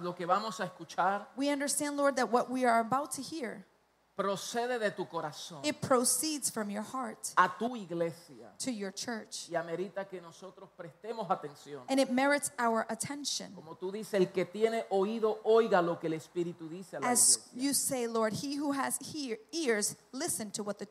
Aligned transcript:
lo 0.00 0.14
que 0.14 0.26
vamos 0.26 0.60
a 0.60 0.64
escuchar 0.64 1.28
We 1.36 1.50
understand, 1.50 1.96
Lord, 1.96 2.16
that 2.16 2.30
what 2.30 2.50
we 2.50 2.64
are 2.64 2.80
about 2.80 3.10
to 3.12 3.22
hear, 3.22 3.64
procede 4.16 4.78
de 4.78 4.92
tu 4.92 5.06
corazón 5.06 5.64
it 5.64 5.80
proceeds 5.80 6.48
from 6.48 6.70
your 6.70 6.84
heart 6.84 7.32
a 7.36 7.48
tu 7.58 7.74
iglesia 7.74 8.52
to 8.58 8.70
your 8.70 8.92
church. 8.92 9.48
y 9.50 9.56
amerita 9.56 10.04
que 10.08 10.20
nosotros 10.20 10.70
prestemos 10.76 11.28
atención. 11.30 11.82
And 11.88 11.98
it 11.98 12.10
merits 12.12 12.52
our 12.58 12.86
attention. 12.88 13.52
Como 13.54 13.74
tú 13.76 13.90
dices, 13.90 14.14
el 14.14 14.30
que 14.30 14.44
tiene 14.44 14.84
oído, 14.90 15.40
oiga 15.44 15.82
lo 15.82 15.98
que 15.98 16.06
el 16.06 16.12
Espíritu 16.12 16.68
dice 16.68 16.96
a 16.96 17.00
la 17.00 17.10
As 17.10 17.38
iglesia. 17.38 17.60
you 17.60 17.74
say, 17.74 18.06
Lord, 18.06 18.34
he 18.34 18.54
who 18.54 18.70
has 18.72 18.98
hear, 19.00 19.36
ears, 19.52 19.96
listen 20.12 20.52
to 20.52 20.62
what 20.62 20.78
the, 20.78 20.86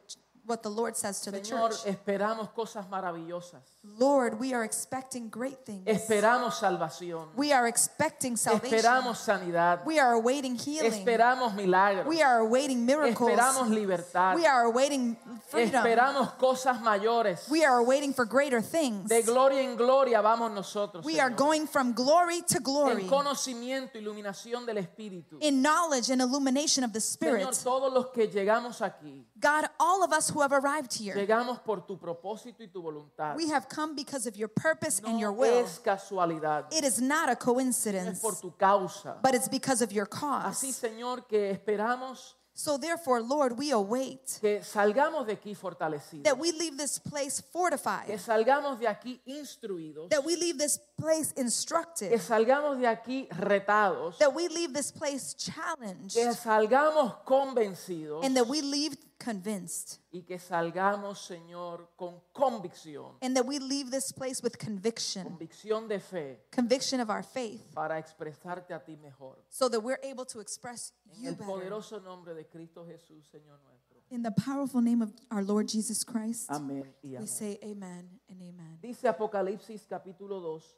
what 0.45 0.61
the 0.61 0.69
Lord 0.69 0.95
says 0.97 1.21
to 1.21 1.31
the 1.31 1.39
Señor, 1.39 1.69
church. 1.71 1.85
esperamos 1.95 2.49
cosas 2.53 2.85
maravillosas. 2.89 3.61
Lord, 3.83 4.39
we 4.39 4.53
are 4.53 4.63
expecting 4.63 5.29
great 5.29 5.65
things. 5.65 5.85
Esperamos 5.87 6.53
salvación. 6.59 7.27
We 7.35 7.51
are 7.51 7.67
expecting 7.67 8.35
salvation. 8.37 8.77
Esperamos 8.79 9.17
sanidad. 9.17 9.85
We 9.85 9.99
are 9.99 10.13
awaiting 10.13 10.55
healing. 10.55 10.91
Esperamos 10.91 11.53
milagros. 11.55 12.07
We 12.07 12.21
are 12.21 12.39
awaiting 12.39 12.85
miracles. 12.85 13.29
Esperamos 13.29 13.69
libertad. 13.69 14.35
We 14.35 14.45
are 14.45 14.63
awaiting 14.65 15.17
freedom. 15.49 15.83
Esperamos 15.85 16.33
cosas 16.37 16.81
mayores. 16.81 17.47
We 17.49 17.63
are 17.65 17.83
waiting 17.83 18.13
for 18.13 18.25
greater 18.25 18.61
things. 18.61 19.09
De 19.09 19.21
gloria 19.21 19.61
en 19.61 19.75
gloria 19.77 20.21
vamos 20.21 20.51
nosotros. 20.51 21.05
We 21.05 21.19
are 21.19 21.29
Señor. 21.31 21.37
going 21.37 21.67
from 21.67 21.93
glory 21.93 22.41
to 22.47 22.59
glory 22.59 23.03
En 23.03 23.09
conocimiento, 23.09 23.97
iluminación 23.97 24.65
del 24.65 24.77
Espíritu. 24.77 25.37
in 25.41 25.61
knowledge 25.61 26.09
and 26.09 26.21
illumination 26.21 26.83
of 26.83 26.91
the 26.93 26.99
Señor, 26.99 27.53
Spirit. 27.53 27.63
todos 27.63 27.93
los 27.93 28.07
que 28.07 28.27
llegamos 28.27 28.81
aquí, 28.81 29.25
God, 29.43 29.65
all 29.79 30.03
of 30.03 30.13
us 30.13 30.29
who 30.29 30.41
have 30.41 30.53
arrived 30.53 30.93
here, 30.93 31.13
llegamos 31.15 31.59
por 31.63 31.81
tu 31.85 31.97
propósito 31.97 32.61
y 32.63 32.67
tu 32.71 32.81
voluntad. 32.81 33.35
we 33.35 33.49
have 33.49 33.67
come 33.67 33.93
because 33.93 34.25
of 34.25 34.37
your 34.37 34.47
purpose 34.47 35.01
and 35.05 35.19
your 35.19 35.31
No 35.33 35.39
will. 35.39 35.65
es 35.65 35.79
casualidad, 35.79 36.65
It 36.71 36.85
is 36.85 37.01
not 37.01 37.27
a 37.27 37.33
es 37.33 37.37
coincidence, 37.39 38.21
por 38.21 38.33
tu 38.35 38.51
causa. 38.57 39.17
but 39.21 39.35
it's 39.35 39.49
because 39.49 39.81
of 39.81 39.91
your 39.91 40.07
Así, 40.07 40.19
cause. 40.19 40.75
Señor, 40.77 41.27
que 41.27 41.51
esperamos 41.51 42.35
So 42.55 42.77
therefore, 42.77 43.19
Lord, 43.19 43.57
we 43.57 43.71
await 43.71 44.37
que 44.39 44.61
salgamos 44.63 45.25
de 45.25 45.33
aquí 45.35 45.55
fortalecidos, 45.55 46.23
that 46.23 46.37
we 46.37 46.51
leave 46.51 46.77
this 46.77 46.99
place 46.99 47.41
que 47.41 47.49
fortified, 47.51 48.19
salgamos 48.19 48.79
de 48.79 48.85
aquí 48.87 49.19
instruidos, 49.25 50.09
that 50.11 50.23
we 50.23 50.35
leave 50.35 50.59
this 50.59 50.77
place 50.95 51.31
que 51.33 51.41
instructed, 51.41 52.11
salgamos 52.21 52.79
de 52.79 52.85
aquí 52.85 53.27
retados, 53.31 54.19
that 54.19 54.31
we 54.35 54.47
leave 54.49 54.71
this 54.71 54.91
place 54.91 55.33
challenged, 55.33 56.13
que 56.13 56.31
salgamos 56.35 57.15
convencidos 57.25 58.23
and 58.23 58.37
that 58.37 58.47
we 58.47 58.61
leave 58.61 58.95
convinced, 59.23 59.99
y 60.11 60.23
que 60.23 60.37
salgamos, 60.39 61.19
Señor, 61.25 61.89
con 61.95 62.19
convicción, 62.33 63.17
and 63.21 63.35
that 63.35 63.45
we 63.45 63.59
leave 63.59 63.89
this 63.91 64.11
place 64.11 64.41
with 64.43 64.53
conviction, 64.57 65.23
convicción 65.25 65.87
de 65.87 65.99
fe 65.99 66.43
conviction 66.51 66.99
of 66.99 67.09
our 67.09 67.23
faith, 67.23 67.73
para 67.73 67.97
expresarte 67.99 68.73
a 68.73 68.83
ti 68.83 68.95
mejor. 68.97 69.37
so 69.49 69.69
that 69.69 69.79
we're 69.81 69.99
able 70.03 70.25
to 70.25 70.39
express 70.39 70.93
En 71.15 71.21
you 71.23 71.29
el 71.29 71.35
better. 71.35 71.45
poderoso 71.47 71.99
nombre 72.01 72.33
de 72.33 72.45
Cristo 72.47 72.85
Jesús, 72.85 73.25
Señor 73.31 73.59
nuestro. 73.63 73.93
In 74.09 74.21
the 74.21 74.31
powerful 74.31 74.81
name 74.81 75.01
of 75.01 75.11
our 75.31 75.43
Lord 75.43 75.67
Jesus 75.67 76.03
Christ, 76.03 76.49
Amén 76.51 76.93
y 77.01 77.09
we 77.11 77.15
amén. 77.17 77.27
say 77.27 77.57
amen 77.63 78.19
and 78.29 78.41
amen. 78.41 78.77
Dice 78.81 79.07
Apocalipsis 79.07 79.87
capítulo 79.87 80.39
2, 80.39 80.77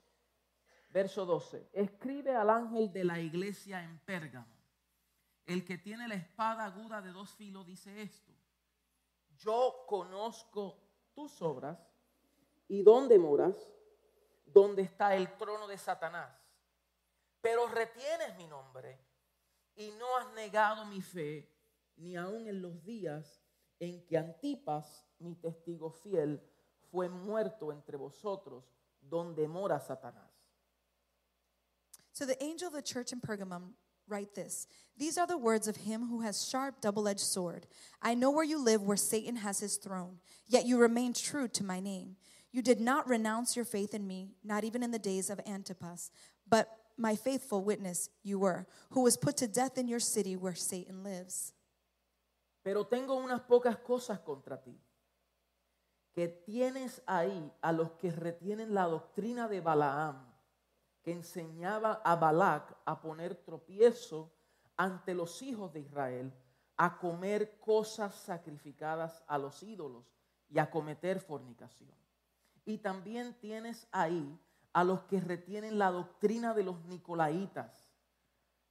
verso 0.93 1.25
12. 1.25 1.67
Escribe 1.73 2.33
al 2.35 2.49
ángel 2.49 2.93
de 2.93 3.03
la 3.03 3.19
iglesia 3.19 3.83
en 3.83 3.99
Pérgamo. 4.05 4.47
El 5.45 5.63
que 5.65 5.77
tiene 5.77 6.07
la 6.07 6.15
espada 6.15 6.65
aguda 6.65 7.01
de 7.01 7.11
dos 7.11 7.29
filos 7.35 7.65
dice 7.67 8.01
esto. 8.01 8.31
Yo 9.37 9.85
conozco 9.87 10.77
tus 11.13 11.41
obras 11.41 11.79
y 12.67 12.83
dónde 12.83 13.19
moras, 13.19 13.55
dónde 14.45 14.83
está 14.83 15.15
el 15.15 15.35
trono 15.37 15.67
de 15.67 15.77
Satanás. 15.77 16.31
Pero 17.41 17.67
retienes 17.67 18.35
mi 18.37 18.47
nombre 18.47 18.99
y 19.75 19.91
no 19.91 20.17
has 20.17 20.31
negado 20.33 20.85
mi 20.85 21.01
fe, 21.01 21.51
ni 21.97 22.15
aun 22.15 22.47
en 22.47 22.61
los 22.61 22.83
días 22.83 23.41
en 23.79 24.05
que 24.05 24.17
Antipas, 24.17 25.05
mi 25.19 25.35
testigo 25.35 25.89
fiel, 25.89 26.41
fue 26.91 27.09
muerto 27.09 27.71
entre 27.71 27.97
vosotros, 27.97 28.73
donde 29.01 29.47
mora 29.47 29.79
Satanás. 29.79 30.31
So 32.11 32.25
the 32.25 32.41
angel 32.41 32.69
of 32.69 32.73
the 32.73 32.81
church 32.81 33.11
in 33.11 33.19
Pergamum 33.19 33.73
write 34.07 34.35
this. 34.35 34.67
These 34.97 35.17
are 35.17 35.27
the 35.27 35.37
words 35.37 35.67
of 35.67 35.77
him 35.77 36.07
who 36.07 36.21
has 36.21 36.47
sharp 36.47 36.81
double-edged 36.81 37.19
sword. 37.19 37.67
I 38.01 38.13
know 38.13 38.31
where 38.31 38.45
you 38.45 38.57
live 38.63 38.83
where 38.83 38.97
Satan 38.97 39.37
has 39.37 39.59
his 39.59 39.77
throne, 39.77 40.19
yet 40.47 40.65
you 40.65 40.77
remain 40.77 41.13
true 41.13 41.47
to 41.49 41.63
my 41.63 41.79
name. 41.79 42.15
You 42.51 42.61
did 42.61 42.79
not 42.79 43.09
renounce 43.09 43.55
your 43.55 43.65
faith 43.65 43.93
in 43.93 44.07
me, 44.07 44.35
not 44.43 44.63
even 44.63 44.83
in 44.83 44.91
the 44.91 44.99
days 44.99 45.29
of 45.29 45.41
Antipas, 45.45 46.11
but 46.47 46.69
my 46.97 47.15
faithful 47.15 47.61
witness 47.61 48.09
you 48.23 48.39
were, 48.39 48.67
who 48.91 49.01
was 49.01 49.17
put 49.17 49.35
to 49.37 49.47
death 49.47 49.77
in 49.77 49.89
your 49.89 49.99
city 49.99 50.37
where 50.37 50.55
Satan 50.55 51.03
lives. 51.03 51.51
Pero 52.63 52.83
tengo 52.85 53.15
unas 53.15 53.41
pocas 53.41 53.77
cosas 53.83 54.19
contra 54.19 54.57
ti. 54.57 54.79
Que 56.15 56.29
tienes 56.29 57.01
ahí 57.05 57.51
a 57.61 57.73
los 57.73 57.91
que 57.99 58.09
retienen 58.09 58.73
la 58.73 58.85
doctrina 58.85 59.49
de 59.49 59.59
Balaam, 59.59 60.15
que 61.05 61.11
enseñaba 61.11 62.01
a 62.03 62.15
Balac 62.15 62.75
a 62.83 62.99
poner 62.99 63.35
tropiezo 63.35 64.33
ante 64.75 65.13
los 65.13 65.43
hijos 65.43 65.71
de 65.71 65.81
Israel, 65.81 66.33
a 66.77 66.97
comer 66.97 67.59
cosas 67.59 68.15
sacrificadas 68.15 69.23
a 69.27 69.37
los 69.37 69.61
ídolos 69.61 70.17
y 70.49 70.57
a 70.57 70.71
cometer 70.71 71.19
fornicación. 71.19 71.93
Y 72.65 72.79
también 72.79 73.35
tienes 73.39 73.87
ahí 73.91 74.35
a 74.73 74.83
los 74.83 75.03
que 75.03 75.21
retienen 75.21 75.77
la 75.77 75.91
doctrina 75.91 76.55
de 76.55 76.63
los 76.63 76.83
nicolaitas, 76.85 77.87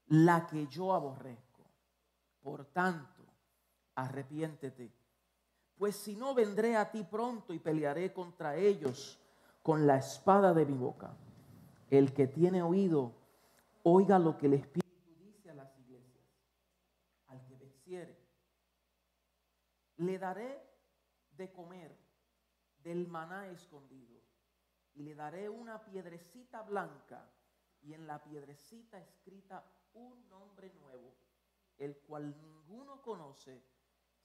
la 0.09 0.49
que 0.49 0.67
yo 0.67 0.93
aborrezco. 0.93 1.63
Por 2.43 2.65
tanto, 2.65 3.23
arrepiéntete, 3.95 4.93
pues 5.77 5.95
si 5.95 6.17
no 6.17 6.35
vendré 6.35 6.77
a 6.77 6.91
ti 6.91 7.05
pronto 7.05 7.55
y 7.55 7.61
pelearé 7.61 8.13
contra 8.13 8.57
ellos 8.57 9.21
con 9.63 9.87
la 9.87 9.99
espada 9.99 10.53
de 10.53 10.67
mi 10.67 10.77
boca. 10.77 11.17
El 11.91 12.13
que 12.13 12.27
tiene 12.27 12.63
oído, 12.63 13.15
oiga 13.83 14.19
lo 14.19 14.37
que 14.39 14.47
el 14.47 14.55
Espíritu 14.55 15.15
dice 15.19 15.51
a 15.51 15.55
las 15.55 15.77
iglesias. 15.79 16.25
Al 17.27 17.45
que 17.47 17.57
venciere, 17.57 18.19
le 19.97 20.19
daré 20.19 20.61
de 21.37 21.53
comer 21.53 21.97
del 22.83 23.07
maná 23.09 23.49
escondido 23.49 24.21
y 24.95 25.03
le 25.03 25.15
daré 25.15 25.49
una 25.49 25.85
piedrecita 25.85 26.63
blanca 26.63 27.31
y 27.83 27.93
en 27.93 28.07
la 28.07 28.23
piedrecita 28.23 28.99
escrita 28.99 29.65
un 29.93 30.29
nombre 30.29 30.73
nuevo, 30.81 31.15
el 31.79 31.97
cual 31.99 32.37
ninguno 32.41 33.03
conoce 33.03 33.63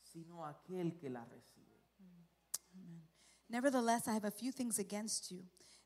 sino 0.01 0.45
aquel 0.45 0.97
que 0.97 1.09
la 1.09 1.25
recibe. 1.25 1.77
Nevertheless, 3.49 4.07
I 4.07 4.13
have 4.13 4.25
a 4.25 4.31
few 4.31 4.51
things 4.51 4.77
against 4.77 5.31
you. 5.31 5.43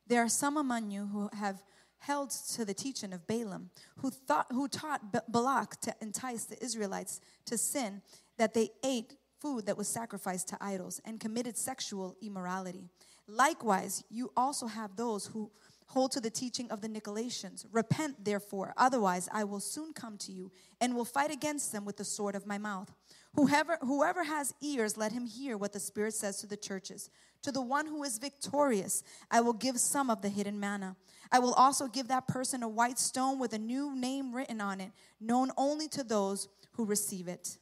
There 0.08 0.22
are 0.22 0.30
some 0.30 0.58
among 0.58 0.92
you 0.92 1.08
who 1.08 1.30
have 1.34 1.64
held 2.00 2.32
to 2.32 2.66
the 2.66 2.74
teaching 2.74 3.14
of 3.14 3.26
Balaam, 3.28 3.70
who, 3.98 4.10
thought, 4.10 4.48
who 4.52 4.68
taught 4.68 5.02
Balak 5.32 5.80
to 5.82 5.96
entice 6.02 6.46
the 6.46 6.62
Israelites 6.62 7.22
to 7.46 7.58
sin, 7.58 8.02
that 8.38 8.54
they 8.54 8.70
ate 8.84 9.16
food 9.40 9.66
that 9.66 9.78
was 9.78 9.88
sacrificed 9.88 10.50
to 10.50 10.58
idols 10.60 11.00
and 11.06 11.20
committed 11.20 11.58
sexual 11.58 12.16
immorality. 12.22 12.90
Likewise, 13.28 14.04
you 14.10 14.32
also 14.36 14.68
have 14.68 14.96
those 14.96 15.28
who 15.28 15.50
hold 15.88 16.12
to 16.12 16.20
the 16.20 16.30
teaching 16.30 16.70
of 16.72 16.82
the 16.82 16.90
Nicolaitans. 16.90 17.66
Repent, 17.72 18.26
therefore, 18.26 18.74
otherwise 18.78 19.30
I 19.32 19.44
will 19.44 19.60
soon 19.60 19.94
come 19.94 20.18
to 20.20 20.32
you 20.32 20.52
and 20.82 20.96
will 20.96 21.06
fight 21.06 21.32
against 21.32 21.72
them 21.72 21.86
with 21.86 21.98
the 21.98 22.04
sword 22.04 22.36
of 22.36 22.48
my 22.48 22.58
mouth. 22.58 22.92
Whoever, 23.36 23.78
whoever 23.82 24.24
has 24.24 24.54
ears, 24.62 24.96
let 24.96 25.12
him 25.12 25.26
hear 25.26 25.58
what 25.58 25.74
the 25.74 25.80
Spirit 25.80 26.14
says 26.14 26.38
to 26.42 26.48
the 26.48 26.58
churches. 26.58 27.10
To 27.42 27.52
the 27.52 27.62
one 27.62 27.88
who 27.88 28.04
is 28.04 28.20
victorious, 28.20 29.04
I 29.32 29.42
will 29.42 29.54
give 29.54 29.80
some 29.80 30.10
of 30.10 30.22
the 30.22 30.30
hidden 30.30 30.60
manna. 30.60 30.96
I 31.32 31.40
will 31.40 31.54
also 31.54 31.88
give 31.88 32.08
that 32.10 32.28
person 32.28 32.62
a 32.62 32.70
white 32.70 33.00
stone 33.00 33.40
with 33.40 33.54
a 33.54 33.58
new 33.58 33.96
name 33.96 34.34
written 34.34 34.62
on 34.62 34.80
it, 34.80 34.92
known 35.20 35.52
only 35.58 35.88
to 35.90 36.04
those 36.04 36.48
who 36.74 36.86
receive 36.86 37.28
it. 37.28 37.58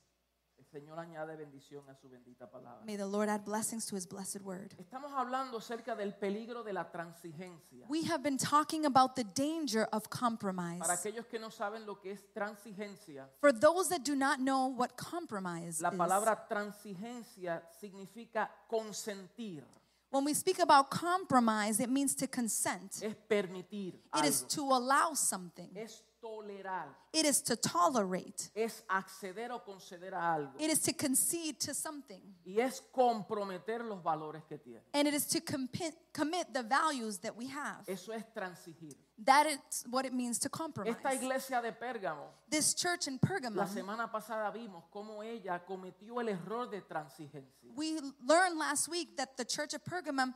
Señor 0.71 0.97
añade 0.99 1.35
bendición 1.35 1.83
a 1.89 1.95
su 1.95 2.07
bendita 2.09 2.49
palabra. 2.49 2.85
May 2.85 2.95
the 2.95 3.05
Lord 3.05 3.27
add 3.27 3.43
blessings 3.43 3.85
to 3.87 3.95
his 3.97 4.07
blessed 4.07 4.41
word. 4.41 4.73
Estamos 4.77 5.11
hablando 5.11 5.57
acerca 5.57 5.95
del 5.97 6.13
peligro 6.13 6.63
de 6.63 6.71
la 6.71 6.89
transigencia. 6.89 7.85
We 7.89 8.03
have 8.05 8.23
been 8.23 8.37
talking 8.37 8.85
about 8.85 9.15
the 9.15 9.25
danger 9.25 9.85
of 9.91 10.09
compromise. 10.09 10.79
Para 10.79 10.93
aquellos 10.93 11.25
que 11.25 11.39
no 11.39 11.49
saben 11.49 11.85
lo 11.85 11.99
que 11.99 12.13
es 12.13 12.21
transigencia, 12.33 13.27
For 13.41 13.51
those 13.51 13.89
that 13.89 14.03
do 14.05 14.15
not 14.15 14.37
know 14.39 14.67
what 14.67 14.95
compromise 14.95 15.81
la 15.81 15.89
is, 15.89 15.97
palabra 15.97 16.47
transigencia 16.47 17.61
significa 17.81 18.49
consentir, 18.69 19.65
when 20.09 20.23
we 20.23 20.33
speak 20.33 20.59
about 20.59 20.89
compromise, 20.89 21.81
it 21.81 21.89
means 21.89 22.15
to 22.15 22.27
consent. 22.27 23.01
es 23.01 23.15
permitir 23.27 23.95
It 24.15 24.23
is 24.25 24.43
algo, 24.43 24.55
to 24.55 24.73
allow 24.73 25.13
something. 25.15 25.69
es 25.75 26.01
tolerar, 26.21 26.87
It 27.13 27.25
is 27.25 27.41
to 27.43 27.55
tolerate. 27.55 28.49
es 28.55 28.83
acceder 28.87 29.51
o 29.51 29.59
conceder 29.63 30.13
a 30.13 30.33
algo 30.35 30.53
It 30.59 30.69
is 30.69 30.81
to 30.83 30.93
concede 30.93 31.57
to 31.65 31.73
something. 31.73 32.21
y 32.45 32.59
es 32.59 32.81
comprometer 32.93 33.83
los 33.83 34.01
valores 34.03 34.43
que 34.47 34.57
tiene. 34.57 34.81
And 34.93 35.07
it 35.07 35.13
is 35.13 35.25
to 35.27 35.41
commit 35.41 36.53
the 36.53 36.63
values 36.63 37.19
that 37.19 37.35
we 37.35 37.47
have. 37.47 37.83
Eso 37.87 38.11
es 38.13 38.23
transigir. 38.33 38.95
That 39.23 39.45
is 39.45 39.85
what 39.89 40.05
it 40.05 40.13
means 40.13 40.39
to 40.39 40.49
compromise. 40.49 40.95
Esta 40.95 41.13
iglesia 41.13 41.61
de 41.61 41.71
Pérgamo, 41.73 42.29
This 42.49 42.73
church 42.73 43.07
in 43.07 43.19
la 43.21 43.27
Pergamum, 43.27 43.67
semana 43.67 44.11
pasada 44.11 44.51
vimos 44.51 44.83
cómo 44.91 45.21
ella 45.23 45.59
cometió 45.65 46.19
el 46.21 46.29
error 46.29 46.67
de 46.69 46.81
transigencia. 46.81 47.69
we 47.75 47.99
learned 48.25 48.57
last 48.57 48.87
week 48.89 49.15
that 49.17 49.35
the 49.37 49.45
church 49.45 49.73
of 49.73 49.83
Pergamum 49.83 50.33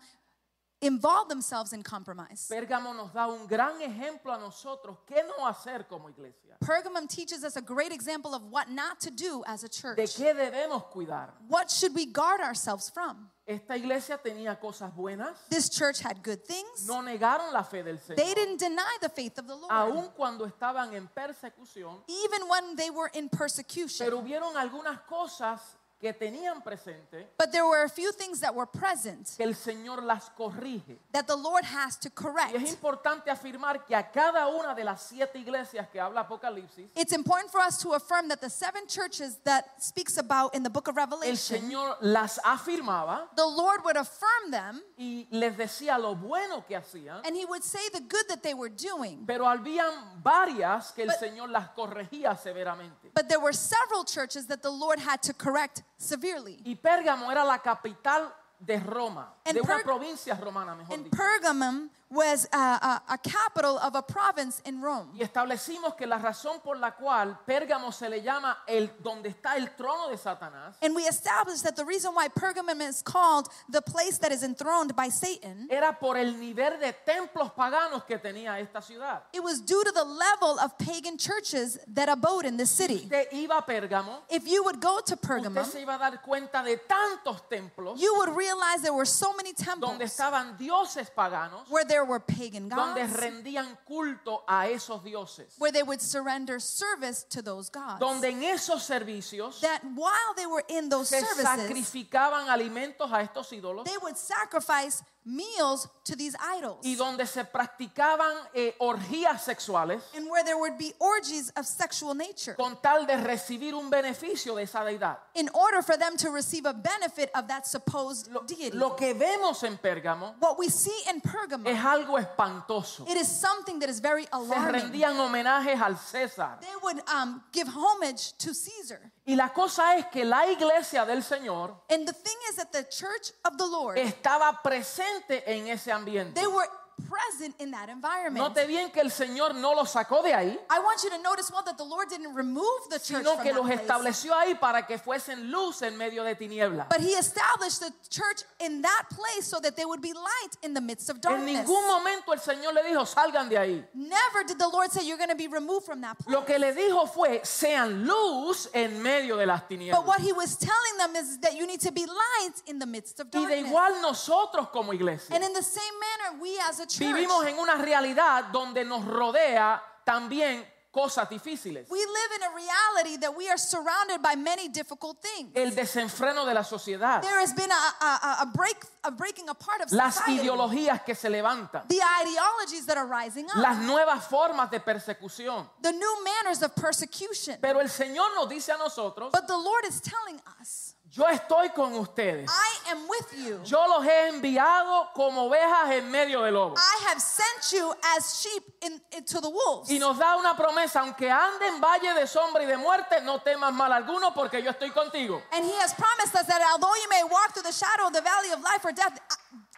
involved 0.82 1.30
themselves 1.32 1.74
in 1.74 1.82
compromise. 1.84 2.48
Pérgamo 2.52 2.94
nos 2.96 3.12
da 3.14 3.28
un 3.28 3.48
gran 3.48 3.80
ejemplo 3.82 4.34
a 4.34 4.38
nosotros 4.38 4.98
qué 5.08 5.24
no 5.26 5.46
hacer 5.48 5.88
como 5.88 6.10
iglesia, 6.10 6.58
Pergamum 6.64 7.08
teaches 7.08 7.44
us 7.44 7.56
a 7.56 7.62
great 7.62 7.92
example 7.92 8.34
of 8.34 8.44
what 8.52 8.70
not 8.70 9.00
to 9.00 9.10
do 9.12 9.44
as 9.48 9.64
a 9.64 9.68
de 9.68 9.74
church. 9.74 9.98
qué 10.16 10.34
debemos 10.34 10.84
cuidar. 10.92 11.30
What 11.48 11.70
should 11.72 11.94
we 11.96 12.06
guard 12.06 12.42
ourselves 12.42 12.90
from? 12.90 13.30
Esta 13.48 13.76
iglesia 13.78 14.18
tenía 14.18 14.60
cosas 14.60 14.92
buenas, 14.96 15.38
This 15.50 15.70
church 15.70 16.00
had 16.00 16.24
good 16.24 16.44
things. 16.46 16.88
no 16.88 17.02
negaron 17.02 17.54
la 17.54 17.62
fe 17.64 17.84
del 17.84 17.98
They 17.98 18.34
didn't 18.34 18.58
deny 18.60 18.98
the 19.02 19.10
faith 19.10 19.38
of 19.38 19.48
the 19.48 19.56
Lord, 19.56 19.72
aun 19.72 20.10
cuando 20.16 20.46
estaban 20.48 20.94
en 20.96 21.08
persecución, 21.16 22.02
even 22.08 22.48
when 22.50 22.76
they 22.76 22.90
were 22.90 23.10
in 23.14 23.30
persecution. 23.30 24.06
pero 24.08 24.20
hubieron 24.20 24.56
algunas 24.58 25.00
cosas 25.08 25.62
que 26.06 26.14
tenían 26.14 26.62
presente 26.64 27.28
But 27.36 27.52
there 27.52 27.66
were 27.66 27.84
a 27.84 27.90
few 27.90 28.12
things 28.12 28.40
that 28.42 28.54
were 28.54 28.68
present 28.68 29.28
que 29.36 29.44
el 29.44 29.56
Señor 29.56 30.04
las 30.04 30.30
corrige. 30.38 30.98
that 31.12 31.26
the 31.26 31.36
Lord 31.36 31.64
has 31.66 31.98
to 31.98 32.10
Y 32.10 32.12
es 32.12 32.14
correct. 32.14 32.70
importante 32.70 33.32
afirmar 33.32 33.84
que 33.88 33.96
a 33.96 34.04
cada 34.12 34.48
una 34.48 34.76
de 34.76 34.84
las 34.84 35.02
siete 35.02 35.40
iglesias 35.40 35.88
que 35.92 36.00
habla 36.00 36.22
Apocalipsis, 36.22 36.90
It's 36.96 37.12
important 37.12 37.50
for 37.52 37.60
us 37.60 37.80
to 37.82 37.94
affirm 37.94 38.28
that 38.28 38.40
the 38.40 38.50
seven 38.52 38.86
churches 38.88 39.38
that 39.46 39.82
speaks 39.84 40.18
about 40.20 40.54
in 40.54 40.62
the 40.62 40.70
book 40.70 40.88
of 40.88 40.96
el 40.98 41.06
Revelation, 41.08 41.60
Señor 41.62 41.98
las 42.02 42.38
afirmaba 42.44 43.28
the 43.36 43.46
Lord 43.48 43.84
would 43.84 43.98
affirm 43.98 44.52
them 44.52 44.84
y 44.98 45.28
les 45.32 45.58
decía 45.58 45.98
lo 45.98 46.16
bueno 46.16 46.66
que 46.66 46.76
hacían, 46.76 47.22
and 47.26 47.36
he 47.36 47.46
would 47.46 47.64
say 47.64 47.82
the 47.92 48.00
good 48.02 48.26
that 48.30 48.42
they 48.42 48.54
were 48.54 48.70
doing. 48.70 49.26
pero 49.26 49.46
habían 49.48 50.22
varias 50.24 50.92
que 50.94 51.04
el 51.04 51.10
But- 51.10 51.20
Señor 51.20 51.50
las 51.50 51.70
corregía 51.70 52.36
severamente. 52.38 53.12
But 53.14 53.28
there 53.28 53.40
were 53.40 53.54
several 53.54 54.06
churches 54.06 54.48
that 54.48 54.62
the 54.62 54.72
Lord 54.72 55.00
had 55.00 55.22
to 55.24 55.34
correct 55.34 55.84
severely. 55.98 56.62
Y 56.66 56.76
Pérgamo 56.76 57.30
era 57.32 57.44
la 57.44 57.58
capital 57.60 58.34
de 58.60 58.80
Roma, 58.80 59.34
And 59.46 59.56
de 59.56 59.62
una 59.62 59.80
provincia 59.84 60.34
romana, 60.36 60.76
mejor 60.76 60.94
And 60.96 61.04
dicho. 61.06 61.18
Pergamum 61.18 61.90
was 62.16 62.48
a, 62.52 62.58
a, 62.58 63.02
a 63.10 63.18
capital 63.18 63.78
of 63.80 63.94
a 63.96 64.02
province 64.02 64.62
in 64.66 64.82
Rome. 64.82 65.10
Y 65.14 65.22
establecimos 65.22 65.96
que 65.96 66.08
la 66.08 66.18
razón 66.18 66.62
por 66.64 66.78
la 66.78 66.92
cual 66.92 67.38
Pérgamo 67.46 67.92
se 67.92 68.10
le 68.10 68.22
llama 68.22 68.58
el 68.68 68.90
donde 69.04 69.30
está 69.30 69.58
el 69.58 69.70
trono 69.76 70.10
de 70.10 70.18
Satanás 70.18 70.76
And 70.82 70.96
we 70.96 71.04
established 71.04 71.64
that 71.64 71.76
the 71.76 71.86
reason 71.86 72.14
why 72.16 72.28
Pergamum 72.30 72.82
is 72.82 73.02
called 73.04 73.50
the 73.70 73.82
place 73.82 74.18
that 74.20 74.32
is 74.32 74.44
enthroned 74.44 74.96
by 74.96 75.10
Satan, 75.10 75.68
era 75.70 75.94
por 76.00 76.18
el 76.18 76.34
nivel 76.40 76.80
de 76.80 76.94
templos 77.06 77.52
paganos 77.54 78.06
que 78.06 78.18
tenía 78.18 78.60
esta 78.60 78.82
ciudad. 78.82 79.22
it 79.34 79.44
was 79.44 79.60
due 79.62 79.84
to 79.84 79.92
the 79.92 80.04
level 80.04 80.58
of 80.60 80.78
pagan 80.78 81.18
churches 81.18 81.78
that 81.88 82.08
abode 82.10 82.46
in 82.46 82.58
the 82.58 82.66
city. 82.66 83.04
Usted 83.04 83.32
iba 83.34 83.58
a 83.58 83.62
Pérgamo, 83.62 84.22
If 84.30 84.48
you 84.48 84.64
would 84.64 84.80
go 84.80 85.00
to 85.02 85.14
usted 85.14 85.28
Pergamum, 85.28 85.66
se 85.66 85.82
iba 85.84 85.96
a 85.96 86.00
dar 86.00 86.22
cuenta 86.22 86.64
de 86.64 86.78
tantos 86.78 87.42
templos 87.50 88.00
you 88.00 88.14
would 88.18 88.36
realize 88.36 88.82
there 88.82 88.94
were 88.94 89.06
so 89.06 89.34
many 89.36 89.54
donde 89.54 89.66
temples 89.66 90.12
estaban 90.12 90.58
dioses 90.58 91.10
paganos, 91.10 91.70
where 91.70 91.84
there 91.86 92.05
were 92.06 92.20
pagan 92.20 92.70
donde 92.70 93.02
gods, 93.02 93.14
rendían 93.20 93.78
culto 93.88 94.44
a 94.48 94.68
esos 94.70 95.04
dioses, 95.04 95.56
where 95.58 95.72
they 95.72 95.84
would 95.84 96.02
surrender 96.02 96.60
service 96.60 97.24
to 97.30 97.42
those 97.42 97.70
gods. 97.70 98.00
donde 98.00 98.26
en 98.26 98.44
esos 98.44 98.84
servicios 98.84 99.60
That 99.62 99.82
while 99.96 100.34
they 100.36 100.46
were 100.46 100.64
in 100.70 100.90
those 100.90 101.10
se 101.10 101.20
services, 101.20 101.46
sacrificaban 101.46 102.50
alimentos 102.50 103.12
a 103.12 103.22
estos 103.22 103.52
ídolos 103.52 103.86
they 103.86 103.98
would 104.02 104.18
sacrifice 104.18 105.04
meals 105.26 105.88
to 106.04 106.16
these 106.16 106.36
idols. 106.40 106.78
y 106.86 106.96
donde 106.96 107.26
se 107.26 107.44
practicaban 107.46 108.32
eh, 108.54 108.76
orgías 108.80 109.44
sexuales 109.44 110.02
And 110.16 110.30
where 110.30 110.44
there 110.44 110.56
would 110.58 110.78
be 110.78 110.94
orgies 111.00 111.52
of 111.58 111.66
sexual 111.66 112.14
nature 112.14 112.54
con 112.56 112.78
tal 112.82 113.06
de 113.08 113.18
recibir 113.18 113.74
un 113.74 113.90
beneficio 113.90 114.56
de 114.56 114.64
esa 114.64 114.84
deidad. 114.86 115.18
in 115.34 115.50
order 115.54 115.82
for 115.82 115.98
them 115.98 116.16
to 116.18 116.30
receive 116.30 116.66
a 116.68 116.74
benefit 116.74 117.32
of 117.34 117.48
that 117.48 117.66
supposed 117.66 118.32
Lo, 118.32 118.42
deity. 118.44 118.78
lo 118.78 118.92
que 118.96 119.14
vemos 119.16 119.64
en 119.64 119.78
Pérgamo 119.78 120.36
What 120.40 120.60
we 120.60 120.70
see 120.70 120.96
in 121.10 121.22
Pergamum, 121.22 121.66
es 121.68 121.80
algo 121.84 122.20
espantoso. 122.20 123.08
it 123.10 123.18
is 123.18 123.28
something 123.28 123.80
that 123.80 123.90
is 123.90 124.00
very 124.00 124.24
Se 124.26 124.30
alarming. 124.32 124.82
rendían 124.92 125.16
homenajes 125.18 125.82
al 125.82 125.96
César. 125.98 126.60
They 126.62 126.76
would 126.84 127.02
um, 127.10 127.42
give 127.52 127.68
homage 127.68 128.34
to 128.38 128.54
Caesar. 128.54 129.00
Y 129.28 129.34
la 129.36 129.50
cosa 129.50 129.96
es 129.98 130.06
que 130.12 130.24
la 130.24 130.46
iglesia 130.52 131.04
del 131.04 131.24
Señor 131.24 131.76
And 131.90 132.08
the 132.08 132.14
thing 132.14 132.38
is 132.52 132.58
that 132.58 132.72
the 132.72 132.84
church 132.84 133.32
of 133.44 133.58
the 133.58 133.66
Lord, 133.66 133.98
estaba 133.98 134.62
presente 134.62 135.15
en 135.30 135.68
ese 135.68 135.92
ambiente. 135.92 136.40
they 136.40 136.48
were 136.48 136.68
present 137.08 137.56
in 137.60 137.72
that 137.72 137.90
environment. 137.90 138.38
Note 138.56 138.66
bien 138.68 138.90
que 138.92 139.02
el 139.02 139.12
Señor 139.12 139.54
no 139.56 139.74
los 139.74 139.92
sacó 139.92 140.24
de 140.24 140.34
ahí, 140.34 140.58
I 140.70 140.80
want 140.80 141.04
you 141.04 141.10
to 141.10 141.18
notice 141.22 141.52
well 141.52 141.64
that 141.64 141.78
the 141.78 141.84
Lord 141.84 142.10
didn't 142.10 142.34
remove 142.34 142.88
the 142.90 142.98
church 143.00 143.24
sino 143.24 143.36
from 143.36 143.44
que 143.44 143.52
that 143.54 143.60
los 143.60 143.68
place. 143.68 143.82
estableció 143.82 144.34
ahí 144.34 144.56
para 144.60 144.86
que 144.88 144.98
fuesen 144.98 145.52
luz 145.52 145.82
en 145.82 145.98
medio 145.98 146.24
de 146.24 146.36
tinieblas. 146.36 146.88
But 146.90 147.02
he 147.02 147.12
established 147.12 147.80
the 147.82 147.92
church 148.10 148.44
in 148.60 148.82
that 148.82 149.04
place 149.10 149.46
so 149.46 149.60
that 149.60 149.76
there 149.76 149.88
would 149.88 150.02
be 150.02 150.14
light 150.14 150.56
in 150.64 150.74
the 150.74 150.82
midst 150.82 151.10
of 151.10 151.18
En 151.18 151.22
darkness. 151.22 151.68
ningún 151.68 151.86
momento 151.88 152.32
el 152.34 152.40
Señor 152.40 152.74
le 152.74 152.84
dijo, 152.84 153.06
salgan 153.06 153.50
de 153.50 153.58
ahí. 153.58 153.86
Never 153.94 154.44
did 154.48 154.58
the 154.58 154.68
Lord 154.68 154.92
say 154.92 155.06
you're 155.06 155.18
going 155.18 155.30
to 155.30 155.36
be 155.36 155.48
removed 155.48 155.86
from 155.86 156.02
that 156.02 156.18
place. 156.18 156.34
Lo 156.34 156.44
que 156.46 156.58
le 156.58 156.74
dijo 156.74 157.08
fue, 157.08 157.42
sean 157.44 158.06
luz 158.08 158.70
en 158.74 159.02
medio 159.02 159.38
de 159.38 159.46
las 159.46 159.62
But 159.62 159.70
tinieblas. 159.70 160.06
what 160.06 160.22
he 160.22 160.32
was 160.34 160.56
telling 160.58 160.98
them 160.98 161.16
is 161.16 161.40
that 161.40 161.56
you 161.56 161.68
need 161.68 161.82
to 161.82 161.92
be 161.92 162.06
light 162.06 162.62
in 162.68 162.80
the 162.80 162.86
midst 162.86 163.20
of 163.20 163.28
Y 163.34 163.40
de 163.42 163.48
darkness. 163.48 163.68
igual 163.70 164.02
nosotros 164.02 164.70
como 164.72 164.94
iglesia 164.94 165.36
And 165.36 165.44
in 165.44 165.54
the 165.54 165.62
same 165.64 165.84
manner, 166.00 166.42
we 166.42 166.58
as 166.70 166.80
a 166.80 166.85
vivimos 167.00 167.46
en 167.46 167.58
una 167.60 167.76
realidad 167.76 168.46
donde 168.52 168.84
nos 168.86 169.06
rodea 169.06 169.82
también 170.04 170.66
cosas 170.92 171.28
difíciles. 171.30 171.90
we 171.90 172.00
live 172.00 172.32
in 172.38 172.44
a 172.44 172.50
reality 172.56 173.18
that 173.18 173.36
we 173.36 173.50
are 173.50 173.58
surrounded 173.58 174.22
by 174.22 174.34
many 174.34 174.70
difficult 174.70 175.22
things. 175.22 175.52
El 175.54 175.72
desenfreno 175.76 176.46
de 176.46 176.54
la 176.54 176.64
sociedad, 176.64 177.22
There 177.22 177.38
has 177.42 177.54
been 177.54 177.70
a, 177.70 177.76
a, 178.00 178.38
a, 178.44 178.46
break, 178.46 178.78
a 179.04 179.12
breaking 179.12 179.50
apart 179.50 179.82
of 179.82 179.92
las 179.92 180.16
society. 180.16 180.40
ideologías 180.46 181.04
que 181.04 181.14
se 181.14 181.28
levantan, 181.30 181.86
the 181.90 182.00
ideologies 182.22 182.86
that 182.86 182.96
are 182.98 183.08
rising 183.08 183.46
up, 183.50 183.58
las 183.58 183.78
nuevas 183.80 184.26
formas 184.26 184.72
de 184.72 184.80
persecución. 184.80 185.68
the 185.82 185.92
new 185.92 186.24
manners 186.24 186.64
of 186.64 186.74
persecution. 186.76 187.58
Pero 187.62 187.82
el 187.82 187.90
Señor 187.90 188.34
nos 188.34 188.48
dice 188.48 188.72
a 188.72 188.78
nosotros, 188.78 189.34
But 189.34 189.48
the 189.48 189.58
Lord 189.58 189.84
is 189.86 190.00
telling 190.00 190.40
us, 190.62 190.95
yo 191.16 191.26
estoy 191.28 191.70
con 191.74 191.94
ustedes. 191.94 192.50
I 192.50 192.92
am 192.92 193.08
with 193.08 193.34
you. 193.38 193.60
Yo 193.64 193.86
los 193.88 194.06
he 194.06 194.28
enviado 194.30 195.10
como 195.14 195.46
ovejas 195.50 195.92
en 195.92 196.12
medio 196.12 196.42
de 196.44 196.52
lobos. 196.52 196.80
I 196.80 197.06
have 197.10 197.22
sent 197.22 197.72
you 197.72 197.94
as 198.18 198.42
sheep 198.42 198.64
in, 198.82 199.02
into 199.16 199.40
the 199.40 199.50
wolves. 199.50 199.90
Y 199.90 199.98
nos 199.98 200.18
da 200.18 200.36
una 200.38 200.56
promesa, 200.56 201.02
aunque 201.02 201.30
ande 201.32 201.68
en 201.68 201.80
valle 201.82 202.14
de 202.14 202.28
sombra 202.28 202.64
y 202.64 202.66
de 202.66 202.78
muerte, 202.78 203.22
no 203.22 203.40
temas 203.40 203.74
mal 203.74 203.92
alguno 203.94 204.34
porque 204.34 204.62
yo 204.62 204.72
estoy 204.72 204.92
contigo. 204.92 205.42
And 205.54 205.64
he 205.66 205.74
has 205.80 205.94
promised 205.94 206.36
us 206.36 206.46
that 206.48 206.62
although 206.74 206.94
you 206.96 207.10
may 207.10 207.24
walk 207.24 207.54
through 207.54 207.64
the 207.64 207.72
shadow 207.72 208.08
of 208.08 208.14
the 208.14 208.22
valley 208.22 208.52
of 208.52 208.62
life 208.62 208.84
or 208.84 208.92
death, 208.92 209.18
I- 209.32 209.36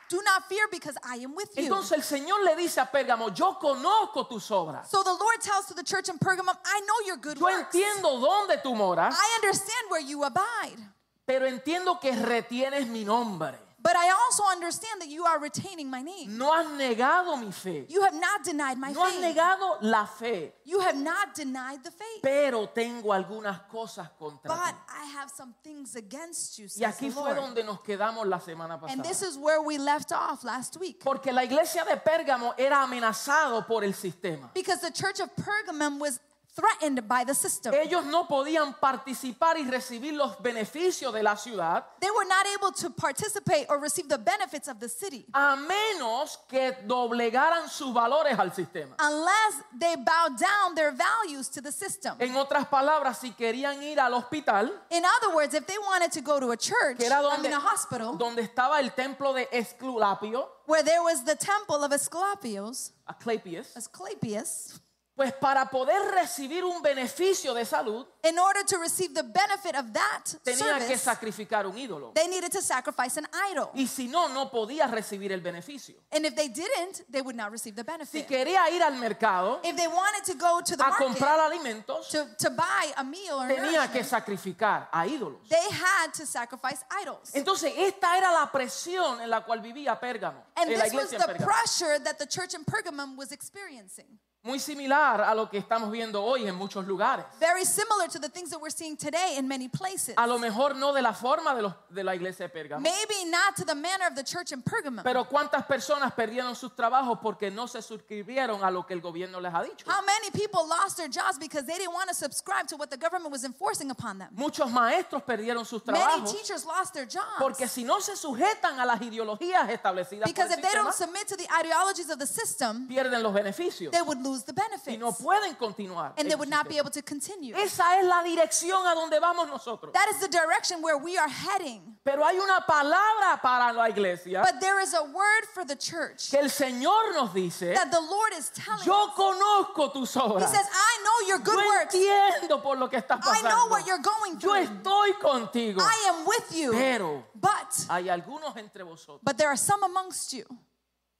do 0.09 0.21
not 0.23 0.47
fear 0.47 0.65
because 0.71 0.95
I 1.03 1.17
am 1.17 1.35
with 1.35 1.49
you. 1.57 1.63
Entonces 1.65 1.91
el 1.91 2.01
Señor 2.01 2.41
le 2.45 2.55
dice 2.55 2.79
a 2.79 2.85
Pérgamo, 2.89 3.29
yo 3.35 3.59
conozco 3.59 4.25
tus 4.27 4.49
obras. 4.51 4.87
So 4.89 5.03
the 5.03 5.11
Lord 5.13 5.41
tells 5.41 5.65
to 5.67 5.73
the 5.73 5.83
church 5.83 6.07
in 6.07 6.17
Pergamum, 6.17 6.55
I 6.65 6.79
know 6.81 7.05
your 7.05 7.17
good 7.17 7.37
Yo 7.37 7.43
works. 7.45 7.75
entiendo 7.75 8.17
dónde 8.17 8.61
tú 8.63 8.73
moras, 8.73 9.13
I 9.19 9.35
understand 9.35 9.89
where 9.89 9.99
you 10.01 10.23
abide. 10.23 10.79
Pero 11.27 11.45
entiendo 11.45 11.99
que 11.99 12.11
retienes 12.15 12.87
mi 12.87 13.03
nombre. 13.03 13.59
But 13.79 13.95
I 13.95 14.09
also 14.09 14.43
understand 14.51 15.01
that 15.01 15.07
you 15.07 15.23
are 15.23 15.39
retaining 15.39 15.89
my 15.89 16.01
name. 16.01 16.37
No 16.37 16.51
has 16.51 16.65
negado 16.67 17.39
mi 17.39 17.51
fe. 17.51 17.85
You 17.87 18.01
have 18.01 18.15
not 18.15 18.43
denied 18.43 18.77
my 18.77 18.91
No 18.91 19.05
has 19.05 19.13
faith. 19.13 19.23
negado 19.35 19.77
la 19.81 20.05
fe. 20.05 20.51
You 20.65 20.79
have 20.81 20.97
not 20.97 21.33
denied 21.35 21.83
the 21.83 21.91
faith. 21.91 22.21
Pero 22.21 22.65
tengo 22.67 23.13
algunas 23.13 23.61
cosas 23.71 24.09
contra 24.19 24.49
But 24.49 24.71
ti. 24.73 24.93
I 24.93 25.05
have 25.17 25.29
some 25.29 25.53
things 25.63 25.95
against 25.95 26.57
you, 26.59 26.65
Y 26.65 26.69
says 26.69 26.95
aquí 26.95 27.07
the 27.09 27.11
fue 27.13 27.33
Lord. 27.33 27.35
donde 27.37 27.63
nos 27.63 27.79
quedamos 27.81 28.25
la 28.27 28.39
semana 28.39 28.73
And 28.73 28.81
pasada. 28.81 29.03
this 29.03 29.21
is 29.21 29.37
where 29.37 29.61
we 29.61 29.77
left 29.77 30.11
off 30.11 30.43
last 30.43 30.75
week. 30.81 31.01
Porque 31.01 31.31
la 31.31 31.43
iglesia 31.43 31.85
de 31.85 31.95
Pérgamo 31.97 32.55
era 32.57 32.81
amenazado 32.83 33.65
por 33.65 33.83
el 33.85 33.93
sistema. 33.93 34.49
Because 34.53 34.81
the 34.81 34.91
church 34.91 35.21
of 35.21 35.29
Pergamum 35.35 35.99
was 35.99 36.19
threatened 36.57 37.07
by 37.07 37.23
the 37.23 37.35
system. 37.35 37.71
Ellos 37.73 38.03
no 38.05 38.27
podían 38.27 38.73
participar 38.79 39.57
y 39.57 39.69
recibir 39.69 40.13
los 40.13 40.41
beneficios 40.41 41.13
de 41.13 41.21
la 41.21 41.35
ciudad 41.35 41.85
They 41.99 42.09
were 42.09 42.25
not 42.27 42.45
able 42.57 42.71
to 42.71 42.89
participate 42.89 43.67
or 43.69 43.79
receive 43.79 44.07
the 44.09 44.17
benefits 44.17 44.67
of 44.67 44.79
the 44.79 44.89
city 44.89 45.25
a 45.33 45.55
menos 45.55 46.39
que 46.49 46.71
doblegaran 46.85 47.69
sus 47.69 47.93
valores 47.93 48.37
al 48.39 48.51
sistema. 48.51 48.95
unless 48.99 49.61
they 49.79 49.95
bowed 49.95 50.35
down 50.37 50.73
their 50.75 50.91
values 50.91 51.47
to 51.49 51.61
the 51.61 51.71
system. 51.71 52.15
En 52.19 52.35
otras 52.35 52.65
palabras, 52.67 53.19
si 53.19 53.31
querían 53.31 53.81
ir 53.83 53.99
al 53.99 54.13
hospital, 54.15 54.71
In 54.89 55.03
other 55.05 55.35
words, 55.35 55.53
if 55.53 55.65
they 55.67 55.77
wanted 55.77 56.11
to 56.11 56.21
go 56.21 56.39
to 56.39 56.51
a 56.51 56.57
church, 56.57 56.97
que 56.97 57.05
era 57.05 57.21
I 57.21 57.37
mean 57.41 57.53
a 57.53 57.59
hospital, 57.59 58.17
donde 58.17 58.41
estaba 58.41 58.79
el 58.79 58.89
templo 58.91 59.33
de 59.33 59.47
Esculapio, 59.51 60.47
where 60.65 60.83
there 60.83 61.01
was 61.03 61.23
the 61.23 61.35
temple 61.35 61.83
of 61.83 61.91
Asclepios, 61.91 62.91
Asclepius, 63.07 63.75
Asclepius, 63.75 64.79
Pues 65.17 65.33
para 65.33 65.65
poder 65.65 65.99
recibir 66.13 66.63
un 66.63 66.79
beneficio 66.83 67.55
de 67.55 67.65
salud, 67.65 68.05
in 68.23 68.37
order 68.37 68.63
to 68.63 68.77
receive 68.77 69.15
the 69.15 69.23
benefit 69.23 69.75
of 69.75 69.91
that 69.91 70.23
tenía 70.43 70.77
que 70.77 70.95
service, 70.95 70.97
sacrificar 71.03 71.65
un 71.65 71.75
ídolo. 71.75 72.13
they 72.13 72.27
needed 72.27 72.51
to 72.51 72.61
sacrifice 72.61 73.17
an 73.17 73.27
idol. 73.51 73.71
Y 73.73 73.87
si 73.87 74.07
no, 74.07 74.27
no 74.29 74.51
podía 74.51 74.85
recibir 74.85 75.31
el 75.31 75.41
beneficio. 75.41 75.95
And 76.11 76.23
if 76.27 76.35
they 76.35 76.49
didn't, 76.49 77.01
they 77.09 77.21
would 77.23 77.35
not 77.35 77.51
receive 77.51 77.75
the 77.75 77.81
Si 77.81 78.19
benefit. 78.21 78.27
quería 78.27 78.69
ir 78.69 78.83
al 78.83 78.93
mercado 78.93 79.59
If 79.63 79.75
they 79.75 79.87
wanted 79.87 80.23
to 80.25 80.35
go 80.37 80.61
to 80.61 80.77
the 80.77 80.83
a 80.85 80.91
comprar 80.91 81.37
market 81.39 81.51
alimentos, 81.51 82.09
to, 82.09 82.27
to 82.37 82.51
buy 82.51 82.93
a 82.95 83.03
meal 83.03 83.39
or 83.39 83.47
tenía 83.47 83.91
que 83.91 84.01
nourishment, 84.03 84.05
sacrificar 84.05 84.87
a 84.93 85.07
ídolos. 85.07 85.39
they 85.49 85.67
had 85.71 86.13
to 86.13 86.27
sacrifice 86.27 86.85
idols. 87.01 87.31
Entonces, 87.33 87.73
esta 87.75 88.15
era 88.19 88.31
la 88.31 88.51
presión 88.51 89.19
en 89.19 89.31
la 89.31 89.43
cual 89.43 89.61
vivía 89.61 89.99
Pérgamo, 89.99 90.43
And 90.55 90.69
en 90.71 90.77
la 90.77 90.83
this 90.85 90.93
was 90.93 91.03
iglesia 91.11 91.17
en 91.17 91.21
the 91.21 91.27
Pérgamo. 91.39 91.45
pressure 91.51 91.99
that 92.03 92.19
the 92.19 92.27
church 92.27 92.53
in 92.53 92.63
Pergamum 92.63 93.17
was 93.17 93.31
experiencing. 93.31 94.19
Muy 94.47 94.59
similar 94.59 95.19
a 95.19 95.35
lo 95.35 95.49
que 95.49 95.57
estamos 95.57 95.91
viendo 95.91 96.23
hoy 96.23 96.47
en 96.47 96.55
muchos 96.55 96.87
lugares. 96.87 97.25
Very 97.37 97.65
similar 97.65 98.07
to 98.07 98.17
the 98.17 98.29
things 98.29 98.49
that 98.49 98.61
we're 98.61 98.73
seeing 98.73 98.95
today 98.95 99.35
in 99.37 99.45
many 99.45 99.67
places. 99.67 100.13
A 100.15 100.25
lo 100.25 100.39
mejor 100.39 100.73
no 100.73 100.93
de 100.93 101.01
la 101.01 101.11
forma 101.11 101.53
de, 101.53 101.63
los, 101.63 101.73
de 101.89 102.01
la 102.01 102.15
iglesia 102.15 102.47
de 102.47 102.49
Pérgamo. 102.49 102.81
Maybe 102.81 103.29
not 103.29 103.57
to 103.57 103.65
the 103.65 103.75
manner 103.75 104.07
of 104.07 104.15
the 104.15 104.23
church 104.23 104.53
in 104.53 104.61
Pergamum. 104.61 105.03
Pero 105.03 105.25
cuántas 105.25 105.65
personas 105.65 106.13
perdieron 106.13 106.55
sus 106.55 106.73
trabajos 106.73 107.19
porque 107.21 107.51
no 107.51 107.67
se 107.67 107.81
suscribieron 107.81 108.63
a 108.63 108.71
lo 108.71 108.85
que 108.85 108.93
el 108.93 109.01
gobierno 109.01 109.41
les 109.41 109.53
ha 109.53 109.63
dicho. 109.63 109.85
How 109.85 110.01
many 110.05 110.31
people 110.31 110.65
lost 110.65 110.95
their 110.95 111.09
jobs 111.09 111.37
because 111.37 111.65
they 111.65 111.77
didn't 111.77 111.93
want 111.93 112.07
to 112.07 112.15
subscribe 112.15 112.67
to 112.69 112.77
what 112.77 112.89
the 112.89 112.95
government 112.95 113.33
was 113.33 113.43
enforcing 113.43 113.91
upon 113.91 114.17
them? 114.17 114.29
Muchos 114.31 114.71
maestros 114.71 115.23
perdieron 115.23 115.65
sus 115.65 115.85
Many 115.85 115.99
trabajos 115.99 116.31
teachers 116.31 116.65
lost 116.65 116.93
their 116.93 117.05
jobs 117.05 117.37
porque 117.37 117.67
si 117.67 117.83
no 117.83 117.99
se 117.99 118.15
sujetan 118.15 118.79
a 118.79 118.85
las 118.85 119.01
ideologías 119.01 119.69
establecidas 119.69 120.23
por 120.23 120.33
because 120.33 120.53
el 120.53 120.59
if 120.59 120.63
they 120.63 120.73
don't 120.73 120.93
submit 120.93 121.27
to 121.27 121.35
the 121.35 121.47
ideologies 121.59 122.09
of 122.09 122.17
the 122.17 122.25
system, 122.25 122.87
pierden 122.87 123.21
los 123.21 123.33
beneficios 123.33 123.91
they 123.91 124.01
would 124.01 124.21
lose 124.23 124.36
the 124.45 124.53
y 124.87 124.97
no 124.97 125.11
pueden 125.11 125.55
continuar. 125.55 126.13
and 126.17 126.29
they 126.29 126.35
would 126.35 126.49
not 126.49 126.67
be 126.67 126.77
able 126.77 126.89
to 126.91 127.01
continue. 127.01 127.55
Esa 127.55 127.99
es 127.99 128.05
la 128.05 128.23
dirección 128.23 128.85
a 128.85 128.95
donde 128.95 129.19
vamos 129.19 129.47
nosotros. 129.47 129.93
That 129.93 130.07
is 130.13 130.19
the 130.19 130.27
direction 130.27 130.81
where 130.81 130.97
we 130.97 131.17
are 131.17 131.29
heading. 131.29 131.97
Pero 132.03 132.23
hay 132.23 132.37
una 132.39 132.61
palabra 132.65 133.41
para 133.41 133.73
la 133.73 133.89
iglesia 133.89 134.41
But 134.41 134.59
there 134.61 134.79
is 134.79 134.93
a 134.93 135.03
word 135.03 135.45
for 135.53 135.65
the 135.65 135.75
church 135.75 136.29
que 136.31 136.39
el 136.39 136.49
Señor 136.49 137.13
nos 137.13 137.33
dice, 137.33 137.73
that 137.73 137.91
the 137.91 137.99
Lord 137.99 138.33
is 138.37 138.49
telling 138.49 138.85
yo 138.85 139.11
conozco 139.15 139.91
tus 139.91 140.13
He 140.15 140.47
says, 140.47 140.67
I 140.71 141.03
know 141.03 141.27
your 141.27 141.39
good 141.39 141.59
Yo 141.59 141.67
works. 141.67 141.95
entiendo 141.95 142.61
por 142.63 142.77
lo 142.77 142.87
que 142.89 142.97
estás 142.97 143.19
I 143.23 143.41
know 143.41 143.67
pasando. 143.67 143.69
what 143.69 143.85
you're 143.85 144.01
going 144.01 144.39
Yo 144.39 144.53
estoy 144.55 145.13
contigo. 145.21 145.81
I 145.81 146.09
am 146.09 146.25
with 146.25 146.55
you. 146.55 146.71
Pero 146.71 147.23
But, 147.35 147.89
hay 147.89 148.09
algunos 148.09 148.55
entre 148.57 148.83
vosotros 148.83 149.21
but 149.23 149.37
there 149.37 149.47
are 149.49 149.57
some 149.57 149.83
amongst 149.83 150.33
you 150.33 150.45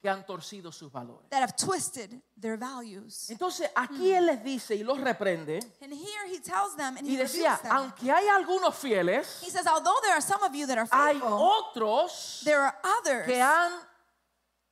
que 0.00 0.08
han 0.08 0.24
torcido 0.24 0.70
sus 0.72 0.92
valores. 0.92 1.28
that 1.30 1.40
have 1.42 1.56
twisted 1.56 2.22
their 2.40 2.56
values. 2.56 3.28
Entonces 3.30 3.68
aquí 3.74 4.12
Él 4.12 4.26
les 4.26 4.42
dice 4.44 4.74
y 4.76 4.82
los 4.84 4.98
reprende 5.00 5.58
And 5.82 5.92
here 5.92 6.26
he 6.28 6.38
tells 6.40 6.76
them 6.76 6.96
and 6.96 7.06
y 7.06 7.14
he 7.14 7.18
decía, 7.18 7.58
them. 7.62 7.72
aunque 7.72 8.10
hay 8.12 8.28
algunos 8.28 8.74
fieles, 8.76 9.42
He 9.42 9.50
says, 9.50 9.66
although 9.66 9.98
there 10.02 10.12
are 10.12 10.20
some 10.22 10.42
of 10.44 10.54
you 10.54 10.66
that 10.66 10.78
are 10.78 10.88
hay 10.90 11.14
faithful, 11.14 11.32
otros 11.74 12.42
there 12.44 12.60
are 12.60 12.76
others 13.00 13.26
que 13.26 13.40
han 13.42 13.72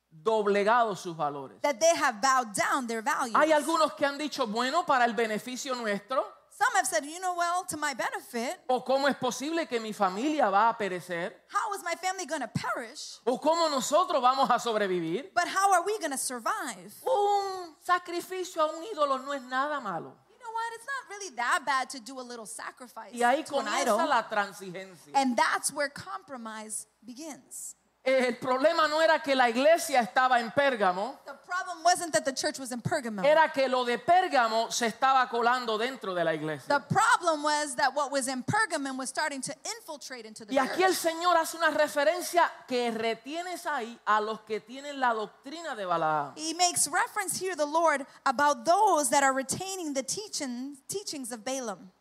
doblegado 0.09 0.95
sus 0.95 1.15
valores. 1.15 1.59
that 1.61 1.79
they 1.79 1.93
have 1.95 2.21
bowed 2.21 2.53
down 2.53 2.87
their 2.87 3.01
values. 3.01 3.35
Hay 3.35 3.51
algunos 3.51 3.93
que 3.95 4.05
han 4.05 4.17
dicho, 4.17 4.47
bueno, 4.47 4.85
para 4.85 5.05
el 5.05 5.13
beneficio 5.13 5.75
nuestro, 5.75 6.25
Some 6.57 6.73
have 6.75 6.87
said, 6.87 7.05
you 7.05 7.19
know, 7.19 7.35
well, 7.37 7.63
to 7.65 7.77
my 7.77 7.93
benefit, 7.93 8.57
o 8.67 8.83
cómo 8.83 9.07
es 9.07 9.15
posible 9.17 9.67
que 9.67 9.79
mi 9.79 9.93
familia 9.93 10.49
va 10.49 10.69
a 10.69 10.73
perecer, 10.73 11.31
how 11.49 11.71
is 11.75 11.83
my 11.83 11.93
family 11.93 12.25
going 12.25 12.41
to 12.41 12.47
perish? 12.47 13.19
o 13.27 13.37
cómo 13.37 13.69
nosotros 13.69 14.19
vamos 14.19 14.49
a 14.49 14.57
sobrevivir. 14.57 15.25
But 15.35 15.47
how 15.47 15.71
are 15.73 15.83
we 15.85 15.99
going 15.99 16.11
to 16.13 16.17
survive? 16.17 16.95
Un 17.05 17.75
sacrificio 17.85 18.63
a 18.63 18.75
un 18.75 18.83
ídolo 18.91 19.23
no 19.23 19.33
es 19.33 19.43
nada 19.43 19.79
malo. 19.79 20.15
You 20.27 20.39
know 20.39 20.51
what? 20.51 20.73
It's 20.73 20.85
not 20.87 21.09
really 21.11 21.35
that 21.35 21.63
bad 21.63 21.89
to 21.91 21.99
do 21.99 22.19
a 22.19 22.23
little 22.25 22.47
sacrifice 22.47 23.13
Y 23.13 23.19
ahí 23.19 23.45
to 23.45 23.57
an 23.59 23.65
comienza 23.65 23.81
idol. 23.83 24.09
la 24.09 24.23
transigencia. 24.27 25.11
And 25.13 25.37
that's 25.37 25.71
where 25.71 25.89
compromise 25.89 26.87
begins. 27.05 27.75
El 28.07 28.37
problema 28.37 28.87
no 28.87 29.01
era 29.01 29.21
que 29.21 29.35
la 29.35 29.49
iglesia 29.49 29.99
estaba 29.99 30.39
en 30.39 30.49
Pérgamo, 30.51 31.19
The 31.25 31.33
problem 31.45 31.83
wasn't 31.83 32.13
that 32.13 32.23
the 32.23 32.31
church 32.31 32.57
was 32.57 32.71
in 32.71 32.79
Pergamum. 32.81 33.25
era 33.25 33.51
que 33.51 33.67
lo 33.67 33.83
de 33.83 33.97
Pérgamo 33.97 34.71
se 34.71 34.85
estaba 34.87 35.27
colando 35.29 35.77
dentro 35.77 36.13
de 36.13 36.23
la 36.23 36.31
The 36.31 36.37
iglesia. 36.37 36.79
problem 36.87 37.43
was 37.43 37.75
that 37.75 37.93
what 37.93 38.09
was 38.09 38.29
in 38.29 38.43
Pergamum 38.43 38.97
was 38.97 39.09
starting 39.09 39.41
to 39.41 39.53
infiltrate 39.75 40.25
into 40.25 40.45
the 40.45 40.53
Y 40.53 40.57
aquí 40.57 40.83
el 40.83 40.93
church. 40.93 41.11
Señor 41.13 41.35
hace 41.35 41.57
una 41.57 41.69
referencia 41.71 42.49
que 42.65 42.91
retienes 42.91 43.65
ahí 43.65 43.99
a 44.05 44.21
los 44.21 44.39
que 44.47 44.61
tienen 44.61 45.01
la 45.01 45.13
doctrina 45.13 45.75
de 45.75 45.83
Balaam. 45.85 46.31
He 46.37 46.53
makes 46.53 46.87
reference 46.87 47.37
here, 47.37 47.57
the 47.57 47.65
Lord, 47.65 48.05
about 48.25 48.63
those 48.63 49.09
that 49.09 49.21
are 49.23 49.33
retaining 49.33 49.93
the 49.93 50.03
teaching, 50.03 50.77
teachings 50.87 51.33
of 51.33 51.43
Balaam. 51.43 51.91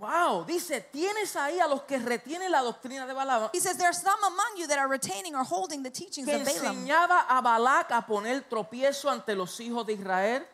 Wow, 0.00 0.46
dice, 0.46 0.80
tienes 0.80 1.36
ahí 1.36 1.60
a 1.60 1.68
los 1.68 1.82
que 1.82 1.98
retienen 1.98 2.50
la 2.50 2.62
doctrina 2.62 3.06
de 3.06 3.12
Balaam, 3.12 3.50
He 3.52 3.60
says, 3.60 3.76
There 3.76 3.86
are 3.86 3.94
some 3.94 4.18
among 4.24 4.56
you 4.56 4.66
that 4.66 4.78
are 4.78 4.88
retaining 4.88 5.34
or 5.34 5.44
holding 5.44 5.82
the 5.82 5.90
teachings 5.90 6.26
que 6.26 6.36
of 6.36 6.42
Balaam, 6.42 6.74
enseñaba 6.74 7.26
a 7.28 7.42
Balac 7.42 7.92
a 7.92 8.06
poner 8.06 8.42
tropiezo 8.48 9.10
ante 9.10 9.34
los 9.34 9.60
hijos 9.60 9.84
de 9.86 9.92
Israel, 9.92 10.46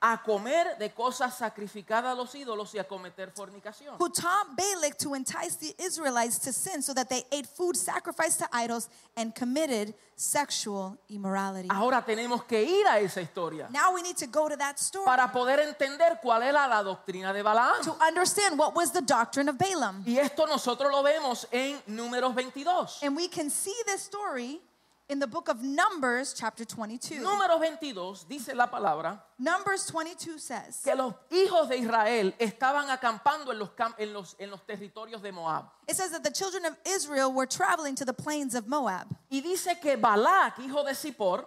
a 0.00 0.22
comer 0.22 0.76
de 0.78 0.90
cosas 0.90 1.36
sacrificadas 1.36 2.12
a 2.12 2.14
los 2.14 2.34
ídolos 2.34 2.74
y 2.74 2.78
a 2.78 2.84
cometer 2.84 3.32
fornicación. 3.34 3.96
who 3.98 4.08
taught 4.10 4.56
Balak 4.56 4.96
to 4.98 5.14
entice 5.14 5.56
the 5.56 5.74
Israelites 5.78 6.38
to 6.40 6.52
sin 6.52 6.82
so 6.82 6.92
that 6.94 7.08
they 7.08 7.24
ate 7.32 7.46
food 7.46 7.76
sacrificed 7.76 8.38
to 8.40 8.48
idols 8.52 8.88
and 9.16 9.34
committed 9.34 9.94
sexual 10.14 10.96
immorality. 11.08 11.68
Ahora 11.70 12.02
tenemos 12.04 12.44
que 12.46 12.62
ir 12.62 12.86
a 12.86 12.98
esa 13.00 13.20
historia 13.20 13.68
Now 13.70 13.94
we 13.94 14.02
need 14.02 14.16
to 14.16 14.26
go 14.26 14.48
to 14.48 14.56
that 14.56 14.78
story 14.78 15.04
para 15.06 15.30
poder 15.32 15.60
entender 15.60 16.18
cuál 16.22 16.42
era 16.42 16.66
la 16.66 16.82
doctrina 16.82 17.32
de 17.32 17.42
Balaam. 17.42 17.82
to 17.84 17.94
understand 18.02 18.58
what 18.58 18.74
was 18.74 18.92
the 18.92 19.02
doctrine 19.02 19.48
of 19.48 19.56
Balaam. 19.58 20.02
Y 20.06 20.18
esto 20.18 20.46
nosotros 20.46 20.90
lo 20.90 21.02
vemos 21.02 21.46
en 21.52 21.80
Números 21.86 22.34
22. 22.34 23.02
And 23.02 23.16
we 23.16 23.28
can 23.28 23.50
see 23.50 23.74
this 23.86 24.02
story 24.02 24.60
in 25.08 25.18
the 25.20 25.26
book 25.26 25.48
of 25.48 25.62
Numbers, 25.62 26.34
chapter 26.34 26.64
22. 26.64 27.20
Números 27.22 27.60
22 27.60 28.26
dice 28.28 28.54
la 28.54 28.66
palabra 28.66 29.20
Numbers 29.38 29.90
22 29.90 30.38
says, 30.38 30.80
que 30.82 30.94
los 30.94 31.14
hijos 31.30 31.68
de 31.68 31.76
Israel 31.78 32.34
estaban 32.38 32.90
acampando 32.90 33.52
en 33.52 33.58
los, 33.60 33.70
en 33.98 34.12
los, 34.12 34.36
en 34.38 34.50
los 34.50 34.60
territorios 34.66 35.22
de 35.22 35.30
Moab. 35.32 35.64
it 35.88 35.94
says 35.94 36.10
that 36.10 36.24
the 36.24 36.30
children 36.32 36.64
of 36.64 36.76
Israel 36.84 37.32
were 37.32 37.46
traveling 37.46 37.94
to 37.94 38.04
the 38.04 38.12
plains 38.12 38.54
of 38.54 38.66
Moab. 38.66 39.06
Y 39.30 39.40
dice 39.40 39.80
que 39.80 39.96
Balac, 39.96 40.58
hijo 40.58 40.82
de 40.84 40.94
Zippor, 40.94 41.46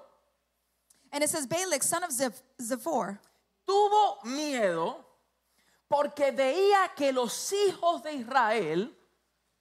And 1.11 1.23
it 1.23 1.29
says, 1.29 1.47
Balak, 1.47 1.81
son 1.81 2.03
of 2.03 2.11
Ziph- 2.11 2.41
Zippor, 2.61 3.17
tuvo 3.67 4.23
miedo 4.25 5.03
porque 5.89 6.31
veía 6.31 6.95
que 6.95 7.11
los 7.11 7.51
hijos 7.51 8.03
de 8.03 8.13
Israel, 8.13 8.95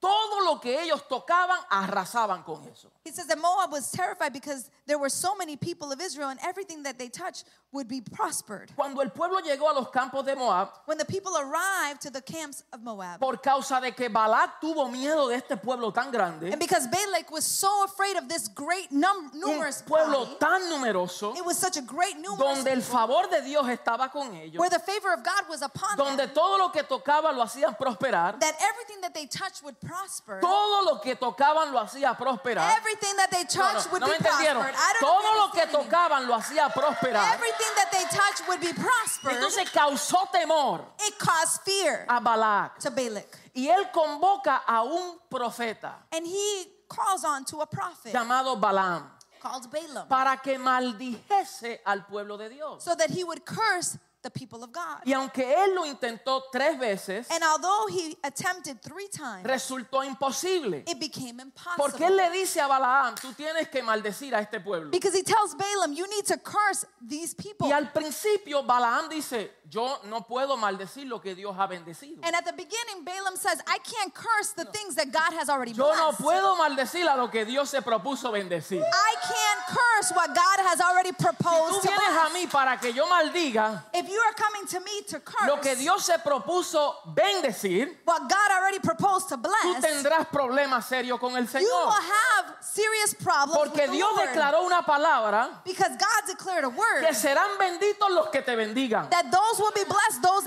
todo 0.00 0.45
lo 0.45 0.61
que 0.61 0.83
ellos 0.83 1.02
tocaban, 1.09 1.59
arrasaban 1.71 2.45
con 2.45 2.64
eso. 2.69 2.90
he 3.05 3.11
says 3.11 3.26
that 3.26 3.38
Moab 3.38 3.73
was 3.73 3.90
terrified 3.90 4.33
because 4.33 4.71
there 4.87 4.99
were 4.99 5.11
so 5.11 5.35
many 5.35 5.57
people 5.57 5.90
of 5.90 6.00
Israel 6.00 6.28
and 6.28 6.38
everything 6.43 6.83
that 6.85 6.99
they 6.99 7.09
touched 7.09 7.45
would 7.73 7.87
be 7.89 8.01
prospered. 8.01 8.71
Cuando 8.75 9.03
el 9.03 9.11
pueblo 9.11 9.41
llegó 9.41 9.69
a 9.69 9.75
los 9.75 9.91
campos 9.91 10.25
de 10.25 10.35
Moab, 10.35 10.71
When 10.87 10.97
the 10.97 11.05
people 11.05 11.37
arrived 11.37 12.01
to 12.03 12.11
the 12.11 12.23
camps 12.23 12.65
of 12.73 12.81
Moab, 12.83 13.21
por 13.21 13.37
causa 13.37 13.79
de 13.81 13.93
que 13.93 14.09
Balac 14.09 14.61
tuvo 14.61 14.91
miedo 14.91 15.29
de 15.29 15.37
este 15.37 15.57
pueblo 15.57 15.93
tan 15.93 16.11
grande, 16.11 16.51
and 16.51 16.59
because 16.59 16.87
Balak 16.87 17.31
was 17.31 17.45
so 17.45 17.85
afraid 17.85 18.17
of 18.17 18.29
this 18.29 18.49
great 18.49 18.91
num- 18.91 19.31
un 19.35 19.41
numerous 19.41 19.83
pueblo 19.83 20.25
body, 20.25 20.37
tan 20.41 20.63
numeroso, 20.71 21.37
it 21.37 21.45
was 21.45 21.59
such 21.59 21.77
a 21.77 21.83
great 21.83 22.17
numerous 22.17 22.39
donde 22.39 22.73
el 22.73 22.81
favor 22.81 23.29
de 23.31 23.43
Dios 23.43 23.67
estaba 23.69 24.11
con 24.11 24.35
ellos, 24.35 24.59
where 24.59 24.71
the 24.71 24.79
favor 24.79 25.13
of 25.13 25.23
God 25.23 25.45
was 25.51 25.61
upon 25.61 25.97
them, 25.97 26.17
donde 26.17 26.33
todo 26.33 26.57
lo 26.57 26.71
que 26.71 26.83
tocaba 26.85 27.33
lo 27.35 27.43
hacían 27.45 27.77
prosperar, 27.77 28.39
that 28.41 28.55
everything 28.63 29.01
that 29.03 29.13
they 29.13 29.27
touched 29.27 29.63
would 29.63 29.79
prosper. 29.81 30.41
todo 30.41 30.85
lo 30.85 31.01
que 31.01 31.17
tocaban 31.17 31.71
lo 31.73 31.81
hacía 31.81 32.17
prosperar. 32.17 32.77
Everything 32.79 33.15
that 33.17 33.31
they 33.31 33.45
touched 33.45 33.87
no, 33.87 33.93
would 33.93 34.01
no 34.01 34.07
be 34.07 34.13
me 34.13 34.19
entendieron. 34.19 34.63
prospered. 34.63 34.75
I 34.75 34.93
don't 35.01 35.03
know 35.03 35.19
Todo 35.19 35.47
lo 35.47 35.53
que 35.53 35.67
tocaban 35.67 36.27
lo 36.27 36.35
hacía 36.35 36.73
prosperar. 36.73 37.35
Everything 37.35 37.58
that 37.77 37.91
they 37.93 38.05
touched 38.17 38.49
would 38.49 38.61
be 38.61 38.73
prospered. 38.73 39.33
Entonces 39.35 39.71
causó 39.71 40.29
temor 40.33 40.85
it 41.00 41.19
caused 41.19 41.62
fear 41.62 42.05
a 42.09 42.21
Balac. 42.21 42.79
to 42.79 42.91
Balak. 42.91 43.38
Y 43.55 43.69
él 43.69 43.91
convoca 43.93 44.62
a 44.67 44.83
un 44.83 45.19
profeta 45.29 45.95
And 46.12 46.27
he 46.27 46.67
calls 46.88 47.25
on 47.25 47.45
to 47.47 47.61
a 47.61 47.67
prophet 47.67 48.12
llamado 48.12 48.59
Balaam 48.61 49.11
called 49.41 49.71
Balaam 49.71 50.09
para 50.09 50.37
que 50.43 50.59
maldijese 50.59 51.81
al 51.85 52.05
pueblo 52.07 52.37
de 52.37 52.49
Dios. 52.49 52.83
so 52.83 52.95
that 52.95 53.11
he 53.11 53.23
would 53.25 53.45
curse 53.45 53.99
the 54.29 54.39
people 54.39 54.63
of 54.63 54.73
God. 54.73 55.01
Y 55.05 55.13
aunque 55.13 55.43
él 55.43 55.75
lo 55.75 55.85
intentó 55.87 56.45
tres 56.53 56.79
veces, 56.79 57.27
And 57.31 57.43
although 57.45 57.87
he 57.89 58.17
attempted 58.23 58.81
three 58.83 59.09
times, 59.09 59.45
resultó 59.45 60.05
imposible. 60.05 60.85
it 60.87 60.99
became 60.99 61.41
impossible. 61.41 61.77
Porque 61.77 62.07
él 62.07 62.17
le 62.17 62.31
dice 62.31 62.61
a 62.61 62.67
Balaam, 62.67 63.15
tú 63.17 63.33
tienes 63.35 63.69
que 63.69 63.83
maldecir 63.83 64.35
a 64.35 64.41
este 64.41 64.61
pueblo. 64.61 64.91
Because 64.91 65.15
he 65.15 65.23
tells 65.23 65.55
Balaam, 65.55 65.93
you 65.95 66.07
need 66.09 66.25
to 66.27 66.37
curse 66.39 66.85
these 67.01 67.35
people. 67.35 67.69
Y 67.69 67.73
al 67.73 67.91
principio 67.93 68.63
Balaam 68.63 69.09
dice, 69.09 69.53
yo 69.71 70.01
no 70.05 70.23
puedo 70.27 70.57
maldecir 70.57 71.07
lo 71.07 71.21
que 71.21 71.35
Dios 71.35 71.55
ha 71.59 71.67
bendecido. 71.67 72.21
And 72.23 72.35
at 72.35 72.45
the 72.45 72.53
beginning, 72.53 73.05
Balaam 73.05 73.37
says, 73.37 73.61
I 73.67 73.79
can't 73.79 74.13
curse 74.15 74.53
the 74.57 74.65
things 74.67 74.95
that 74.97 75.11
God 75.13 75.33
has 75.39 75.49
already 75.49 75.73
Yo 75.73 75.85
no 75.95 76.09
blessed. 76.13 76.21
puedo 76.23 76.57
maldecir 76.57 77.07
a 77.09 77.17
lo 77.17 77.31
que 77.31 77.45
Dios 77.45 77.69
se 77.71 77.81
propuso 77.83 78.31
bendecir. 78.33 78.83
I 78.83 79.15
can't 79.21 79.79
curse 79.79 80.13
what 80.15 80.29
God 80.35 80.59
has 80.67 80.81
already 80.81 81.13
Tú 81.13 81.19
proposed 81.25 81.83
to 81.83 81.89
vienes 81.89 82.17
a 82.19 82.29
mí 82.31 82.47
para 82.51 82.79
que 82.79 82.93
yo 82.93 83.07
maldiga 83.07 83.85
If 83.95 84.09
you 84.09 84.18
are 84.21 84.35
coming 84.35 84.67
to 84.67 84.81
me 84.81 85.03
to 85.09 85.21
lo 85.47 85.57
curse 85.57 85.61
que 85.63 85.77
Dios 85.77 86.05
se 86.05 86.19
propuso 86.19 86.95
bendecir, 87.15 87.99
what 88.05 88.29
God 88.29 88.51
already 88.59 88.79
proposed 88.81 89.29
to 89.29 89.37
tú 89.37 89.43
bless, 89.43 89.85
tendrás 89.85 90.27
problemas 90.29 90.87
serios 90.87 91.19
con 91.21 91.37
el 91.37 91.45
you 91.45 91.61
will 91.61 91.91
Señor. 91.91 91.93
have 91.93 92.55
serious 92.61 93.15
problems 93.15 93.57
Porque 93.59 93.81
with 93.83 93.87
the 93.91 93.93
Dios 93.97 94.11
Lord. 94.17 94.29
declaró 94.29 94.63
una 94.65 94.83
palabra 94.83 95.63
Because 95.65 95.91
God 95.97 96.27
declared 96.27 96.65
a 96.65 96.69
word 96.69 97.01
que 97.07 97.15
serán 97.15 97.59
benditos 97.59 98.11
los 98.11 98.29
que 98.31 98.43
te 98.43 98.55
bendigan 98.57 99.09
that 99.11 99.31
those 99.31 99.59
will 99.61 99.73
be 99.75 99.85
blessed, 99.85 100.23
those 100.23 100.38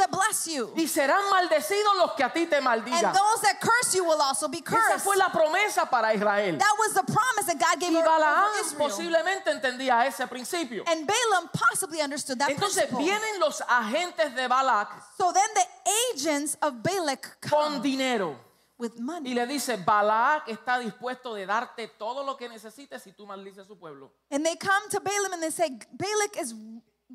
bless 0.45 0.55
you. 0.55 0.73
y 0.75 0.87
serán 0.87 1.29
maldecidos 1.29 1.95
los 1.97 2.11
que 2.13 2.23
a 2.23 2.31
ti 2.31 2.45
te 2.45 2.57
And 2.57 2.65
maldigan. 2.65 3.13
those 3.13 3.41
that 3.41 3.59
curse 3.59 3.95
you 3.95 4.03
will 4.03 4.21
also 4.21 4.47
be 4.47 4.59
Esa 4.59 4.75
cursed. 4.77 5.03
fue 5.03 5.15
la 5.17 5.29
promesa 5.31 5.89
para 5.89 6.13
Israel. 6.13 6.57
That 6.57 6.75
was 6.79 6.93
the 6.93 7.03
promise 7.03 7.45
that 7.47 7.59
God 7.59 7.79
gave 7.79 7.91
Y 7.93 8.01
Balaam 8.01 8.77
posiblemente 8.77 9.51
entendía 9.51 10.05
ese 10.05 10.27
principio. 10.27 10.83
And 10.87 11.07
Balaam 11.07 11.49
possibly 11.53 12.01
understood 12.01 12.39
that 12.39 12.49
Entonces 12.49 12.85
principle. 12.87 12.99
vienen 13.05 13.39
los 13.39 13.61
agentes 13.67 14.35
de 14.35 14.47
Balak 14.47 14.89
So 15.17 15.31
then 15.31 15.49
the 15.53 15.65
agents 16.13 16.57
of 16.61 16.81
Balak 16.83 17.39
con 17.41 17.73
come 17.75 17.81
dinero 17.81 18.37
with 18.77 18.93
y 18.97 19.01
money. 19.01 19.33
le 19.35 19.45
dice, 19.45 19.77
Balak 19.77 20.47
está 20.47 20.79
dispuesto 20.79 21.35
de 21.35 21.45
darte 21.45 21.87
todo 21.99 22.23
lo 22.23 22.35
que 22.35 22.49
necesites 22.49 23.01
si 23.03 23.11
tú 23.13 23.27
maldices 23.27 23.59
a 23.59 23.65
su 23.65 23.77
pueblo. 23.77 24.11
And 24.31 24.43
they 24.45 24.55
come 24.55 24.89
to 24.89 24.99
Balaam 24.99 25.33
and 25.33 25.43
they 25.43 25.51
say, 25.51 25.69
Balak 25.93 26.37
is 26.41 26.53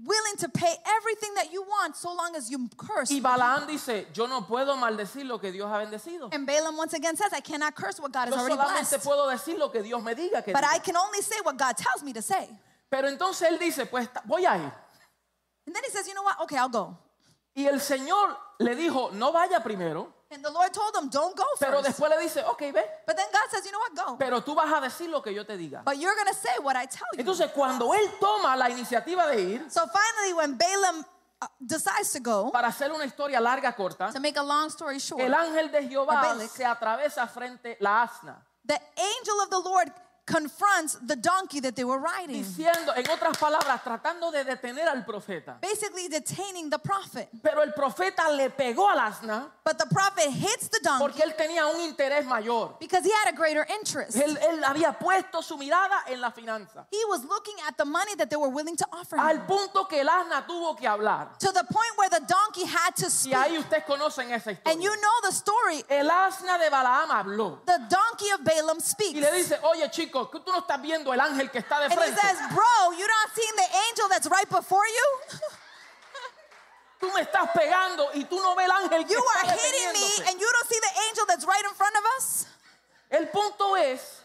willing 0.04 0.36
to 0.38 0.48
pay 0.48 0.74
everything 0.98 1.34
that 1.34 1.52
you 1.52 1.62
want 1.62 1.96
so 1.96 2.14
long 2.14 2.34
as 2.36 2.50
you 2.50 2.68
curse. 2.76 3.10
Y 3.10 3.20
Balaam 3.20 3.66
dice, 3.66 4.06
yo 4.12 4.26
no 4.26 4.42
puedo 4.46 4.76
maldecir 4.76 5.24
lo 5.26 5.38
que 5.38 5.50
Dios 5.52 5.68
ha 5.70 5.78
bendecido. 5.78 6.28
And 6.32 6.46
Balaam 6.46 6.76
once 6.76 6.92
again 6.94 7.16
says, 7.16 7.32
I 7.32 7.40
cannot 7.40 7.74
curse 7.74 7.98
what 8.00 8.12
God 8.12 8.28
has 8.28 8.34
Yo 8.34 8.40
already 8.40 8.56
solamente 8.56 8.90
blessed. 8.90 9.04
puedo 9.04 9.28
decir 9.30 9.58
lo 9.58 9.70
que 9.70 9.82
Dios 9.82 10.02
me 10.02 10.14
diga 10.14 10.44
que 10.44 10.52
But 10.52 10.64
I 10.64 10.78
diga. 10.78 10.84
can 10.84 10.96
only 10.96 11.22
say 11.22 11.36
what 11.42 11.56
God 11.56 11.76
tells 11.76 12.02
me 12.02 12.12
to 12.12 12.22
say. 12.22 12.48
Pero 12.90 13.08
entonces 13.08 13.48
él 13.50 13.58
dice, 13.58 13.86
pues 13.86 14.08
voy 14.26 14.44
a 14.44 14.56
ir. 14.56 14.72
And 15.66 15.74
then 15.74 15.82
he 15.84 15.90
says, 15.90 16.06
you 16.06 16.14
know 16.14 16.22
what? 16.22 16.40
Okay, 16.42 16.56
I'll 16.56 16.68
go. 16.68 16.96
Y 17.56 17.66
el 17.66 17.80
Señor 17.80 18.36
le 18.60 18.74
dijo, 18.76 19.12
no 19.14 19.32
vaya 19.32 19.60
primero. 19.60 20.12
And 20.36 20.44
the 20.44 20.50
Lord 20.50 20.70
told 20.70 20.94
him, 20.94 21.08
don't 21.08 21.34
go 21.34 21.44
Pero 21.58 21.80
first. 21.80 21.88
después 21.88 22.10
le 22.10 22.20
dice, 22.20 22.44
ok, 22.44 22.60
ve. 22.70 22.84
But 23.06 23.16
then 23.16 23.26
God 23.32 23.48
says, 23.50 23.64
you 23.64 23.72
know 23.72 23.78
what? 23.80 23.94
Go. 23.96 24.16
Pero 24.18 24.42
tú 24.42 24.54
vas 24.54 24.70
a 24.70 24.82
decir 24.82 25.08
lo 25.08 25.22
que 25.22 25.32
yo 25.32 25.44
te 25.46 25.56
diga. 25.56 25.82
But 25.82 25.96
you're 25.98 26.14
going 26.14 26.28
to 26.28 26.34
say 26.34 26.58
what 26.62 26.76
I 26.76 26.84
tell 26.84 27.08
you. 27.14 27.20
Entonces 27.20 27.50
cuando 27.52 27.94
él 27.94 28.06
toma 28.20 28.54
la 28.54 28.68
iniciativa 28.68 29.26
de 29.28 29.40
ir, 29.40 29.70
So 29.70 29.80
finally, 29.86 30.34
when 30.34 30.58
Balaam 30.58 31.06
uh, 31.40 31.46
decides 31.58 32.12
to 32.12 32.20
go, 32.20 32.50
para 32.52 32.68
hacer 32.68 32.92
una 32.92 33.06
historia 33.06 33.40
larga, 33.40 33.72
corta, 33.74 34.12
to 34.12 34.20
make 34.20 34.36
a 34.36 34.42
long 34.42 34.68
story 34.68 34.98
short, 34.98 35.22
el 35.22 35.32
ángel 35.32 35.70
de 35.72 35.88
Jehová 35.88 36.36
se 36.48 36.66
atravesa 36.66 37.26
frente 37.28 37.78
la 37.80 38.02
asna, 38.02 38.36
the 38.66 38.78
angel 38.98 39.40
of 39.42 39.48
the 39.48 39.58
Lord 39.58 39.90
confronts 40.26 40.98
the 41.06 41.14
donkey 41.16 41.60
that 41.60 41.76
they 41.76 41.84
were 41.84 41.98
riding, 41.98 42.42
diciendo, 42.42 42.92
en 42.96 43.08
otras 43.10 43.38
palabras, 43.38 43.80
tratando 43.82 44.30
de 44.32 44.44
detener 44.44 44.88
al 44.88 45.04
profeta. 45.04 45.56
basically 45.60 46.08
detaining 46.08 46.68
the 46.68 46.78
prophet. 46.78 47.28
Pero 47.42 47.62
el 47.62 47.72
profeta 47.72 48.28
le 48.36 48.50
pegó 48.50 48.88
al 48.90 48.98
asna 48.98 49.46
But 49.64 49.78
the 49.78 49.86
prophet 49.86 50.30
hits 50.30 50.68
the 50.68 50.80
donkey 50.82 51.00
porque 51.06 51.22
él 51.22 51.34
tenía 51.36 51.66
un 51.66 51.80
interés 51.80 52.26
mayor. 52.26 52.76
because 52.80 53.04
he 53.04 53.12
had 53.24 53.32
a 53.32 53.36
greater 53.36 53.64
interest. 53.70 54.16
Él, 54.16 54.36
él 54.36 54.62
había 54.64 54.98
puesto 54.98 55.42
su 55.42 55.56
mirada 55.56 56.02
en 56.08 56.20
la 56.20 56.30
finanza. 56.32 56.86
He 56.90 57.04
was 57.08 57.24
looking 57.24 57.54
at 57.68 57.76
the 57.76 57.84
money 57.84 58.14
that 58.16 58.28
they 58.28 58.36
were 58.36 58.50
willing 58.50 58.76
to 58.76 58.86
offer 58.92 59.16
him. 59.16 59.22
Al 59.24 59.46
punto 59.46 59.84
que 59.84 60.00
el 60.00 60.08
asna 60.08 60.44
tuvo 60.46 60.76
que 60.76 60.86
hablar. 60.88 61.38
To 61.38 61.52
the 61.52 61.64
point 61.64 61.96
where 61.96 62.08
the 62.10 62.20
donkey 62.26 62.55
to 62.96 63.06
Y 63.06 63.10
speak. 63.10 63.34
ahí 63.34 63.58
ustedes 63.58 63.84
conocen 63.84 64.30
esa 64.32 64.50
And 64.64 64.82
you 64.82 64.90
historia. 64.90 65.00
know 65.00 65.20
the 65.22 65.32
story. 65.32 65.84
El 65.88 66.10
asna 66.10 66.58
de 66.58 66.68
Balaam 66.70 67.10
habló. 67.10 67.60
The 67.64 67.78
donkey 67.88 68.30
of 68.32 68.42
Balaam 68.42 68.78
Y 68.78 68.82
speaks. 68.82 69.20
le 69.20 69.30
dice, 69.32 69.58
oye 69.62 69.88
chicos, 69.90 70.28
que 70.30 70.40
tú 70.40 70.50
no 70.52 70.58
estás 70.60 70.80
viendo 70.82 71.12
el 71.12 71.20
ángel 71.20 71.50
que 71.50 71.58
está 71.60 71.78
de 71.80 71.84
And 71.86 71.92
he 71.92 71.96
frente. 71.96 72.20
says, 72.20 72.38
Bro, 72.50 72.92
you 72.98 73.06
not 73.06 73.30
seeing 73.34 73.56
the 73.56 73.76
angel 73.90 74.08
that's 74.08 74.26
right 74.28 74.48
before 74.48 74.84
you? 74.86 75.38
Tú 76.98 77.12
me 77.12 77.20
estás 77.20 77.50
pegando 77.52 78.08
y 78.14 78.24
tú 78.24 78.40
no 78.40 78.54
ves 78.54 78.64
el 78.64 78.70
ángel 78.72 79.06
que 79.06 79.12
You 79.12 79.20
está 79.20 79.50
are 79.50 79.58
hitting 79.58 79.92
me 79.92 80.30
and 80.30 80.40
you 80.40 80.48
don't 80.50 80.66
see 80.68 80.80
the 80.80 81.00
angel 81.10 81.26
that's 81.26 81.44
right 81.44 81.62
in 81.62 81.74
front 81.74 81.94
of 81.94 82.02
us? 82.16 82.46
El 83.10 83.26
punto 83.28 83.76
es 83.76 84.22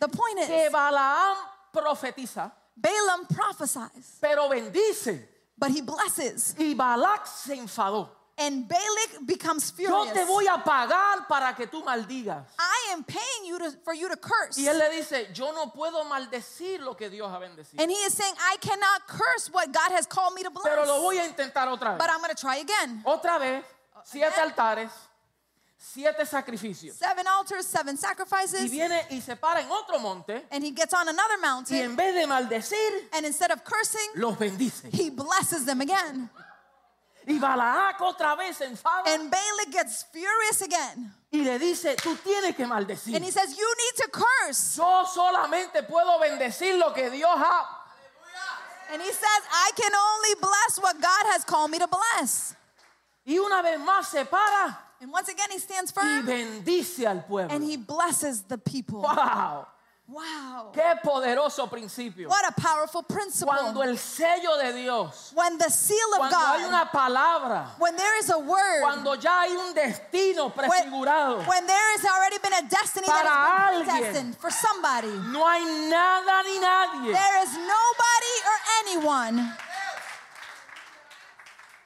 The 0.00 0.08
point 0.08 0.38
que 0.46 0.66
is, 0.66 0.72
Balaam 0.72 1.36
profetiza, 1.70 2.50
Balaam 2.74 3.26
prophesies, 3.26 4.16
pero 4.22 4.48
bendice. 4.48 5.28
But 5.58 5.70
he 5.70 5.80
blesses. 5.82 6.54
Y 6.58 6.74
Balak 6.74 7.26
se 7.26 7.54
enfadó. 7.56 8.08
And 8.40 8.68
Balak 8.68 9.26
becomes 9.26 9.72
Yo 9.76 9.88
furious. 9.88 10.12
te 10.14 10.24
voy 10.24 10.46
a 10.46 10.62
pagar 10.62 11.26
para 11.28 11.54
que 11.56 11.66
tú 11.66 11.82
maldigas. 11.84 12.44
I 12.56 12.92
am 12.92 13.02
paying 13.02 13.44
you 13.46 13.58
to, 13.58 13.72
for 13.84 13.92
you 13.92 14.08
to 14.08 14.16
curse. 14.16 14.56
Y 14.56 14.68
él 14.68 14.78
le 14.78 14.90
dice, 14.96 15.28
yo 15.34 15.50
no 15.50 15.72
puedo 15.72 16.04
maldecir 16.04 16.78
lo 16.80 16.94
que 16.94 17.10
Dios 17.10 17.28
ha 17.32 17.40
bendecido. 17.40 17.82
And 17.82 17.90
he 17.90 17.96
is 18.06 18.14
saying, 18.14 18.34
I 18.38 18.56
cannot 18.60 19.08
curse 19.08 19.50
what 19.52 19.72
God 19.72 19.90
has 19.90 20.06
called 20.06 20.34
me 20.34 20.44
to 20.44 20.50
bless. 20.50 20.68
Pero 20.68 20.86
lo 20.86 21.02
voy 21.02 21.18
a 21.18 21.26
intentar 21.26 21.66
otra 21.66 21.98
But 21.98 22.06
vez. 22.06 22.10
I'm 22.14 22.18
going 22.22 22.34
to 22.34 22.40
try 22.40 22.56
again. 22.58 23.02
Otra 23.04 23.40
vez, 23.40 23.64
siete 24.04 24.28
again. 24.32 24.52
altares, 24.52 24.90
siete 25.78 26.26
sacrificios. 26.26 26.96
Seven 26.96 27.26
altars, 27.26 27.64
seven 27.66 27.94
Y 27.94 27.98
sacrifices. 27.98 28.70
viene 28.70 29.06
y 29.10 29.20
se 29.20 29.36
para 29.36 29.60
en 29.60 29.70
otro 29.70 29.98
monte 30.00 30.46
And 30.50 30.64
he 30.64 30.72
gets 30.72 30.92
on 30.92 31.08
another 31.08 31.36
y 31.38 31.40
mountain. 31.40 31.78
en 31.82 31.96
vez 31.96 32.14
de 32.14 32.26
maldecir, 32.26 33.08
And 33.12 33.24
instead 33.24 33.50
of 33.52 33.62
cursing, 33.64 34.10
los 34.16 34.36
bendice. 34.38 34.88
he 34.92 35.10
blesses 35.10 35.64
them 35.64 35.80
again. 35.80 36.28
Y 37.26 37.38
Balac 37.38 38.00
otra 38.00 38.34
vez 38.36 38.56
se 38.56 38.64
enfada 38.64 39.04
And 39.14 39.30
Balak 39.30 39.70
gets 39.70 40.02
furious 40.12 40.62
again. 40.62 41.14
y 41.30 41.42
le 41.44 41.58
dice, 41.58 41.94
tú 41.96 42.16
tienes 42.16 42.56
que 42.56 42.66
maldecir. 42.66 43.14
And 43.14 43.24
he 43.24 43.30
says, 43.30 43.56
You 43.56 43.66
need 43.76 44.02
to 44.04 44.10
curse. 44.10 44.76
Yo 44.76 45.04
solamente 45.06 45.82
puedo 45.82 46.18
bendecir 46.18 46.76
lo 46.78 46.92
que 46.92 47.10
Dios 47.10 47.30
ha. 47.36 47.74
And 48.90 49.02
he 49.02 49.12
says, 49.12 49.42
I 49.52 49.70
can 49.76 49.92
only 49.94 50.34
bless 50.40 50.78
what 50.80 50.94
God 50.98 51.26
has 51.34 51.44
called 51.44 51.70
me 51.70 51.78
to 51.78 51.86
bless. 51.86 52.54
Y 53.26 53.38
una 53.38 53.60
vez 53.62 53.78
más 53.78 54.08
se 54.08 54.24
para 54.24 54.78
And 55.00 55.12
once 55.12 55.28
again, 55.28 55.48
he 55.52 55.58
stands 55.58 55.92
y 55.96 56.00
firm 56.00 56.26
bendice 56.26 57.06
al 57.06 57.24
pueblo. 57.24 57.54
and 57.54 57.62
he 57.62 57.76
blesses 57.76 58.42
the 58.42 58.58
people. 58.58 59.00
¡Wow! 59.02 59.66
Wow. 60.10 60.72
¡Qué 60.72 60.98
poderoso 61.04 61.68
principio! 61.68 62.30
What 62.30 62.42
a 62.48 62.52
powerful 62.58 63.02
principle. 63.02 63.54
Cuando 63.54 63.82
el 63.82 63.98
sello 63.98 64.56
de 64.56 64.72
Dios, 64.72 65.32
When 65.34 65.58
the 65.58 65.68
seal 65.70 65.98
of 66.14 66.18
cuando 66.18 66.36
hay 66.38 66.62
God, 66.62 66.68
una 66.68 66.90
palabra, 66.90 67.66
when 67.78 67.94
there 67.94 68.18
is 68.18 68.30
a 68.30 68.38
word, 68.38 68.80
cuando 68.80 69.14
ya 69.16 69.42
hay 69.42 69.54
un 69.54 69.74
destino 69.74 70.48
when, 70.48 70.70
prefigurado, 70.70 71.46
when 71.46 71.66
there 71.66 71.92
has 71.92 72.06
already 72.06 72.38
been 72.38 72.54
a 72.54 72.68
destiny 72.70 73.06
that 73.06 73.22
Para 73.22 73.28
has 73.28 73.70
been 73.70 73.86
alguien. 73.86 74.00
predestined 74.00 74.36
for 74.38 74.50
somebody, 74.50 75.08
no 75.30 75.46
hay 75.46 75.88
nada 75.90 76.42
ni 76.42 76.58
nadie 76.58 77.12
there 77.12 77.42
is 77.42 77.52
nobody 77.52 78.34
or 78.48 78.58
anyone 78.80 79.54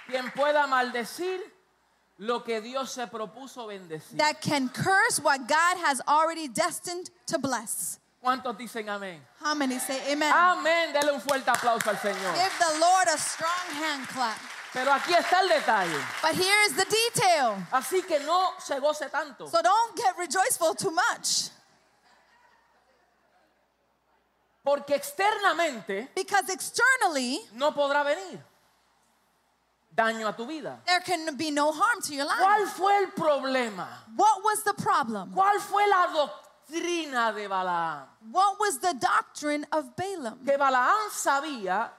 quien 0.07 0.31
pueda 0.31 0.66
maldecir 0.68 1.40
lo 2.22 2.44
que 2.44 2.61
Dios 2.61 2.92
se 2.92 3.06
propuso 3.06 3.66
bendecir. 3.66 4.16
that 4.16 4.40
can 4.40 4.68
curse 4.68 5.18
what 5.20 5.48
God 5.48 5.76
has 5.85 6.00
already 6.06 6.46
destined 6.48 7.11
to 7.26 7.38
bless. 7.38 7.98
¿Cuántos 8.22 8.56
dicen 8.56 8.88
amén? 8.88 9.18
How 9.40 9.54
many 9.54 9.78
say 9.80 9.98
amen? 10.12 10.32
Amén. 10.32 10.92
Dele 10.92 11.12
un 11.12 11.20
fuerte 11.20 11.50
aplauso 11.50 11.90
al 11.90 11.96
Señor. 11.96 12.35
Give 12.35 12.58
the 12.61 12.78
Lord 12.78 13.08
a 13.12 13.18
strong 13.18 13.74
hand 13.74 14.06
clap. 14.08 14.38
Pero 14.72 14.92
aquí 14.92 15.12
está 15.12 15.40
el 15.40 15.48
detalle. 15.48 15.98
But 16.22 16.35
here's 16.37 16.72
the 16.74 16.85
detail. 16.85 17.56
Así 17.72 18.06
que 18.06 18.20
no 18.20 18.52
se 18.61 18.78
goce 18.78 19.11
tanto. 19.11 19.48
So 19.48 19.61
don't 19.61 19.96
get 19.96 20.16
rejoiceful 20.16 20.74
too 20.74 20.92
much. 20.92 21.50
Porque 24.64 24.94
externamente 24.94 26.08
Because 26.14 26.48
externally, 26.48 27.40
no 27.54 27.72
podrá 27.72 28.04
venir 28.04 28.40
daño 29.94 30.28
a 30.28 30.37
tu 30.37 30.46
vida. 30.46 30.81
there 30.87 31.00
can 31.00 31.37
be 31.37 31.50
no 31.50 31.72
harm 31.72 32.00
to 32.02 32.14
your 32.14 32.24
life. 32.26 32.38
¿Cuál 32.40 32.66
fue 32.68 32.98
el 32.98 33.07
problema? 33.12 33.87
What 34.16 34.42
was 34.44 34.62
the 34.64 34.74
problem? 34.74 35.33
¿Cuál 35.33 35.61
fue 35.61 35.87
la 35.87 36.07
doctrina 36.12 37.33
de 37.35 37.48
Balaam? 37.48 38.07
What 38.31 38.59
was 38.59 38.78
the 38.78 38.94
doctrine 38.94 39.66
of 39.72 39.94
Balaam? 39.96 40.44
Que 40.44 40.57
Balaam 40.57 41.11
sabía 41.11 41.90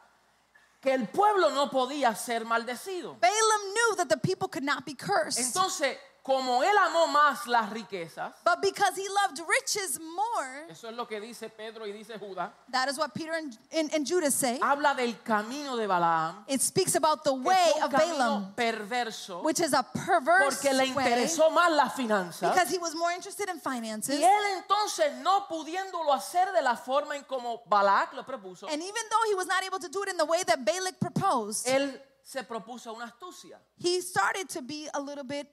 que 0.82 0.92
el 0.94 1.08
pueblo 1.08 1.50
no 1.52 1.70
podía 1.70 2.16
ser 2.16 2.46
maldecido. 2.46 3.20
Balaam 3.20 3.74
knew 3.74 3.96
that 3.98 4.10
the 4.10 4.18
people 4.18 4.48
could 4.48 4.64
not 4.64 4.86
be 4.86 4.94
cursed. 4.94 5.40
Entonces, 5.40 5.96
como 6.24 6.64
él 6.64 6.76
amó 6.78 7.08
más 7.08 7.46
las 7.48 7.70
riquezas, 7.70 8.34
But 8.46 8.62
because 8.62 8.96
he 8.96 9.08
loved 9.10 9.42
riches 9.46 10.00
more, 10.00 10.66
eso 10.70 10.88
es 10.88 10.96
lo 10.96 11.06
que 11.06 11.20
dice 11.20 11.50
Pedro 11.50 11.86
y 11.86 11.92
dice 11.92 12.18
Judas, 12.18 12.50
that 12.72 12.88
is 12.88 12.98
what 12.98 13.14
Peter 13.14 13.34
and, 13.34 13.58
and, 13.74 13.94
and 13.94 14.08
Judas 14.08 14.34
say. 14.34 14.58
habla 14.62 14.96
del 14.96 15.16
camino 15.22 15.76
de 15.76 15.86
Balaam, 15.86 16.46
It 16.48 16.62
speaks 16.62 16.96
about 16.96 17.26
the 17.26 17.34
way 17.34 17.74
of 17.84 17.92
Balaam, 17.92 18.54
perverso, 18.56 19.44
which 19.44 19.60
is 19.60 19.74
a 19.74 19.84
perverse 19.84 20.62
porque 20.62 20.74
le 20.74 20.94
way, 20.94 21.06
interesó 21.12 21.50
más 21.52 21.70
las 21.76 21.94
finanzas. 21.94 22.54
because 22.54 22.70
he 22.70 22.78
was 22.78 22.96
more 22.96 23.12
interested 23.12 23.50
in 23.50 23.60
finances. 23.60 24.18
Y 24.18 24.24
él 24.24 24.64
entonces, 24.64 25.14
no 25.22 25.46
pudiéndolo 25.50 26.14
hacer 26.14 26.54
de 26.54 26.62
la 26.62 26.78
forma 26.78 27.18
en 27.18 27.24
como 27.26 27.64
Balac 27.68 28.14
lo 28.14 28.24
propuso, 28.24 28.68
And 28.72 28.82
even 28.82 29.04
though 29.10 29.30
he 29.30 29.36
was 29.36 29.46
not 29.48 29.62
able 29.64 29.80
to 29.80 29.90
do 29.90 30.02
it 30.04 30.10
in 30.10 30.16
the 30.18 30.26
way 30.26 30.42
that 30.44 30.64
Balak 30.64 31.00
proposed, 31.02 31.68
él 31.68 32.00
se 32.24 32.44
propuso 32.44 32.94
una 32.94 33.08
astucia 33.08 33.60
he 33.78 34.00
started 34.00 34.48
to 34.48 34.62
be 34.62 34.88
a 34.94 35.00
little 35.02 35.26
bit 35.26 35.46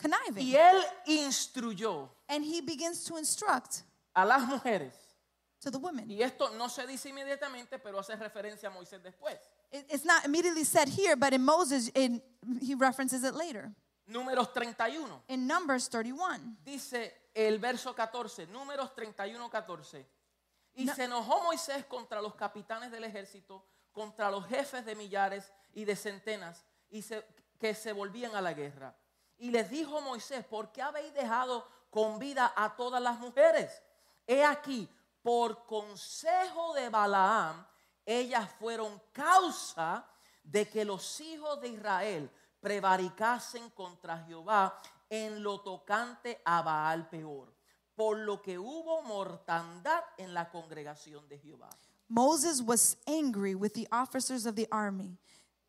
conniving. 0.00 0.46
y 0.46 0.56
él 0.56 0.76
instruyó 1.06 2.10
And 2.28 2.44
he 2.44 2.60
begins 2.60 3.04
to 3.04 3.18
instruct 3.18 3.82
a 4.14 4.24
las 4.24 4.42
mujeres. 4.46 4.94
to 5.60 5.70
the 5.70 5.78
women. 5.78 6.10
Y 6.10 6.22
esto 6.22 6.48
no 6.56 6.68
se 6.68 6.86
dice 6.86 7.10
inmediatamente, 7.10 7.78
pero 7.78 7.98
hace 8.00 8.16
referencia 8.16 8.68
a 8.68 8.72
Moisés 8.72 9.02
después. 9.02 9.38
It- 9.70 9.86
It's 9.92 10.04
not 10.04 10.24
immediately 10.24 10.64
said 10.64 10.88
here, 10.88 11.14
but 11.16 11.32
in 11.34 11.44
Moses, 11.44 11.90
in, 11.94 12.22
he 12.62 12.74
references 12.74 13.22
it 13.24 13.34
later. 13.34 13.70
Números 14.06 14.52
31. 14.54 15.22
In 15.28 15.46
Numbers 15.46 15.88
31, 15.88 16.56
Dice 16.64 17.28
el 17.34 17.58
verso 17.58 17.94
14, 17.94 18.46
números 18.48 18.92
31, 18.94 19.48
14. 19.50 20.06
Y 20.74 20.88
se 20.88 21.04
enojó 21.04 21.42
Moisés 21.44 21.84
contra 21.86 22.20
los 22.22 22.34
capitanes 22.34 22.90
del 22.90 23.04
ejército, 23.04 23.62
contra 23.92 24.30
los 24.30 24.46
jefes 24.46 24.84
de 24.86 24.94
millares 24.94 25.52
y 25.74 25.84
de 25.84 25.94
centenas, 25.94 26.64
y 26.88 27.02
se- 27.02 27.24
que 27.58 27.74
se 27.74 27.92
volvían 27.92 28.34
a 28.34 28.40
la 28.40 28.54
guerra. 28.54 28.96
Y 29.40 29.50
les 29.50 29.70
dijo 29.70 30.02
Moisés, 30.02 30.44
¿por 30.44 30.70
qué 30.70 30.82
habéis 30.82 31.14
dejado 31.14 31.66
con 31.88 32.18
vida 32.18 32.52
a 32.54 32.76
todas 32.76 33.02
las 33.02 33.18
mujeres? 33.18 33.82
He 34.26 34.44
aquí, 34.44 34.86
por 35.22 35.64
consejo 35.64 36.74
de 36.74 36.90
Balaam, 36.90 37.66
ellas 38.04 38.50
fueron 38.58 39.00
causa 39.12 40.06
de 40.44 40.68
que 40.68 40.84
los 40.84 41.20
hijos 41.20 41.58
de 41.62 41.68
Israel 41.68 42.30
prevaricasen 42.60 43.70
contra 43.70 44.18
Jehová 44.24 44.78
en 45.08 45.42
lo 45.42 45.62
tocante 45.62 46.42
a 46.44 46.60
Baal 46.60 47.08
peor, 47.08 47.50
por 47.94 48.18
lo 48.18 48.42
que 48.42 48.58
hubo 48.58 49.00
mortandad 49.02 50.04
en 50.18 50.34
la 50.34 50.50
congregación 50.50 51.26
de 51.28 51.38
Jehová. 51.38 51.70
Moses 52.08 52.60
was 52.60 52.98
angry 53.06 53.54
with 53.54 53.72
the 53.72 53.88
officers 53.90 54.44
of 54.44 54.54
the 54.54 54.68
army, 54.70 55.16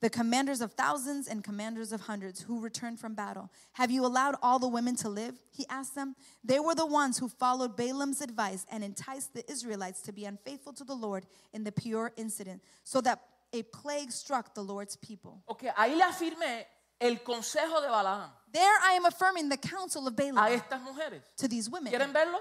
the 0.02 0.10
commanders 0.10 0.62
of 0.62 0.74
thousands 0.74 1.28
and 1.28 1.44
commanders 1.44 1.92
of 1.92 2.02
hundreds 2.02 2.42
who 2.42 2.60
returned 2.60 3.00
from 3.00 3.14
battle. 3.14 3.52
Have 3.74 3.92
you 3.92 4.06
allowed 4.06 4.36
all 4.42 4.58
the 4.60 4.68
women 4.68 4.96
to 4.98 5.10
live? 5.10 5.40
He 5.52 5.66
asked 5.70 5.96
them. 5.96 6.16
They 6.44 6.60
were 6.60 6.76
the 6.76 6.86
ones 6.86 7.20
who 7.20 7.30
followed 7.30 7.78
Balaam's 7.78 8.20
advice 8.22 8.66
and 8.72 8.84
enticed 8.84 9.34
the 9.34 9.50
Israelites 9.50 10.02
to 10.04 10.12
be 10.12 10.26
unfaithful 10.26 10.74
to 10.74 10.84
the 10.84 10.96
Lord 10.96 11.26
in 11.54 11.64
the 11.64 11.72
Peor 11.72 12.12
incident, 12.18 12.62
so 12.84 13.00
that 13.02 13.22
a 13.54 13.64
plague 13.64 14.12
struck 14.12 14.54
the 14.56 14.64
Lord's 14.64 14.96
people. 14.96 15.44
Ok, 15.48 15.66
ahí 15.78 15.96
le 15.96 16.04
afirmé 16.04 16.66
el 17.00 17.18
consejo 17.18 17.82
de 17.82 17.88
Balaam 17.90 18.30
There 18.52 18.78
I 18.84 18.94
am 18.94 19.06
affirming 19.06 19.50
the 19.50 19.58
counsel 19.58 20.08
of 20.08 20.14
a 20.14 20.32
Balaam 20.32 20.60
estas 20.60 20.82
mujeres. 20.82 21.22
to 21.38 21.48
these 21.48 21.70
women. 21.70 21.92
¿Quieren 21.94 22.12
verlo? 22.12 22.40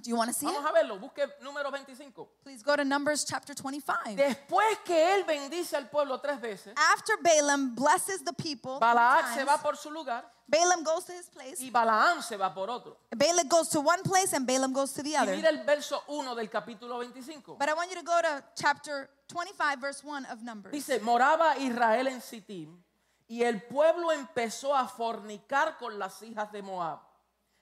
Do 0.00 0.10
you 0.10 0.16
want 0.16 0.30
to 0.30 0.34
see 0.34 0.46
Vamos 0.46 0.62
it? 0.62 0.68
a 0.68 0.72
verlo. 0.72 0.98
Busque 0.98 1.26
número 1.42 1.70
25. 1.70 2.28
Please 2.44 2.62
go 2.62 2.76
to 2.76 2.84
Numbers 2.84 3.24
chapter 3.24 3.54
25. 3.54 4.16
Después 4.16 4.78
que 4.84 5.14
él 5.14 5.24
bendice 5.24 5.74
al 5.76 5.88
pueblo 5.90 6.20
tres 6.20 6.40
veces, 6.40 6.72
After 6.94 7.16
Balaam 7.22 7.74
blesses 7.74 8.22
the 8.24 8.32
people, 8.32 8.78
Balaam 8.78 9.24
se 9.34 9.40
times, 9.40 9.48
va 9.48 9.58
por 9.62 9.76
su 9.76 9.90
lugar 9.90 10.24
Balaam 10.46 10.82
goes 10.82 11.04
to 11.04 11.12
his 11.12 11.28
place. 11.28 11.60
y 11.60 11.70
Balaam 11.70 12.22
se 12.22 12.36
va 12.36 12.54
por 12.54 12.70
otro. 12.70 12.96
Balaam 13.14 13.48
goes 13.48 13.68
to 13.70 13.80
one 13.80 14.02
place 14.02 14.32
and 14.32 14.46
Balaam 14.46 14.72
goes 14.72 14.92
to 14.92 15.02
the 15.02 15.10
Y 15.10 15.16
other. 15.16 15.36
mira 15.36 15.48
el 15.50 15.64
verso 15.64 16.02
1 16.06 16.34
del 16.36 16.48
capítulo 16.48 16.98
25. 17.00 17.56
But 17.58 17.68
I 17.68 17.74
want 17.74 17.90
you 17.90 17.96
to 17.96 18.02
go 18.04 18.18
to 18.22 18.42
chapter 18.54 19.10
25, 19.28 19.80
verse 19.80 20.02
1 20.04 20.26
of 20.32 20.42
Numbers. 20.42 20.72
Dice, 20.72 21.00
moraba 21.00 21.56
Israel 21.58 22.06
en 22.06 22.22
Sittim 22.22 22.82
y 23.28 23.42
el 23.42 23.60
pueblo 23.62 24.10
empezó 24.12 24.74
a 24.74 24.88
fornicar 24.88 25.76
con 25.76 25.98
las 25.98 26.22
hijas 26.22 26.50
de 26.50 26.62
Moab, 26.62 27.00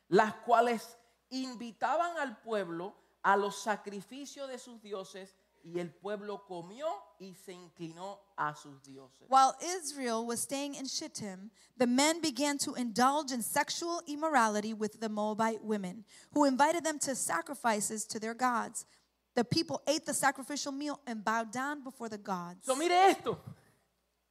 las 0.09 0.35
cuales 0.45 0.96
invitaban 1.31 2.17
al 2.19 2.41
pueblo 2.43 2.95
a 3.23 3.37
los 3.37 3.63
sacrificios 3.63 4.49
de 4.49 4.59
sus 4.59 4.81
dioses 4.81 5.35
y 5.67 5.81
el 5.81 5.91
pueblo 5.91 6.45
comió 6.47 6.87
y 7.19 7.35
se 7.35 7.53
inclinó 7.53 8.21
a 8.37 8.55
sus 8.55 8.81
dioses. 8.83 9.27
While 9.29 9.55
Israel 9.61 10.25
was 10.25 10.41
staying 10.41 10.77
in 10.77 10.87
Shittim, 10.87 11.51
the 11.77 11.87
men 11.87 12.21
began 12.21 12.57
to 12.59 12.75
indulge 12.75 13.33
in 13.33 13.43
sexual 13.43 14.01
immorality 14.07 14.73
with 14.73 15.01
the 15.01 15.09
Moabite 15.09 15.65
women, 15.65 16.05
who 16.33 16.45
invited 16.45 16.85
them 16.85 17.01
to 17.01 17.17
sacrifices 17.17 18.07
to 18.07 18.21
their 18.21 18.35
gods. 18.35 18.87
The 19.35 19.45
people 19.45 19.83
ate 19.89 20.07
the 20.07 20.15
sacrificial 20.15 20.73
meal 20.73 21.01
and 21.07 21.25
bowed 21.25 21.51
down 21.51 21.83
before 21.83 22.09
the 22.09 22.19
gods. 22.19 22.65
So, 22.65 22.77
mire 22.77 22.93
esto, 22.93 23.39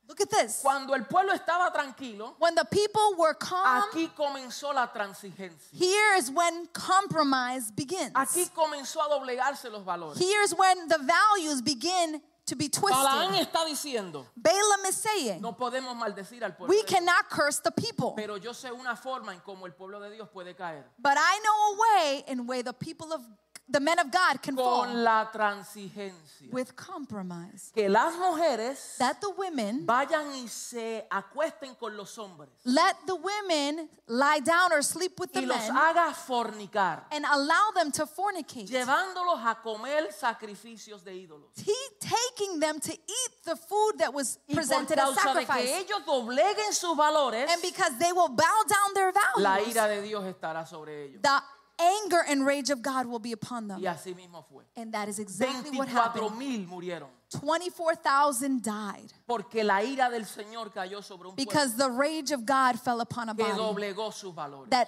Look 0.08 0.22
at 0.22 0.30
this. 0.30 0.60
cuando 0.62 0.94
el 0.94 1.06
pueblo 1.06 1.34
estaba 1.34 1.72
tranquilo, 1.74 2.36
When 2.40 2.56
the 2.56 2.66
people 2.66 3.16
were 3.18 3.34
calm, 3.34 3.84
aquí 3.92 4.10
comenzó 4.16 4.74
la 4.74 4.88
transigencia. 4.88 5.74
here 5.74 6.16
is 6.18 6.30
when 6.32 6.68
compromise 6.74 7.72
begins. 7.72 8.12
Aquí 8.14 8.50
comenzó 8.54 9.02
a 9.02 9.10
doblegarse 9.10 9.70
los 9.72 9.84
valores. 9.84 10.18
Here's 10.18 10.54
when 10.54 10.88
the 10.88 11.00
values 11.00 11.62
begin 11.62 12.22
to 12.46 12.56
be 12.56 12.70
Balaam 12.70 13.32
twisted. 13.32 13.48
está 13.48 13.66
diciendo, 13.66 14.26
Balaam 14.38 14.86
is 14.88 14.96
saying, 14.96 15.42
no 15.42 15.54
podemos 15.54 15.96
maldecir 15.96 16.44
al 16.44 16.52
pueblo. 16.56 16.68
we 16.70 16.84
cannot 16.84 17.28
curse 17.30 17.60
the 17.60 17.72
people. 17.72 18.14
Pero 18.16 18.38
yo 18.38 18.52
sé 18.52 18.72
una 18.72 18.96
forma 18.96 19.34
en 19.34 19.40
cómo 19.40 19.66
el 19.66 19.74
pueblo 19.74 20.00
de 20.00 20.12
Dios 20.12 20.30
puede 20.32 20.56
caer. 20.56 20.84
But 21.00 21.18
I 21.18 21.40
know 21.40 21.74
a 21.74 21.78
way 21.82 22.24
in 22.28 22.46
way 22.46 22.62
the 22.62 22.74
people 22.74 23.12
of 23.12 23.22
the 23.68 23.80
men 23.80 23.98
of 24.00 24.12
God 24.12 24.42
can 24.44 24.56
fall 24.56 24.86
Con 24.86 25.04
la 25.04 25.26
transigencia. 25.32 26.52
with 26.52 26.76
compromise. 26.76 27.72
Que 27.74 27.90
las 27.90 28.14
mujeres 28.16 28.96
That 29.00 29.20
the 29.22 29.30
women 29.32 29.86
vayan 29.88 30.32
y 30.36 30.48
se 30.48 31.06
acuesten 31.10 31.76
con 31.80 31.98
los 31.98 32.16
hombres. 32.18 32.50
let 32.64 32.96
the 33.08 33.16
women 33.16 33.90
lie 34.08 34.40
down 34.40 34.72
or 34.72 34.84
sleep 34.84 35.20
with 35.20 35.32
the 35.34 35.42
Y 35.42 35.46
los 35.48 35.58
men 35.68 35.72
haga 35.76 36.14
fornicar. 36.14 37.06
and 37.12 37.26
allow 37.26 37.72
them 37.74 37.92
to 37.92 38.06
fornicate. 38.06 38.68
Llevándolos 38.68 39.44
a 39.44 39.56
comer 39.64 40.12
sacrificios 40.14 41.04
de 41.04 41.14
ídolos. 41.16 41.50
He 41.56 41.74
taking 42.00 42.60
them 42.60 42.80
to 42.80 42.94
eat 42.94 43.32
the 43.46 43.56
food 43.56 43.98
that 43.98 44.14
was 44.14 44.38
presented 44.54 45.00
as 45.00 45.10
de 45.10 45.16
que 45.16 45.22
sacrifice. 45.24 45.72
ellos 45.80 46.06
dobleguen 46.06 46.72
sus 46.74 46.96
valores, 46.96 47.50
And 47.52 47.62
because 47.62 47.98
they 47.98 48.12
will 48.12 48.30
bow 48.30 48.64
down 48.68 48.94
their 48.94 49.12
la 49.38 49.56
values, 49.56 49.70
ira 49.76 49.88
de 49.88 50.02
Dios 50.04 50.24
estará 50.26 50.68
sobre 50.68 51.06
ellos. 51.06 51.22
the 51.24 51.42
anger 51.80 52.24
and 52.28 52.46
rage 52.46 52.70
of 52.70 52.82
God 52.82 53.06
will 53.08 53.20
be 53.20 53.32
upon 53.32 53.68
them. 53.68 53.80
Y 53.82 53.86
así 53.88 54.16
mismo 54.16 54.44
fue. 54.50 54.64
And 54.76 54.94
that 54.94 55.08
is 55.10 55.20
exactly 55.20 55.78
what 55.78 55.88
happened. 55.88 56.38
mil 56.38 56.66
murieron. 56.68 57.08
24,000 57.32 58.62
died 58.62 59.12
Porque 59.28 59.64
la 59.64 59.82
ira 59.84 60.10
del 60.10 60.26
Señor 60.26 60.72
cayó 60.72 61.04
sobre 61.04 61.28
un 61.28 61.36
pueblo 61.36 61.46
because 61.46 61.76
the 61.76 61.90
rage 61.90 62.32
of 62.32 62.46
God 62.46 62.80
fell 62.80 63.02
upon 63.02 63.30
a 63.30 63.36
que 63.36 63.44
body 63.44 63.58
doblegó 63.58 64.14
sus 64.14 64.34
valores. 64.34 64.70
that 64.70 64.88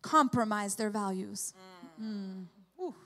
compromised 0.00 0.78
their 0.78 0.90
values. 0.90 1.52
Mm. 2.00 2.46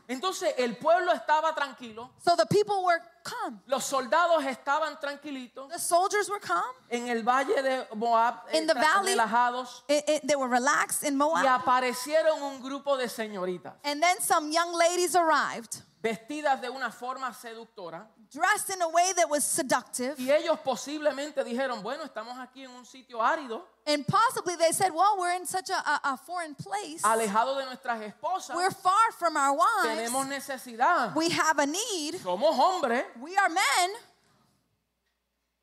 Entonces 0.08 0.54
el 0.56 0.76
pueblo 0.76 1.12
estaba 1.12 1.54
tranquilo, 1.54 2.10
So 2.24 2.36
the 2.36 2.46
people 2.46 2.84
were 2.84 3.00
calm. 3.28 3.60
los 3.66 3.84
soldados 3.84 4.44
estaban 4.44 4.98
tranquilitos 5.00 5.68
The 5.70 5.78
soldiers 5.78 6.28
were 6.30 6.40
calm. 6.40 6.64
en 6.88 7.08
el 7.08 7.22
valle 7.22 7.62
de 7.62 7.86
Moab, 7.94 8.44
eh, 8.52 8.58
In 8.58 8.66
the 8.66 8.74
valley. 8.74 9.12
relajados, 9.14 9.84
It- 9.88 10.04
it- 10.08 10.22
they 10.26 10.36
were 10.36 10.48
relaxed 10.48 11.02
in 11.02 11.14
y 11.14 11.16
Moab. 11.16 11.46
aparecieron 11.46 12.40
un 12.42 12.60
grupo 12.62 12.96
de 12.96 13.08
señoritas 13.08 13.74
And 13.84 14.00
then 14.02 14.20
some 14.20 14.50
young 14.52 14.72
ladies 14.74 15.14
arrived, 15.16 15.82
vestidas 16.06 16.60
de 16.60 16.68
una 16.70 16.90
forma 16.90 17.32
seductora 17.34 18.06
dressed 18.32 18.70
in 18.74 18.82
a 18.82 18.88
way 18.88 19.12
that 19.14 19.28
was 19.28 19.44
seductive. 19.44 20.14
y 20.18 20.30
ellos 20.30 20.58
posiblemente 20.60 21.42
dijeron, 21.44 21.82
bueno, 21.82 22.04
estamos 22.04 22.38
aquí 22.38 22.64
en 22.64 22.70
un 22.70 22.84
sitio 22.86 23.20
árido, 23.22 23.64
And 23.88 24.04
possibly 24.06 24.56
they 24.56 24.72
said, 24.72 24.90
Well, 24.92 25.16
we're 25.16 25.36
in 25.36 25.46
such 25.46 25.70
a, 25.70 26.00
a, 26.02 26.16
foreign 26.16 26.54
place. 26.56 27.02
alejado 27.04 27.56
de 27.56 27.66
nuestras 27.66 28.00
esposas, 28.02 28.56
We're 28.56 28.72
far 28.72 29.12
from 29.16 29.36
our 29.36 29.56
tenemos 29.84 30.26
wives. 30.26 30.48
necesidad, 30.48 31.14
We 31.14 31.28
have 31.30 31.58
a 31.60 31.66
need. 31.66 32.16
somos 32.20 32.56
hombres, 32.56 33.04
We 33.20 33.36
are 33.36 33.48
men. 33.48 33.90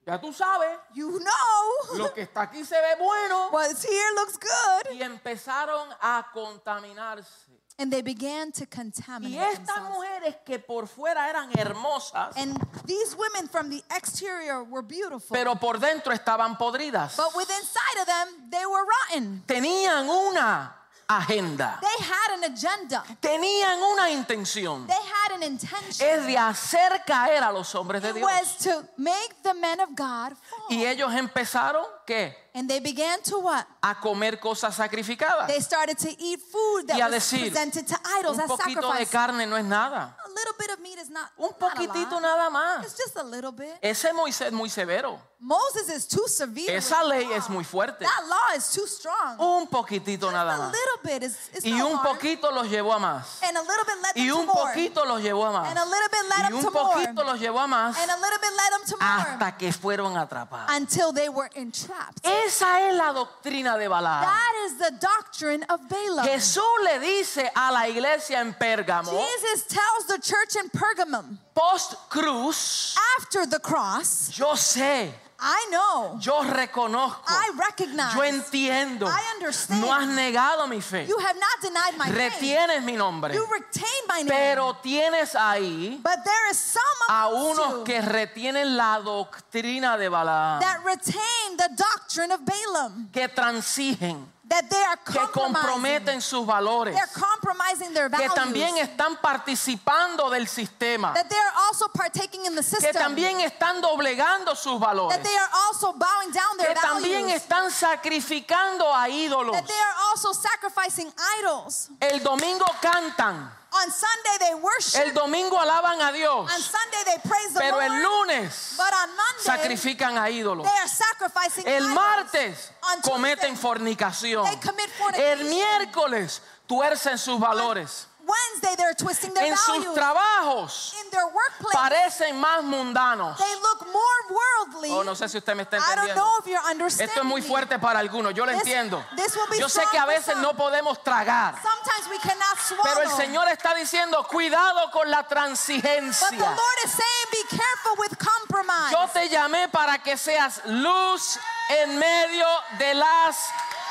ya 0.06 0.20
tú 0.20 0.34
sabes, 0.34 0.78
You 0.94 1.20
know. 1.20 1.98
lo 1.98 2.14
que 2.14 2.22
está 2.24 2.42
aquí 2.44 2.64
se 2.66 2.76
ve 2.76 2.96
bueno 3.00 3.50
What's 3.52 3.84
here 3.84 4.12
looks 4.16 4.38
good. 4.38 4.94
y 4.96 5.02
empezaron 5.04 5.90
a 6.02 6.26
contaminarse. 6.34 7.53
And 7.80 7.92
they 7.92 8.04
began 8.04 8.52
to 8.54 8.66
Y 8.66 8.68
contaminate 8.68 9.40
estas 9.54 9.66
themselves. 9.66 9.90
mujeres 9.98 10.36
que 10.46 10.60
por 10.60 10.88
fuera 10.88 11.28
eran 11.30 11.50
hermosas, 11.58 12.36
And 12.38 12.56
these 12.86 13.16
women 13.16 13.50
from 13.50 13.70
the 13.72 13.84
exterior 13.96 14.64
were 14.64 14.84
beautiful. 14.84 15.36
pero 15.36 15.56
por 15.56 15.80
dentro 15.80 16.14
estaban 16.14 16.56
podridas. 16.58 17.16
But 17.18 17.36
within 17.36 17.58
inside 17.58 18.02
of 18.02 18.06
them, 18.06 18.50
they 18.52 18.66
were 18.66 18.86
rotten. 18.86 19.44
Tenían 19.48 20.08
una 20.08 20.76
agenda, 21.08 21.80
They 21.82 22.06
had 22.06 22.38
an 22.38 22.44
agenda. 22.54 23.04
tenían 23.20 23.80
una 23.82 24.10
intención. 24.10 24.88
They 24.88 24.96
had 24.96 25.34
an 25.36 25.44
intention. 25.44 26.08
Es 26.08 26.26
de 26.26 26.38
hacer 26.38 27.04
caer 27.06 27.44
a 27.44 27.52
los 27.52 27.74
hombres 27.76 28.02
de 28.02 28.10
It 28.10 28.16
Dios. 28.16 28.24
was 28.32 28.58
to 28.60 28.84
make 28.98 29.36
the 29.44 29.54
men 29.54 29.80
of 29.80 29.90
God 29.96 30.34
fall. 30.50 30.68
Y 30.70 30.86
ellos 30.86 31.14
empezaron, 31.14 31.86
¿qué? 32.06 32.36
And 32.56 32.70
they 32.70 32.80
began 32.80 33.22
to 33.24 33.40
what? 33.40 33.66
a 33.82 33.96
comer 34.00 34.40
cosas 34.40 34.76
sacrificadas. 34.76 35.48
They 35.48 35.60
started 35.62 35.98
to 35.98 36.10
eat 36.20 36.40
food 36.52 36.88
that 36.88 36.98
Y 36.98 37.02
a 37.02 37.06
was 37.06 37.14
decir, 37.16 37.50
presented 37.52 37.88
to 37.88 37.96
idols 38.20 38.38
Un 38.38 38.42
as 38.44 38.50
poquito 38.50 38.82
de 38.82 38.88
sacrifice. 39.06 39.12
carne 39.12 39.46
no 39.48 39.58
es 39.58 39.66
nada. 39.66 40.16
Little 40.36 40.54
bit 40.58 40.70
of 40.72 40.80
meat 40.82 40.98
is 40.98 41.10
not, 41.10 41.30
Un 41.38 41.50
not 41.50 41.52
a 41.52 41.66
poquitito 41.66 42.12
lot. 42.14 42.22
nada 42.22 42.50
más. 42.50 42.84
It's 42.86 42.98
just 42.98 43.16
a 43.18 43.24
little 43.24 43.52
bit. 43.52 43.78
Ese 43.82 44.12
Moisés 44.14 44.48
es 44.48 44.54
muy 44.54 44.70
severo. 44.70 45.20
Moses 45.40 45.90
is 45.90 46.08
too 46.08 46.26
severe. 46.28 46.78
Esa 46.78 47.04
ley 47.04 47.26
es 47.34 47.50
muy 47.50 47.64
fuerte. 47.66 48.00
That 48.06 48.24
law 48.30 48.56
is 48.56 48.72
too 48.72 48.88
strong. 48.88 49.38
Un 49.40 49.68
poquitito 49.68 50.32
nada 50.32 50.56
a 50.56 50.58
más. 50.58 50.72
little 50.72 51.00
bit 51.04 51.24
is 51.24 51.38
it's 51.54 51.66
Y 51.66 51.72
not 51.72 51.92
un 51.92 51.98
hard. 51.98 52.08
poquito 52.18 52.50
los 52.52 52.68
llevó 52.70 52.94
a 52.94 53.00
más. 53.00 53.44
And 53.44 53.58
a 53.58 53.62
little 53.62 53.84
bit 53.86 53.96
led 54.02 54.14
them 54.16 54.24
Y 54.24 54.30
to 54.30 54.38
un 54.40 54.46
more. 54.48 54.56
poquito 54.74 55.06
los 55.06 55.22
llevó 55.22 55.46
a 55.46 55.52
más. 55.52 55.68
And 55.68 55.78
a 55.78 55.86
little 55.86 56.08
bit 56.10 56.24
led 56.30 56.40
Y 56.40 56.48
them 56.48 56.56
un 56.56 56.64
to 56.64 56.72
more. 56.72 56.94
poquito 56.94 57.24
los 57.26 57.40
llevó 57.40 57.60
a 57.60 57.68
más 57.68 57.98
And 58.00 58.10
a 58.10 58.16
little 58.16 58.40
bit 58.40 58.52
led 58.54 58.72
them 58.72 58.86
to 58.90 58.98
more. 58.98 59.22
hasta 59.22 59.58
que 59.58 59.74
fueron 59.74 60.16
atrapados. 60.18 60.70
Until 60.78 61.12
they 61.12 61.28
were 61.28 61.50
entrapped. 61.56 62.26
Esa 62.26 62.88
es 62.90 62.96
la 62.96 63.12
doctrina 63.12 63.78
de 63.78 63.90
Balaam. 63.90 64.22
That 64.24 64.54
is 64.66 64.78
the 64.78 64.92
doctrine 64.92 65.66
of 65.70 65.82
Balaam. 65.90 66.26
Jesús 66.26 66.64
le 66.86 67.00
dice 67.00 67.52
a 67.54 67.70
la 67.72 67.90
iglesia 67.90 68.40
en 68.40 68.54
Pérgamo, 68.54 69.12
Jesus 69.12 69.68
tells 69.68 70.08
the 70.08 70.20
church 70.24 70.56
in 70.56 70.70
Pergamum, 70.70 71.38
post 71.54 71.96
cruz, 72.10 72.96
after 73.20 73.46
the 73.46 73.60
cross, 73.60 74.32
yo 74.38 74.54
sé, 74.56 75.12
I 75.46 75.68
know, 75.72 76.18
yo 76.22 76.42
reconozco, 76.44 77.24
I 77.28 77.52
recognize, 77.58 78.16
yo 78.16 78.22
entiendo, 78.22 79.08
I 79.08 79.22
understand. 79.36 79.82
no 79.82 79.92
has 79.92 80.08
negado 80.08 80.70
mi 80.70 80.80
fe, 80.80 81.06
you 81.06 81.18
have 81.20 81.36
not 81.36 81.62
denied 81.62 81.98
my 81.98 82.06
faith. 82.10 82.34
retienes 82.42 82.84
mi 82.86 82.96
nombre, 82.96 83.34
You 83.34 83.46
retain 83.52 84.08
my 84.08 84.22
name. 84.22 84.30
pero 84.30 84.74
tienes 84.82 85.36
ahí 85.36 86.00
but 86.02 86.24
there 86.24 86.50
is 86.52 86.58
some 86.58 86.82
a 87.10 87.28
unos 87.28 87.84
que 87.84 88.00
retienen 88.02 88.78
la 88.78 89.00
doctrina 89.02 89.98
de 89.98 90.08
Balaam, 90.10 90.62
that 90.62 90.80
retain 90.86 91.58
the 91.58 91.70
doctrine 91.76 92.32
of 92.32 92.40
Balaam, 92.46 93.10
que 93.12 93.28
transigen, 93.28 94.26
that 94.46 94.70
they 94.70 94.84
are 94.84 94.98
que 94.98 95.20
comprometen 95.32 96.22
sus 96.22 96.46
valores, 96.46 96.94
They're 96.94 97.08
compromising 97.14 97.94
their 97.94 98.10
que 98.10 98.18
values. 98.18 98.34
también 98.36 98.78
están 98.78 99.18
participando 99.22 100.30
del 100.30 100.48
sistema, 100.48 101.14
that 101.14 101.30
they 101.30 101.38
are 101.38 101.54
also 101.68 101.88
partaking 101.88 102.46
in 102.46 102.54
the 102.56 102.62
que 102.62 102.76
system. 102.82 102.94
también 102.94 103.40
están 103.40 103.82
doblegando 103.82 104.56
sus 104.56 104.80
valores. 104.80 105.16
that 105.16 105.24
they 105.24 105.36
are 105.36 105.50
also 105.66 105.94
bowing 105.94 106.32
down 106.32 106.58
their 106.58 106.74
que 106.74 106.82
también 106.82 107.24
values. 107.26 107.42
están 107.42 107.72
sacrificando 107.72 108.94
a 108.94 109.08
ídolos. 109.10 109.54
that 109.54 109.66
they 109.66 109.74
are 109.80 109.96
also 110.12 110.34
sacrificing 110.34 111.12
idols. 111.40 111.90
El 112.02 112.20
domingo 112.22 112.66
cantan, 112.82 113.50
On 113.76 113.90
Sunday 113.92 114.38
they 114.40 114.54
worship. 114.56 115.02
el 115.02 115.14
domingo 115.14 115.58
alaban 115.60 116.00
a 116.02 116.12
Dios, 116.12 116.52
on 116.52 116.62
Sunday 116.62 117.04
they 117.06 117.18
praise 117.28 117.54
the 117.54 117.60
pero 117.60 117.78
Lord. 117.80 117.86
el 117.92 118.02
lunes 118.04 118.74
but 118.78 118.94
on 118.94 119.10
Monday 119.16 119.44
sacrifican 119.44 120.18
a 120.18 120.30
ídolos. 120.30 120.64
they 120.64 120.78
are 120.78 120.88
sacrificing 120.88 121.68
El 121.68 121.84
idols. 121.84 121.96
martes 121.96 122.72
On 122.94 123.02
cometen 123.02 123.56
Tuesday, 123.56 123.62
fornicación. 123.62 124.46
they 124.46 124.58
commit 124.60 124.90
El 124.90 125.40
fornication. 125.40 125.50
miércoles 125.50 126.42
tuercen 126.68 127.18
sus 127.18 127.40
valores. 127.40 128.08
Wednesday 128.26 128.76
they're 128.78 128.94
twisting 128.96 129.34
their 129.34 129.46
En 129.52 129.58
sus 129.58 129.84
values. 129.84 129.94
trabajos 129.96 130.94
in 131.04 131.10
their 131.12 131.26
workplace 131.28 131.74
parecen 131.76 132.40
más 132.40 132.64
mundanos. 132.64 133.38
they 133.38 133.56
look 133.62 133.86
more 133.92 134.20
worldly. 134.30 134.90
Oh, 134.92 135.04
no 135.04 135.14
sé 135.14 135.28
si 135.30 135.38
usted 135.38 135.56
me 135.56 135.64
está 135.64 135.78
I 135.78 135.80
don't 135.96 136.08
entendiendo. 136.10 136.16
know 136.16 136.32
if 136.40 136.48
you're 136.48 136.70
understanding. 136.72 137.10
Esto 137.10 137.20
es 137.22 137.26
muy 137.26 137.42
fuerte 137.42 137.80
para 137.80 138.00
algunos, 138.00 138.34
yo 138.34 138.46
lo 138.46 138.52
This- 138.54 138.62
entiendo. 138.62 139.04
this 139.18 139.36
will 139.36 139.48
be 139.50 139.60
Yo 139.60 139.68
sé 139.68 139.82
que 139.92 139.98
a 140.00 140.06
veces 140.06 140.38
no 140.38 140.54
podemos 140.54 141.04
tragar. 141.04 141.56
Sometimes 141.62 142.08
we 142.10 142.20
cannot 142.20 142.58
swallow. 142.60 142.84
Pero 142.84 143.02
el 143.02 143.12
Señor 143.12 143.48
está 143.50 143.74
diciendo, 143.76 144.26
cuidado 144.28 144.90
con 144.92 145.10
la 145.12 145.22
But 145.24 145.30
the 145.30 145.36
transigencia. 145.36 146.32
Lord 146.40 146.78
is 146.86 146.92
saying, 146.92 147.28
be 147.32 147.58
careful 147.58 147.96
with 147.98 148.18
compromise. 148.18 148.92
Yo 148.92 149.08
te 149.12 149.28
llamé 149.30 149.68
para 149.70 149.98
que 150.00 150.16
seas 150.18 150.62
luz 150.66 151.38
en 151.70 152.00
medio 152.00 152.48
de 152.78 152.94
las 152.94 153.36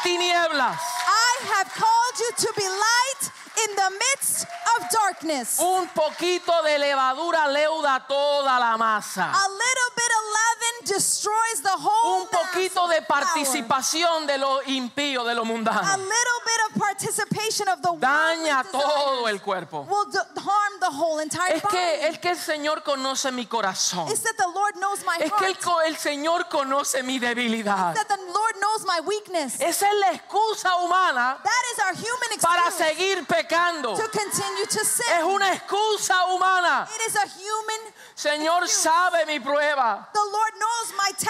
tinieblas. 0.02 0.78
I 1.06 1.46
have 1.54 1.68
called 1.74 2.18
you 2.18 2.46
to 2.46 2.52
be 2.56 2.66
light 2.68 3.32
in 3.56 3.76
the 3.76 3.90
midst 3.90 4.46
of 4.76 4.88
darkness. 4.90 5.60
Un 5.60 5.88
poquito 5.88 6.62
de 6.62 6.78
levadura 6.78 7.48
leuda 7.48 8.04
toda 8.08 8.58
la 8.58 8.76
masa. 8.76 9.30
A 9.30 9.48
little 9.48 9.90
bit 9.96 10.12
of 10.18 10.24
leaven 10.38 10.61
destroys 10.84 11.62
the 11.62 11.76
whole 11.76 12.22
Un 12.22 12.28
poquito 12.28 12.88
de 12.88 13.02
participación 13.02 14.26
de 14.26 14.38
lo 14.38 14.60
impío, 14.66 15.24
de 15.24 15.34
lo 15.34 15.42
A 15.42 15.44
mundano. 15.44 15.80
little 15.96 16.40
bit 16.44 16.60
of 16.70 16.80
participation 16.82 17.68
of 17.68 17.80
the 17.82 17.88
Daña 17.98 18.64
todo 18.70 19.26
el 19.28 19.40
cuerpo. 19.40 19.82
will 19.88 20.06
harm 20.36 20.80
the 20.80 20.90
whole 20.90 21.18
entire 21.20 21.56
Es 21.56 21.62
body. 21.62 21.76
que, 21.76 22.08
es 22.08 22.18
que 22.18 22.28
el 22.30 22.38
Señor 22.38 22.82
conoce 22.82 23.30
mi 23.32 23.46
corazón. 23.46 24.08
it's 24.10 24.20
that 24.22 24.36
the 24.36 24.48
Lord 24.48 24.74
knows 24.76 25.04
my 25.04 25.16
Es 25.20 25.32
que 25.32 25.46
el, 25.86 25.96
Señor 25.96 26.48
conoce 26.48 27.02
mi 27.02 27.18
debilidad. 27.18 27.94
that 27.94 28.08
the 28.08 28.16
Lord 28.32 28.56
knows 28.60 28.84
my 28.86 29.00
weakness. 29.06 29.60
Esa 29.60 29.86
es 29.88 29.94
la 30.00 30.12
excusa 30.12 30.74
humana 30.82 31.38
that 31.42 31.62
is 31.72 31.78
our 31.84 31.94
human 31.94 32.38
para 32.40 32.70
seguir 32.70 33.24
pecando. 33.26 33.96
to 33.96 34.08
continue 34.08 34.66
to 34.66 34.84
sin. 34.84 35.06
Es 35.16 35.22
una 35.24 35.52
excusa 35.54 36.14
humana. 36.28 36.88
it 36.94 37.02
is 37.08 37.16
a 37.16 37.26
human. 37.28 37.92
Señor 38.14 38.68
sabe 38.68 39.26
mi 39.26 39.38
prueba. 39.40 40.08
The 40.12 40.20
Lord 40.20 40.52
knows. 40.58 40.71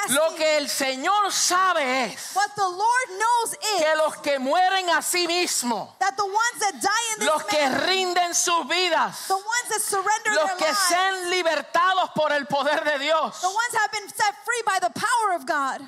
Lo 0.09 0.35
que 0.35 0.57
el 0.59 0.69
Señor 0.69 1.33
sabe 1.33 2.05
es 2.05 2.35
what 2.35 2.51
the 2.55 2.63
Lord 2.63 3.09
knows 3.19 3.53
is 3.53 3.83
que 3.83 3.97
los 3.97 4.17
que 4.19 4.39
mueren 4.39 4.91
a 4.91 5.03
sí 5.03 5.27
mismos, 5.27 5.97
that 5.99 6.17
the 6.17 6.25
ones 6.25 6.59
that 6.61 6.75
die 6.81 7.13
in 7.13 7.19
this 7.19 7.29
los 7.29 7.45
que 7.45 7.69
rinden 7.87 8.35
sus 8.35 8.67
vidas, 8.69 9.29
los 9.29 10.51
que 10.59 10.75
sean 10.75 11.31
libertados 11.31 12.11
por 12.15 12.33
el 12.33 12.47
poder 12.47 12.85
de 12.85 12.99
Dios, 12.99 13.41
the 13.41 13.47
ones 13.47 13.73
that 13.73 13.81
have 13.83 13.93
been 13.93 14.09
set 14.09 14.35
free 14.45 14.63
by 14.67 14.79
the 14.81 14.91
power 14.91 15.35
of 15.35 15.47
God, 15.47 15.81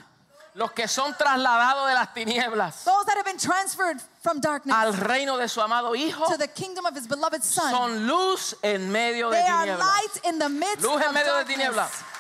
los 0.55 0.73
que 0.73 0.87
son 0.87 1.15
trasladados 1.15 1.89
de 1.89 1.95
las 1.95 2.15
tinieblas 2.15 2.85
those 2.85 3.05
that 3.07 3.17
have 3.17 3.25
been 3.25 3.39
transferred 3.39 4.01
from 4.23 4.41
darkness 4.41 4.75
al 4.75 4.93
reino 4.93 5.37
de 5.37 5.49
su 5.49 5.61
amado 5.61 5.95
Hijo, 5.95 6.27
to 6.31 6.39
the 6.39 6.49
kingdom 6.49 6.87
of 6.87 6.95
His 6.95 7.07
beloved 7.07 7.43
Son. 7.43 7.71
son 7.71 8.07
luz 8.07 8.55
en 8.63 8.91
medio 8.91 9.31
de 9.31 9.43
tinieblas. 9.43 9.79
Luz 10.81 11.03
en 11.03 11.15
medio 11.15 11.37
de 11.39 11.45
tinieblas. 11.45 12.14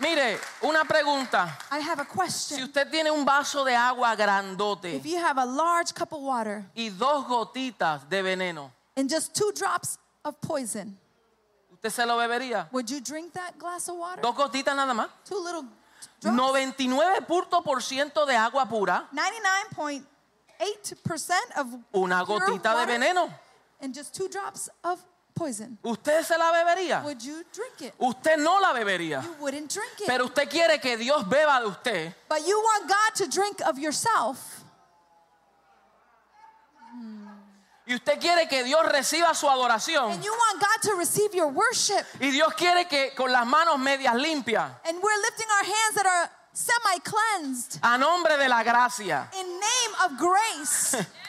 Mire, 0.00 0.38
una 0.62 0.84
pregunta. 0.84 1.56
I 1.70 1.78
have 1.80 2.00
a 2.00 2.04
Si 2.04 2.10
question. 2.10 2.62
usted 2.64 2.90
tiene 2.90 3.10
un 3.10 3.24
vaso 3.24 3.64
de 3.64 3.74
agua 3.76 4.16
grandote 4.16 4.94
If 4.96 5.06
you 5.06 5.18
have 5.18 5.38
a 5.38 5.44
large 5.46 5.94
cup 5.94 6.12
of 6.12 6.20
water 6.20 6.64
y 6.74 6.88
dos 6.90 7.24
gotitas 7.26 8.08
de 8.08 8.22
veneno, 8.22 8.70
and 8.96 9.08
just 9.08 9.34
two 9.34 9.52
drops 9.52 9.98
of 10.24 10.34
poison, 10.40 10.98
¿usted 11.72 11.90
se 11.92 12.04
lo 12.04 12.16
bebería? 12.18 12.68
would 12.72 12.90
you 12.90 13.00
drink 13.00 13.32
that 13.34 13.56
glass 13.58 13.88
of 13.88 13.96
water? 13.96 14.20
Dos 14.20 14.34
gotitas 14.34 14.74
nada 14.74 14.92
más. 14.94 15.08
Two 15.24 15.38
little 15.38 15.64
drops. 16.20 16.36
99% 16.36 18.26
de 18.26 18.34
agua 18.36 18.66
pura, 18.66 19.08
99.8% 19.14 20.02
of 21.56 21.66
una 21.94 22.24
pure 22.24 22.40
gotita 22.40 22.70
de 22.70 22.76
water 22.80 22.92
veneno. 22.98 23.30
and 23.80 23.94
just 23.94 24.12
two 24.14 24.28
drops 24.28 24.68
of 24.82 24.98
poison. 25.34 25.78
¿Usted 25.82 26.22
se 26.22 26.36
la 26.38 26.52
bebería? 26.52 27.02
Would 27.04 27.20
you 27.22 27.44
drink 27.52 27.80
it? 27.82 27.94
Usted 27.98 28.38
no 28.38 28.60
la 28.60 28.72
bebería. 28.72 29.22
You 29.22 29.34
wouldn't 29.40 29.72
drink 29.72 30.00
it. 30.00 30.06
Pero 30.06 30.26
usted 30.26 30.48
quiere 30.48 30.78
que 30.80 30.96
Dios 30.96 31.24
beba 31.24 31.60
de 31.60 31.66
usted. 31.66 32.14
but 32.28 32.46
you 32.46 32.58
want 32.58 32.88
God 32.88 33.14
to 33.16 33.26
drink 33.28 33.60
of 33.66 33.78
yourself. 33.78 34.62
Y 37.86 37.94
usted 37.94 38.18
quiere 38.18 38.48
que 38.48 38.64
Dios 38.64 38.82
reciba 38.86 39.34
su 39.34 39.46
adoración. 39.46 40.12
And 40.12 40.24
you 40.24 40.32
want 40.32 40.60
God 40.60 40.90
to 40.90 40.96
receive 40.96 41.34
your 41.34 41.48
worship. 41.48 42.06
Y 42.18 42.30
Dios 42.30 42.54
quiere 42.54 42.86
que 42.88 43.12
con 43.14 43.30
las 43.30 43.46
manos 43.46 43.78
medias 43.78 44.14
limpias, 44.14 44.70
And 44.86 45.02
we're 45.02 45.20
lifting 45.20 45.46
our 45.50 45.64
hands 45.64 45.94
that 45.96 46.06
are 46.06 46.30
semi 46.54 47.00
cleansed 47.00 47.80
a 47.82 47.98
nombre 47.98 48.38
de 48.38 48.48
la 48.48 48.62
gracia, 48.62 49.28
in 49.38 49.46
name 49.46 49.94
of 50.04 50.16
grace. 50.16 50.96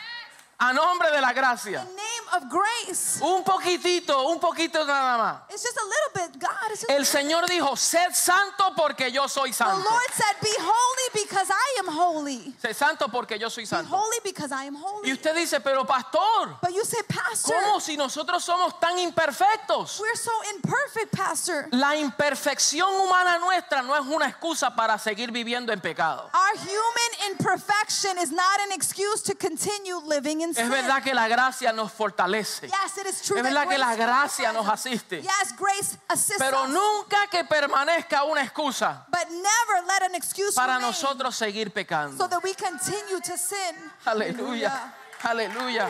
a 0.60 0.72
nombre 0.74 1.12
de 1.12 1.20
la 1.22 1.34
gracia. 1.34 1.82
in 1.82 1.96
name 1.96 2.44
of 2.44 2.50
grace. 2.50 3.20
Un 3.22 3.44
poquitito, 3.44 4.30
un 4.30 4.40
poquito 4.40 4.86
nada 4.86 5.18
más. 5.18 5.42
It's 5.54 5.64
just 5.64 5.78
a 5.78 5.84
little 5.86 6.30
bit, 6.32 6.40
God. 6.40 6.72
It's 6.72 6.82
just 6.82 6.90
El 6.92 7.06
Señor 7.06 7.46
dijo, 7.48 7.76
sed 7.78 8.14
santo 8.14 8.74
porque 8.76 9.12
yo 9.12 9.28
soy 9.28 9.50
the 9.50 9.54
santo. 9.56 9.78
Lord 9.90 10.12
said, 10.14 10.36
Be 10.42 10.54
holy 10.58 11.10
because 11.26 11.50
I 11.52 11.80
am 11.80 11.88
holy. 11.88 12.54
Sed 12.60 12.74
santo 12.76 13.08
porque 13.10 13.38
yo 13.40 13.50
soy 13.50 13.64
Be 13.64 13.68
santo. 13.68 13.90
holy 13.96 14.18
because 14.24 14.52
I 14.52 14.66
am 14.66 14.76
Y 14.76 14.80
holy. 14.82 15.12
usted 15.12 15.36
dice, 15.36 15.60
pero 15.62 15.84
pastor, 15.86 16.58
But 16.62 16.74
you 16.74 16.84
say, 16.86 17.02
Pastor, 17.08 17.54
¿cómo 17.56 17.82
si 17.82 17.98
nosotros 17.98 18.44
somos 18.44 18.80
tan 18.80 18.98
imperfectos? 19.00 20.00
we're 20.00 20.16
so 20.16 20.32
imperfect, 20.56 21.12
Pastor. 21.12 21.68
La 21.72 21.96
imperfección 21.98 22.90
humana 23.02 23.40
nuestra 23.40 23.82
no 23.82 23.96
es 23.96 24.06
una 24.06 24.28
excusa 24.28 24.74
para 24.76 24.98
seguir 24.98 25.32
viviendo 25.32 25.74
en 25.74 25.82
pecado. 25.82 26.30
Our 26.34 26.58
human 26.60 27.32
imperfection 27.32 28.18
is 28.20 28.32
not 28.32 28.60
an 28.66 28.72
excuse 28.72 29.22
to 29.24 29.36
continue 29.36 29.98
living 30.06 30.42
in 30.42 30.45
Es 30.52 30.58
sin. 30.58 30.70
verdad 30.70 31.02
que 31.04 31.14
la 31.14 31.28
gracia 31.28 31.72
nos 31.72 31.92
fortalece. 31.92 32.68
Yes, 32.68 32.98
it 32.98 33.08
is 33.08 33.22
true. 33.22 33.38
Es 33.38 33.44
verdad 33.44 33.68
que 33.68 33.78
la 33.78 33.96
gracia 33.96 34.52
nos 34.52 34.68
asiste. 34.68 35.22
Yes, 35.22 35.56
grace 35.58 35.98
assists 36.08 36.38
Pero 36.40 36.68
nunca 36.68 37.28
que 37.28 37.44
permanezca 37.44 38.24
una 38.24 38.42
excusa 38.44 39.06
But 39.10 39.30
never 39.30 39.86
let 39.88 40.04
an 40.04 40.16
excuse 40.16 40.56
para 40.56 40.76
remain 40.76 40.88
nosotros 40.92 41.36
seguir 41.36 41.68
so 41.70 41.74
pecando. 41.74 42.30
that 42.30 42.44
we 42.44 42.54
continue 42.54 43.20
to 43.22 43.38
sin. 43.38 43.76
Aleluya, 44.06 44.94
aleluya, 45.24 45.90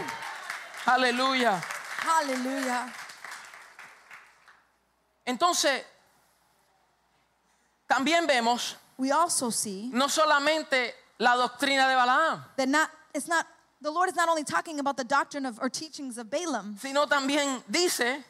aleluya. 0.85 1.61
Hallelujah. 2.05 2.93
Entonces, 5.25 5.83
también 7.87 8.27
vemos 8.27 8.77
we 8.97 9.11
also 9.11 9.49
see 9.51 9.89
no 9.91 10.07
solamente 10.07 10.93
la 11.17 11.35
doctrina 11.35 11.87
de 11.87 11.95
Balaam, 11.95 12.45
that 12.55 12.67
not 12.67 12.89
it's 13.13 13.27
not 13.27 13.45
the 13.85 13.91
Lord 13.91 14.09
is 14.09 14.15
not 14.15 14.27
only 14.27 14.43
talking 14.43 14.79
about 14.79 14.97
the 14.97 15.03
doctrine 15.03 15.45
of 15.45 15.59
or 15.61 15.69
teachings 15.69 16.17
of 16.17 16.29
Balaam, 16.29 16.77
sino 16.81 17.05
también 17.05 17.63
dice 17.69 18.23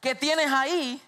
que 0.00 0.14
tienes 0.14 0.50
ahí 0.50 1.00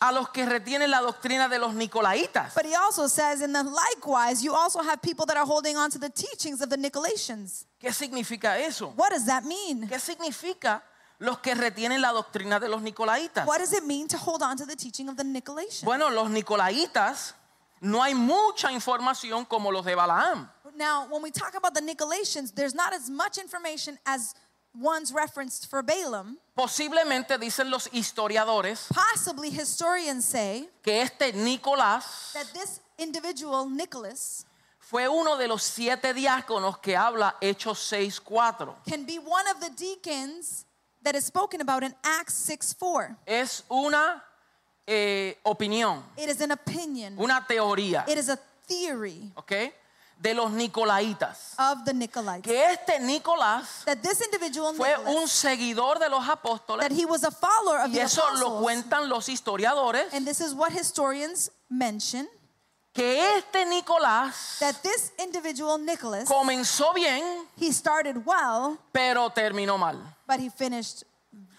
a 0.00 0.12
los 0.12 0.28
que 0.28 0.46
retienen 0.46 0.90
la 0.90 1.00
doctrina 1.00 1.48
de 1.48 1.58
los 1.58 1.74
nicolaitas. 1.74 2.54
but 2.54 2.64
he 2.64 2.74
also 2.74 3.08
says, 3.08 3.42
and 3.42 3.54
then 3.54 3.66
likewise, 3.72 4.42
you 4.42 4.54
also 4.54 4.80
have 4.80 5.02
people 5.02 5.26
that 5.26 5.36
are 5.36 5.44
holding 5.44 5.76
on 5.76 5.90
to 5.90 5.98
the 5.98 6.08
teachings 6.10 6.60
of 6.60 6.70
the 6.70 6.76
Nicolaitans. 6.76 7.64
¿Qué 7.80 7.92
significa 7.92 8.58
eso? 8.58 8.92
What 8.96 9.10
does 9.10 9.26
that 9.26 9.44
mean? 9.44 9.88
¿Qué 9.88 9.98
significa 9.98 10.82
los 11.18 11.38
que 11.40 11.54
retienen 11.54 12.00
la 12.00 12.12
doctrina 12.12 12.60
de 12.60 12.68
los 12.68 12.80
nicolaitas? 12.80 13.46
What 13.46 13.58
does 13.58 13.72
it 13.72 13.84
mean 13.84 14.06
to 14.08 14.16
hold 14.16 14.42
on 14.42 14.56
to 14.56 14.64
the 14.64 14.76
teaching 14.76 15.08
of 15.08 15.16
the 15.16 15.24
Nicolaitans? 15.24 15.82
Bueno, 15.82 16.08
los 16.10 16.30
nicolaitas 16.30 17.34
no 17.80 18.02
hay 18.02 18.14
mucha 18.14 18.70
información 18.72 19.44
como 19.44 19.70
los 19.72 19.84
de 19.84 19.94
Balaam. 19.94 20.48
Now, 20.78 21.08
when 21.10 21.22
we 21.22 21.32
talk 21.32 21.56
about 21.56 21.74
the 21.74 21.80
Nicolaitans, 21.80 22.54
there's 22.54 22.74
not 22.74 22.94
as 22.94 23.10
much 23.10 23.36
information 23.36 23.98
as 24.06 24.32
one's 24.72 25.12
referenced 25.12 25.68
for 25.68 25.82
Balaam. 25.82 26.38
Posiblemente 26.56 27.36
dicen 27.36 27.68
los 27.68 27.88
historiadores 27.88 28.86
Possibly 28.92 29.50
historians 29.50 30.24
say 30.24 30.68
que 30.80 31.02
este 31.02 31.32
Nicolás 31.34 32.32
that 32.32 32.46
this 32.54 32.80
individual, 32.96 33.68
Nicholas, 33.68 34.44
fue 34.78 35.08
uno 35.08 35.36
de 35.36 35.48
los 35.48 35.64
siete 35.64 36.14
diáconos 36.14 36.80
que 36.80 36.96
habla 36.96 37.34
Hechos 37.40 37.80
6.4. 37.92 38.76
can 38.88 39.04
be 39.04 39.18
one 39.18 39.48
of 39.48 39.60
the 39.60 39.70
deacons 39.70 40.64
that 41.02 41.16
is 41.16 41.24
spoken 41.24 41.60
about 41.60 41.82
in 41.82 41.92
Acts 42.04 42.34
6 42.34 42.74
4. 42.74 43.16
Es 43.26 43.64
una 43.68 44.22
eh, 44.86 45.34
opinión, 45.44 46.04
It 46.16 46.28
is 46.28 46.40
an 46.40 46.52
opinion, 46.52 47.18
una 47.18 47.44
teoría, 47.48 48.04
it 48.06 48.16
is 48.16 48.28
a 48.28 48.38
theory 48.68 49.32
¿ok? 49.34 49.72
De 50.20 50.34
los 50.34 50.50
nicolaitas. 50.50 51.54
of 51.58 51.84
the 51.84 51.92
Nicolaites. 51.94 52.42
Que 52.42 52.72
este 52.72 52.98
Nicolás 53.00 53.84
That 53.84 53.98
this 54.02 54.20
individual, 54.20 54.74
fue 54.74 54.88
Nicholas, 54.88 55.14
un 55.14 55.28
seguidor 55.28 55.98
de 56.00 56.08
los 56.08 56.28
apóstoles 56.28 56.80
that 56.80 56.90
he 56.92 57.04
was 57.06 57.22
a 57.22 57.30
follower 57.30 57.80
of 57.84 57.90
y 57.90 57.92
the 57.94 58.00
eso 58.02 58.22
lo 58.34 58.48
apostles. 58.58 58.62
cuentan 58.62 59.08
los 59.08 59.28
historiadores. 59.28 60.12
And 60.12 60.26
this 60.26 60.40
is 60.40 60.54
what 60.54 60.72
historians 60.72 61.50
mention 61.70 62.26
Que 62.92 63.36
este 63.36 63.64
Nicolás 63.66 64.58
that 64.58 64.82
this 64.82 65.12
individual, 65.18 65.78
Nicholas, 65.78 66.28
comenzó 66.28 66.92
bien, 66.94 67.22
he 67.56 67.70
started 67.72 68.16
well, 68.26 68.76
pero 68.92 69.30
terminó 69.30 69.78
mal. 69.78 69.96
but 70.26 70.40
he 70.40 70.48
finished 70.50 71.04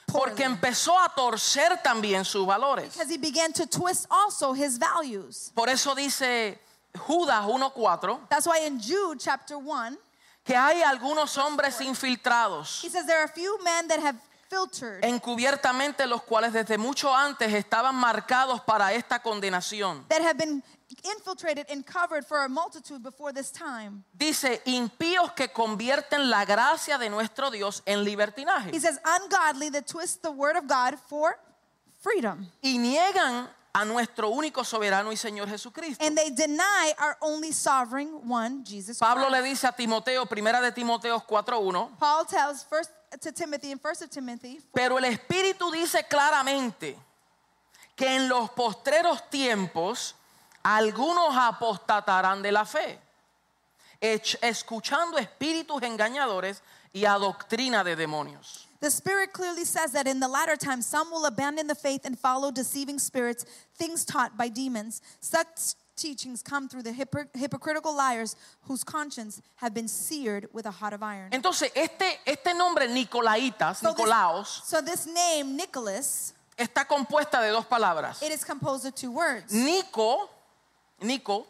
poorly. 0.06 0.32
Porque 0.36 0.44
empezó 0.44 0.98
a 1.00 1.08
torcer 1.16 1.82
también 1.82 2.26
sus 2.26 2.46
valores. 2.46 2.92
because 2.94 3.10
he 3.10 3.18
began 3.18 3.54
to 3.54 3.66
twist 3.66 4.06
also 4.12 4.52
his 4.54 4.78
values. 4.78 5.52
Por 5.56 5.70
eso 5.70 5.96
dice 5.96 6.60
Judas 7.08 7.46
1.4 7.46 8.28
That's 8.30 8.48
why 8.48 8.66
in 8.66 8.80
Jude 8.80 9.20
chapter 9.20 9.58
1, 9.58 9.98
que 10.44 10.56
hay 10.56 10.82
algunos 10.82 11.38
hombres 11.38 11.80
infiltrados 11.82 12.82
he 12.84 12.90
says 12.90 13.06
there 13.06 13.20
are 13.20 13.26
a 13.26 13.34
few 13.34 13.58
men 13.64 13.88
that 13.88 14.00
have 14.00 14.16
filtered, 14.50 15.04
encubiertamente 15.04 16.08
los 16.08 16.24
cuales 16.24 16.52
desde 16.54 16.78
mucho 16.80 17.14
antes 17.14 17.54
estaban 17.54 17.94
marcados 17.96 18.62
para 18.62 18.94
esta 18.94 19.20
condenación. 19.22 20.04
that 20.10 20.22
have 20.24 20.38
been 20.40 20.64
infiltrated 21.04 21.68
and 21.70 21.86
covered 21.86 22.26
for 22.26 22.44
a 22.44 22.50
multitude 22.50 23.04
before 23.04 23.32
this 23.32 23.52
time. 23.52 24.04
Dice, 24.18 24.60
impíos 24.66 25.34
que 25.36 25.50
convierten 25.50 26.32
la 26.32 26.46
gracia 26.46 26.98
de 26.98 27.10
nuestro 27.12 27.52
Dios 27.52 27.84
en 27.86 28.04
libertinaje 28.04 28.72
He 28.74 28.80
says, 28.80 29.00
ungodly 29.06 29.70
that 29.70 29.86
twist 29.86 30.24
the 30.24 30.32
word 30.32 30.56
of 30.56 30.68
God 30.68 30.96
for 31.08 31.38
freedom. 32.02 32.48
y 32.64 32.80
niegan 32.80 33.48
a 33.74 33.86
nuestro 33.86 34.30
único 34.30 34.64
soberano 34.64 35.12
y 35.12 35.18
Señor 35.18 35.48
Jesucristo. 35.48 36.04
And 36.04 36.18
they 36.18 36.32
deny 36.32 36.94
our 37.00 37.18
only 37.22 37.52
sovereign 37.52 38.10
one, 38.28 38.64
Jesus 38.64 38.98
Pablo 38.98 39.28
Christ. 39.28 39.44
le 39.44 39.50
dice 39.50 39.68
a 39.68 39.72
Timoteo, 39.72 40.26
primera 40.26 40.62
de 40.62 40.72
Timoteo 40.72 41.20
4.1, 41.20 41.98
Paul 42.00 42.26
tells 42.26 42.64
first 42.64 42.92
to 43.22 43.32
Timothy 43.32 43.72
in 43.72 43.80
First 43.80 44.02
of 44.02 44.10
Timothy, 44.10 44.60
pero 44.74 44.98
el 44.98 45.06
Espíritu 45.06 45.72
dice 45.72 46.06
claramente 46.08 46.98
que 47.96 48.16
en 48.16 48.28
los 48.28 48.50
postreros 48.52 49.30
tiempos 49.30 50.16
algunos 50.64 51.36
apostatarán 51.36 52.42
de 52.42 52.52
la 52.52 52.66
fe, 52.66 53.00
escuchando 54.00 55.18
espíritus 55.18 55.84
engañadores 55.84 56.64
y 56.92 57.06
a 57.06 57.14
doctrina 57.14 57.84
de 57.84 57.96
demonios. 57.96 58.59
The 58.82 58.90
Spirit 58.90 59.34
clearly 59.34 59.66
says 59.66 59.92
that 59.92 60.08
in 60.08 60.20
the 60.22 60.28
latter 60.28 60.56
times 60.56 60.86
some 60.86 61.12
will 61.12 61.26
abandon 61.26 61.68
the 61.68 61.76
faith 61.76 62.02
and 62.06 62.18
follow 62.18 62.50
deceiving 62.52 62.98
spirits, 63.00 63.46
things 63.76 64.06
taught 64.06 64.38
by 64.38 64.48
demons. 64.48 65.02
Such 65.20 65.76
teachings 65.98 66.42
come 66.42 66.70
through 66.70 66.84
the 66.84 66.92
hypocr- 66.94 67.28
hypocritical 67.36 67.94
liars 67.94 68.38
whose 68.68 68.86
conscience 68.86 69.42
have 69.58 69.74
been 69.74 69.90
seared 69.90 70.48
with 70.54 70.66
a 70.66 70.72
hot 70.72 70.94
of 70.94 71.04
iron. 71.04 71.30
Entonces, 71.32 71.70
este, 71.76 72.20
este 72.26 72.54
nombre 72.56 72.88
Nicolaitas, 72.88 73.80
So 73.80 73.92
this- 73.92 74.06
Nicolaos, 74.06 74.62
So 74.64 74.82
this 74.82 75.06
name, 75.08 75.58
Nicholas, 75.58 76.34
está 76.58 76.86
compuesta 76.88 77.42
de 77.42 77.50
dos 77.50 77.66
palabras. 77.66 78.22
it 78.22 78.32
is 78.32 78.46
composed 78.46 78.86
of 78.86 78.96
two 78.96 79.12
words. 79.12 79.52
Nico, 79.54 80.30
Nico, 81.02 81.46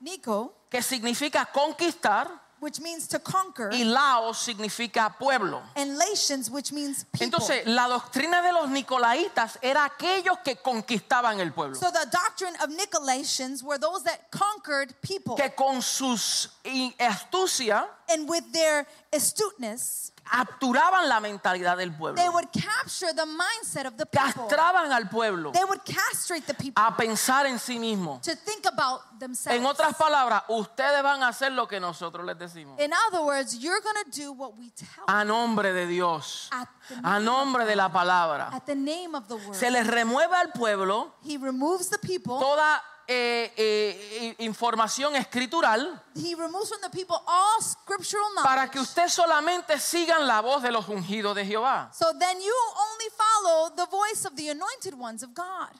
Nico, 0.00 0.52
que 0.68 0.82
significa 0.82 1.46
conquistar, 1.52 2.28
which 2.64 2.80
means 2.80 3.06
to 3.06 3.18
conquer, 3.18 3.68
y 3.70 3.84
Laos 3.84 4.38
significa 4.38 5.14
pueblo. 5.18 5.60
and 5.76 5.98
Latians, 5.98 6.50
which 6.50 6.72
means 6.72 7.04
people. 7.12 7.26
Entonces, 7.26 7.66
la 7.66 7.86
doctrina 7.88 8.40
de 8.40 8.52
los 8.52 8.70
Nicolaitas 8.70 9.58
era 9.60 9.84
aquellos 9.84 10.38
que 10.42 10.56
conquistaban 10.56 11.40
el 11.40 11.52
pueblo. 11.52 11.76
so 11.76 11.90
the 11.90 12.06
doctrine 12.10 12.54
of 12.62 12.70
Nicolaitans 12.70 13.62
were 13.62 13.76
those 13.78 14.02
that 14.04 14.30
conquered 14.30 14.94
people. 15.02 15.36
Que 15.36 15.50
con 15.54 15.82
sus 15.82 16.48
astucia 16.98 17.86
And 18.08 18.28
with 18.28 18.44
their 18.52 18.86
astuteness, 19.14 20.12
capturaban 20.24 21.08
la 21.08 21.20
mentalidad 21.20 21.76
del 21.76 21.92
pueblo. 21.96 22.20
they 22.20 22.28
would 22.28 22.48
capture 22.50 23.12
the 23.14 23.26
mindset 23.26 23.86
of 23.86 23.96
the 23.96 24.06
people. 24.06 24.48
Castraban 24.48 24.90
al 24.90 25.08
pueblo 25.08 25.52
They 25.52 25.64
would 25.64 25.82
castrate 25.84 26.46
the 26.46 26.54
people 26.54 26.82
a 26.82 26.96
pensar 26.96 27.46
en 27.46 27.58
sí 27.58 27.78
mismo. 27.78 28.20
to 28.22 28.34
think 28.36 28.64
about 28.66 29.00
themselves. 29.18 29.58
En 29.58 29.66
otras 29.66 29.94
palabras, 29.96 30.42
ustedes 30.48 31.02
van 31.02 31.22
a 31.22 31.28
hacer 31.28 31.52
lo 31.52 31.66
que 31.68 31.78
nosotros 31.78 32.24
les 32.24 32.38
decimos. 32.38 32.78
In 32.80 32.92
other 33.08 33.22
words, 33.22 33.56
you're 33.58 33.80
going 33.80 34.04
to 34.04 34.10
do 34.10 34.32
what 34.32 34.56
we 34.58 34.70
tell 34.70 34.88
you 34.96 35.04
A 35.14 35.24
nombre 35.24 35.72
de 35.72 35.86
Dios. 35.86 36.48
at 36.52 36.68
the, 36.88 36.94
A 37.04 37.20
nombre 37.20 37.64
de 37.66 37.76
la 37.76 37.90
palabra. 37.90 38.50
at 38.52 38.64
the 38.66 38.74
name 38.74 39.14
of 39.14 39.28
the 39.28 39.36
word. 39.36 39.54
Se 39.54 39.70
les 39.70 39.86
remueve 39.86 40.32
al 40.34 40.50
pueblo 40.52 41.12
He 41.22 41.36
removes 41.36 41.88
the 41.90 41.98
people. 41.98 42.38
toda 42.40 42.82
eh, 43.06 43.52
eh, 43.56 44.34
información 44.38 45.14
escritural 45.16 46.02
He 46.14 46.34
removes 46.34 46.68
from 46.68 46.80
the 46.80 46.90
people 46.90 47.16
all 47.26 47.60
scriptural 47.62 48.26
knowledge. 48.34 48.48
para 48.48 48.70
que 48.70 48.80
usted 48.80 49.08
solamente 49.08 49.78
sigan 49.78 50.26
la 50.26 50.40
voz 50.40 50.62
de 50.62 50.70
los 50.70 50.88
ungidos 50.88 51.34
de 51.34 51.44
Jehová. 51.44 51.90
So 51.92 52.12
then 52.18 52.40
you 52.40 52.54
only 52.76 53.06
follow 53.16 53.70
the 53.76 53.86
voice 53.86 54.24
of 54.26 54.34
the 54.36 54.50
anointed 54.50 54.94
ones 54.94 55.22
of 55.22 55.30
God. 55.34 55.70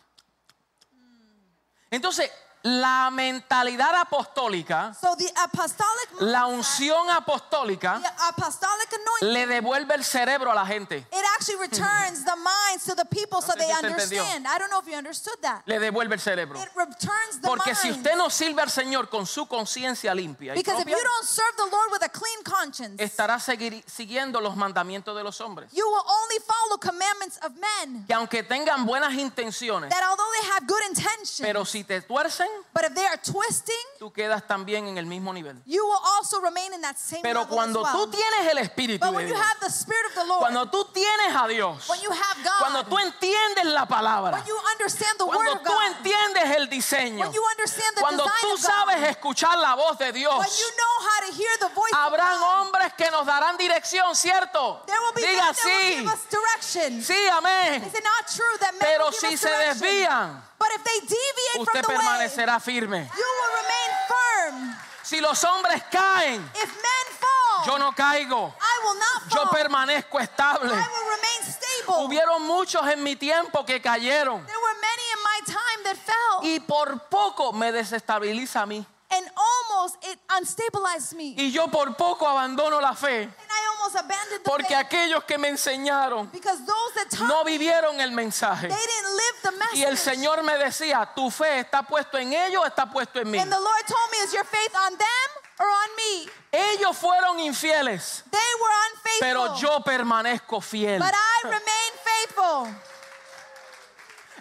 Entonces, 1.90 2.30
la 2.66 3.11
mentalidad 3.11 3.94
apostólica, 4.00 4.94
So 4.98 5.14
the 5.16 5.31
apostolic 5.37 6.09
la 6.20 6.46
mindset, 6.46 6.81
unción 6.81 7.11
apostólica, 7.11 8.00
the 8.00 8.09
apostolic 8.31 8.88
anointing, 8.90 9.33
le 9.35 9.46
devuelve 9.46 9.94
el 9.94 10.03
cerebro 10.03 10.50
a 10.50 10.55
la 10.55 10.64
gente. 10.64 10.96
it 11.12 11.24
actually 11.37 11.59
returns 11.61 12.24
the 12.24 12.35
minds 12.37 12.85
to 12.87 12.94
the 12.94 13.05
people 13.05 13.42
so 13.42 13.53
they 13.55 13.66
si 13.66 13.72
understand. 13.87 14.46
I 14.46 14.59
don't 14.59 14.70
know 14.70 14.81
if 14.81 14.87
you 14.88 14.96
understood 14.96 15.37
that. 15.42 15.62
Le 15.66 15.79
devuelve 15.79 16.14
el 16.14 16.20
cerebro. 16.20 16.59
It 16.59 16.70
returns 16.74 17.40
the 17.42 17.48
Porque 17.48 17.74
si 17.74 17.88
minds. 17.88 17.98
usted 17.98 18.16
no 18.16 18.31
sirve 18.31 18.62
al 18.62 18.70
Señor 18.70 19.11
con 19.11 19.27
su 19.27 19.46
conciencia 19.46 20.14
limpia, 20.14 20.55
y 20.55 20.57
Because 20.57 20.81
if 20.81 20.88
you 20.88 20.96
don't 20.96 21.27
serve 21.27 21.55
the 21.59 21.66
Lord 21.70 21.92
with 21.92 22.03
a 22.03 22.09
clean 22.09 22.42
conscience, 22.44 22.96
estará 23.05 23.38
seguir- 23.40 23.85
siguiendo 23.87 24.40
los 24.40 24.57
mandamientos 24.57 25.14
de 25.14 25.22
los 25.22 25.38
hombres. 25.42 25.70
you 25.72 25.87
will 25.87 26.05
only 26.07 26.38
follow 26.46 26.79
commandments 26.79 27.38
of 27.44 27.53
men. 27.57 28.07
Que 28.07 28.14
aunque 28.14 28.42
tengan 28.42 28.87
buenas 28.87 29.12
intenciones, 29.12 29.90
That 29.90 30.03
although 30.09 30.31
they 30.40 30.48
have 30.53 30.66
good 30.66 30.83
intentions, 30.88 31.40
pero 31.42 31.66
si 31.66 31.85
te 31.85 32.00
tuercen, 32.00 32.48
but 32.72 32.84
if 32.84 32.94
they 32.94 33.06
are 33.06 33.18
twisting, 33.18 33.74
tú 33.98 34.12
quedas 34.12 34.46
también 34.46 34.86
en 34.88 34.98
el 34.98 35.06
mismo 35.06 35.32
nivel. 35.32 35.56
you 35.66 35.84
will 35.84 36.00
also 36.16 36.40
remain 36.40 36.72
in 36.72 36.80
that 36.80 36.96
same 36.98 37.22
Pero 37.22 37.40
level 37.40 37.54
cuando 37.56 37.82
tú 37.82 38.10
tienes 38.10 38.46
el 38.50 38.58
Espíritu 38.58 39.00
But 39.00 39.10
de 39.10 39.16
when 39.16 39.28
you 39.28 39.34
Dios, 39.34 39.44
have 39.46 39.60
the 39.60 39.70
Spirit 39.70 40.06
of 40.08 40.14
the 40.14 40.24
Lord, 40.26 40.40
cuando 40.40 40.66
tú 40.70 40.84
tienes 40.92 41.34
a 41.34 41.48
Dios, 41.48 41.88
when 41.88 42.00
you 42.00 42.10
have 42.10 42.36
God, 42.42 42.58
cuando 42.60 42.84
tú 42.84 42.98
entiendes 42.98 43.64
la 43.66 43.86
palabra, 43.86 44.32
when 44.38 44.46
you 44.46 44.56
understand 44.72 45.18
the 45.18 45.26
Word 45.26 45.36
cuando 45.36 45.52
of 45.54 45.62
tú 45.62 45.72
God, 45.72 45.96
entiendes 45.96 46.56
el 46.56 46.68
diseño, 46.68 47.20
when 47.20 47.32
you 47.32 47.42
understand 47.44 47.96
the 47.96 48.00
cuando 48.00 48.24
design 48.24 48.40
tú 48.42 48.50
God, 48.50 48.58
sabes 48.58 49.08
escuchar 49.08 49.56
la 49.58 49.74
voz 49.74 49.98
de 49.98 50.06
when 50.06 50.14
Dios, 50.14 50.58
you 50.60 50.70
know 50.76 50.94
how 51.08 51.26
to 51.26 51.32
hear 51.36 51.58
the 51.60 51.68
voice 51.74 51.92
habrán 51.94 52.38
hombres 52.40 52.92
que 52.96 53.10
nos 53.10 53.26
darán 53.26 53.56
dirección, 53.56 54.14
¿cierto? 54.14 54.82
there 54.86 54.98
will 55.00 55.12
be 55.14 55.22
Diga 55.22 55.46
will 55.48 55.54
sí, 55.54 55.96
give 55.96 56.06
us 56.08 56.26
direction. 56.30 57.02
sí, 57.02 57.28
amén. 57.28 57.82
Is 57.84 57.94
it 57.94 58.04
not 58.04 58.26
true 58.26 58.58
that 58.60 58.72
men 58.72 58.80
Pero 58.80 59.04
will 59.06 59.12
give 59.12 59.28
si 59.28 59.34
us 59.34 59.40
se 59.40 59.48
desvían, 59.50 60.42
But 60.64 60.81
if 60.81 60.85
they 60.85 61.00
deviate 61.00 61.61
usted 61.61 61.85
from 61.85 61.94
the 61.94 62.00
way, 62.00 62.61
firme. 62.61 63.00
you 63.05 63.29
will 63.38 63.53
remain 63.61 63.90
firm. 64.09 64.77
Si 65.03 65.20
los 65.20 65.44
hombres 65.44 65.83
caen, 65.90 66.40
If 66.55 66.72
men 66.72 67.07
fall, 67.20 67.66
yo 67.66 67.77
no 67.79 67.92
caigo, 67.92 68.55
I 68.59 68.81
will 68.83 68.98
not 68.98 69.31
yo 69.31 69.42
fall. 69.42 69.50
permanezco 69.50 70.18
estable. 70.20 70.70
I 70.72 70.88
will 70.88 71.09
remain 71.16 71.42
stable. 71.53 72.05
Hubieron 72.07 72.42
muchos 72.46 72.87
en 72.88 73.03
mi 73.03 73.14
tiempo 73.16 73.64
que 73.66 73.81
cayeron 73.83 74.44
There 74.46 74.57
were 74.59 74.81
many 74.81 75.03
in 75.12 75.22
my 75.22 75.40
time 75.44 75.85
that 75.85 75.96
fell. 75.98 76.40
y 76.50 76.61
por 76.61 76.98
poco 77.11 77.53
me 77.53 77.70
desestabiliza 77.70 78.62
a 78.62 78.66
mí. 78.66 78.87
And 79.16 79.31
almost 79.37 79.96
it 80.03 80.18
unstabilized 80.37 81.14
me. 81.14 81.35
Y 81.37 81.50
yo 81.53 81.68
por 81.68 81.94
poco 81.94 82.27
abandono 82.27 82.81
la 82.81 82.94
fe 82.94 83.22
And 83.22 83.31
I 83.33 83.66
almost 83.77 83.94
abandoned 83.96 84.42
the 84.44 84.50
porque 84.50 84.68
faith. 84.74 84.87
aquellos 84.87 85.24
que 85.24 85.38
me 85.38 85.48
enseñaron 85.48 86.31
Because 86.33 86.59
those 86.66 86.94
that 86.96 87.11
taught 87.11 87.29
no 87.29 87.44
vivieron 87.44 88.00
el 88.00 88.11
mensaje. 88.11 88.68
they 88.68 88.74
didn't 88.74 89.12
live 89.12 89.37
the 89.42 89.52
message. 89.52 89.79
Y 89.79 89.85
el 89.85 89.96
Señor 89.98 90.42
me 90.42 90.54
decía, 90.58 91.08
tu 91.15 91.31
fe 91.31 91.60
está 91.60 91.83
puesto 91.87 92.19
en 92.19 92.33
ellos 92.33 92.62
o 92.62 92.67
está 92.67 92.90
puesto 92.90 93.21
en 93.21 93.31
mí. 93.31 93.38
And 93.38 93.52
the 93.52 93.60
Lord 93.60 93.87
told 93.87 94.10
me, 94.10 94.19
is 94.19 94.33
your 94.33 94.44
faith 94.44 94.75
on 94.75 94.92
them 94.96 95.29
or 95.60 95.67
on 95.67 95.88
me? 95.96 96.29
Ellos 96.52 96.96
fueron 96.96 97.38
infieles, 97.40 98.25
They 98.31 98.38
were 98.60 98.75
unfaithful. 98.90 99.21
pero 99.21 99.56
yo 99.56 99.81
permanezco 99.85 100.60
fiel. 100.60 100.98
But 100.98 101.15
I 101.15 101.42
remain 101.44 101.92
faithful. 102.04 102.69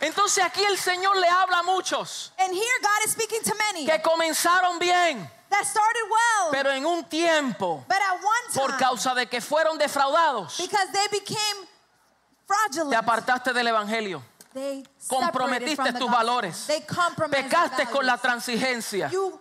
Entonces 0.04 0.44
aquí 0.44 0.64
el 0.64 0.78
Señor 0.78 1.18
le 1.18 1.28
habla 1.28 1.60
a 1.60 1.64
muchos 1.64 2.34
And 2.38 2.54
here 2.54 2.80
God 2.82 3.06
is 3.06 3.12
speaking 3.12 3.42
to 3.44 3.56
many 3.56 3.86
que 3.86 4.02
comenzaron 4.02 4.78
bien, 4.80 5.30
that 5.50 5.66
started 5.66 6.04
well, 6.10 6.52
pero 6.52 6.72
en 6.72 6.86
un 6.86 7.04
tiempo, 7.06 7.86
but 7.88 7.98
at 7.98 8.16
one 8.16 8.54
time, 8.54 8.68
por 8.68 8.78
causa 8.78 9.16
de 9.16 9.28
que 9.28 9.40
fueron 9.40 9.78
defraudados, 9.78 10.58
because 10.58 10.92
they 10.92 11.08
became 11.20 11.66
te 11.66 12.48
fraudulent, 12.48 13.02
apartaste 13.02 13.54
del 13.54 13.68
Evangelio. 13.68 14.22
they 14.54 14.84
Comprometiste 15.08 15.76
from 15.76 15.94
the 15.94 16.00
tus 16.00 16.10
valores. 16.10 16.68
They 16.68 16.82
Pecaste 16.82 17.90
con 17.90 18.06
la 18.06 18.18
transigencia. 18.18 19.10
You 19.12 19.40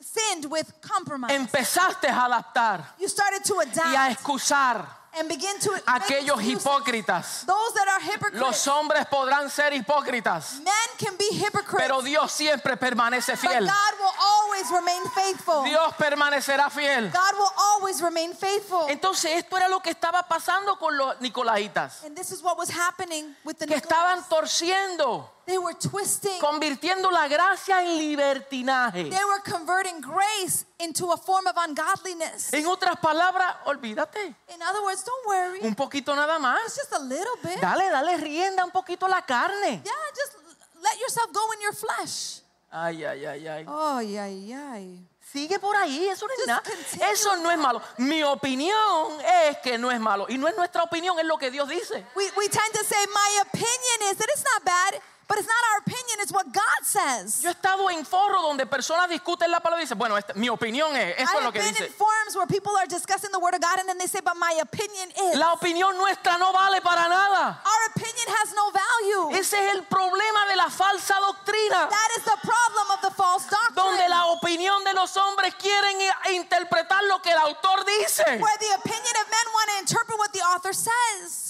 sinned 0.00 0.46
with 0.46 0.80
compromise. 0.80 1.34
Empezaste 1.34 2.08
a 2.08 2.24
adaptar 2.26 2.94
you 2.98 3.08
started 3.08 3.42
to 3.44 3.54
y 3.54 3.94
a 3.94 4.06
adapt 4.06 4.12
excusar 4.12 4.97
and 5.18 5.28
begin 5.28 5.58
to 5.60 5.72
make 5.72 5.82
aquellos 5.86 6.40
hipócritas. 6.40 7.44
Those 7.46 7.74
that 7.74 7.88
are 7.88 8.00
hypocrites. 8.00 8.40
Los 8.40 8.66
hombres 8.66 9.06
podrán 9.06 9.50
ser 9.50 9.72
hipócritas, 9.72 10.60
Men 10.62 10.74
can 10.98 11.16
be 11.16 11.28
hypocrites, 11.32 11.86
pero 11.86 12.02
Dios 12.02 12.32
siempre 12.32 12.76
permanece 12.76 13.32
but 13.32 13.38
fiel. 13.40 13.66
God 13.66 13.94
will 13.98 14.14
always 14.20 14.70
remain 14.70 15.04
faithful. 15.14 15.64
Dios 15.64 15.94
permanecerá 15.94 16.70
fiel. 16.70 17.10
God 17.10 17.34
will 17.38 17.52
always 17.56 18.00
remain 18.00 18.32
faithful. 18.32 18.86
Entonces 18.88 19.32
esto 19.32 19.56
era 19.56 19.68
lo 19.68 19.80
que 19.80 19.90
estaba 19.90 20.22
pasando 20.28 20.78
con 20.78 20.96
los 20.96 21.20
nicolaitas, 21.20 22.04
and 22.04 22.16
this 22.16 22.30
is 22.30 22.42
what 22.42 22.56
was 22.56 22.70
happening 22.70 23.34
with 23.44 23.58
the 23.58 23.66
que 23.66 23.76
estaban 23.76 24.22
torciendo, 24.28 25.28
They 25.48 25.56
were 25.56 25.74
twisting. 25.74 26.38
convirtiendo 26.40 27.10
la 27.10 27.26
gracia 27.26 27.80
en 27.82 27.96
libertinaje. 27.98 29.08
They 29.08 29.24
were 29.24 29.40
converting 29.42 30.00
grace 30.02 30.66
into 30.78 31.10
a 31.10 31.16
form 31.16 31.46
of 31.46 31.56
ungodliness. 31.56 32.52
En 32.52 32.66
otras 32.66 32.96
palabras, 33.00 33.56
olvídate, 33.64 34.34
In 34.48 34.62
other 34.62 34.82
words, 34.82 35.02
don't 35.04 35.26
worry. 35.26 35.60
un 35.66 35.74
poquito 35.74 36.14
nada 36.14 36.34
It's 36.34 36.42
más. 36.42 36.76
just 36.76 36.92
a 36.92 36.98
little 36.98 37.36
bit. 37.42 37.58
Dale, 37.62 37.88
dale 37.90 38.18
rienda 38.18 38.62
un 38.62 38.70
poquito 38.70 39.06
a 39.06 39.08
la 39.08 39.22
carne. 39.22 39.80
Yeah, 39.82 39.92
just 40.14 40.36
let 40.82 41.00
yourself 41.00 41.32
go 41.32 41.50
in 41.52 41.60
your 41.62 41.72
flesh. 41.74 42.42
Ay, 42.70 43.02
ay, 43.06 43.24
ay, 43.24 43.48
ay. 43.48 43.64
Oh, 43.66 44.00
yeah, 44.00 44.26
yeah. 44.28 44.78
Sigue 45.32 45.58
por 45.58 45.74
ahí, 45.76 46.08
eso 46.08 46.26
no 46.26 46.34
es 46.34 46.46
nada. 46.46 46.62
Eso 47.10 47.36
no 47.38 47.50
es 47.50 47.56
malo. 47.58 47.80
Mi 47.96 48.22
opinión 48.22 49.18
es 49.48 49.56
que 49.62 49.78
no 49.78 49.90
es 49.90 49.98
malo. 49.98 50.26
Y 50.28 50.36
no 50.36 50.46
es 50.46 50.56
nuestra 50.56 50.82
opinión, 50.82 51.18
es 51.18 51.24
lo 51.24 51.38
que 51.38 51.50
Dios 51.50 51.68
dice. 51.68 52.04
We, 52.14 52.30
we 52.36 52.48
tend 52.48 52.72
to 52.74 52.84
say, 52.84 52.98
my 53.14 53.40
opinion 53.42 54.10
is 54.10 54.16
that 54.18 54.28
it's 54.28 54.44
not 54.44 54.64
bad, 54.64 55.00
but 55.28 55.36
it's 55.38 55.46
not 55.46 55.62
our 55.72 55.78
opinion, 55.84 56.18
it's 56.20 56.32
what 56.32 56.46
God 56.52 56.80
says. 56.82 57.42
Yo 57.42 57.50
he 57.50 57.52
estado 57.52 57.90
en 57.90 58.04
foros 58.06 58.42
donde 58.42 58.64
personas 58.66 59.08
discuten 59.10 59.50
la 59.50 59.60
palabra 59.60 59.82
y 59.82 59.84
dicen, 59.84 59.98
bueno, 59.98 60.16
esta- 60.16 60.32
mi 60.34 60.48
opinión 60.48 60.96
es, 60.96 61.14
eso 61.18 61.20
I 61.20 61.22
es 61.24 61.30
have 61.34 61.44
lo 61.44 61.52
que 61.52 61.58
been 61.60 61.74
dice. 61.74 61.86
in 61.86 61.92
forums 61.92 62.34
where 62.34 62.46
people 62.46 62.74
are 62.78 62.86
discussing 62.86 63.30
the 63.30 63.38
word 63.38 63.54
of 63.54 63.60
God 63.60 63.78
and 63.78 63.88
then 63.88 63.98
they 63.98 64.06
say, 64.08 64.20
but 64.24 64.36
my 64.36 64.52
opinion 64.60 65.10
is. 65.30 65.36
La 65.36 65.52
opinión 65.52 65.96
nuestra 65.98 66.38
no 66.38 66.50
vale 66.52 66.80
para 66.80 67.08
nada. 67.08 67.60
Our 67.62 67.82
opinion 67.94 68.28
has 68.40 68.54
no 68.54 68.70
value. 68.72 69.36
Ese 69.38 69.52
es 69.54 69.74
el 69.74 69.82
problema 69.84 70.46
de 70.48 70.56
la 70.56 70.70
falsa 70.70 71.14
doctrina. 71.20 71.88
That 71.90 72.10
is 72.18 72.24
the 72.24 72.38
problem 72.42 72.90
of 72.96 73.00
the 73.02 73.10
false 73.10 73.44
doctrine. 73.46 73.74
Donde 73.84 74.08
la 74.08 74.26
opinión 74.32 74.82
de 74.84 74.94
los 74.94 75.14
hombres 75.16 75.54
quieren 75.56 75.98
interpretar 76.32 77.02
lo 77.04 77.20
que 77.20 77.30
el 77.32 77.38
autor 77.38 77.84
dice. 77.84 78.24
where 78.40 78.56
the 78.58 78.72
opinion 78.80 79.14
of 79.20 79.28
men 79.30 79.46
want 79.54 79.68
to 79.74 79.78
interpret 79.80 80.18
what 80.18 80.32
the 80.32 80.40
author 80.40 80.72
says. 80.72 81.47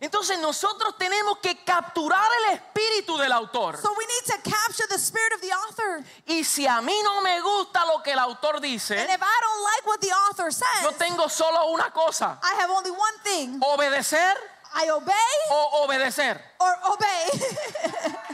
Entonces 0.00 0.38
nosotros 0.38 0.96
tenemos 0.98 1.38
que 1.38 1.62
capturar 1.64 2.28
el 2.48 2.54
espíritu 2.54 3.16
del 3.16 3.32
autor. 3.32 3.80
So 3.80 3.92
we 3.96 4.04
need 4.06 4.24
to 4.26 4.50
capture 4.50 4.86
the 4.88 4.98
spirit 4.98 5.32
of 5.34 5.40
the 5.40 5.52
author. 5.52 6.04
Y 6.26 6.44
si 6.44 6.66
a 6.66 6.80
mí 6.80 6.94
no 7.02 7.20
me 7.20 7.40
gusta 7.40 7.86
lo 7.86 8.02
que 8.02 8.12
el 8.12 8.18
autor 8.18 8.56
And 8.56 8.64
dice, 8.64 8.94
if 8.94 9.22
I 9.22 9.40
don't 9.40 9.62
like 9.62 9.86
what 9.86 10.00
the 10.00 10.12
author 10.12 10.50
yo 10.50 10.90
says, 10.90 10.98
tengo 10.98 11.28
solo 11.28 11.72
una 11.72 11.90
cosa. 11.90 12.38
I 12.42 12.54
have 12.60 12.70
only 12.70 12.90
one 12.90 13.18
thing. 13.22 13.60
Obedecer 13.62 14.34
I 14.74 14.90
obey 14.90 15.12
o 15.50 15.84
obedecer. 15.84 16.40
or 16.58 16.76
obey. 16.92 17.30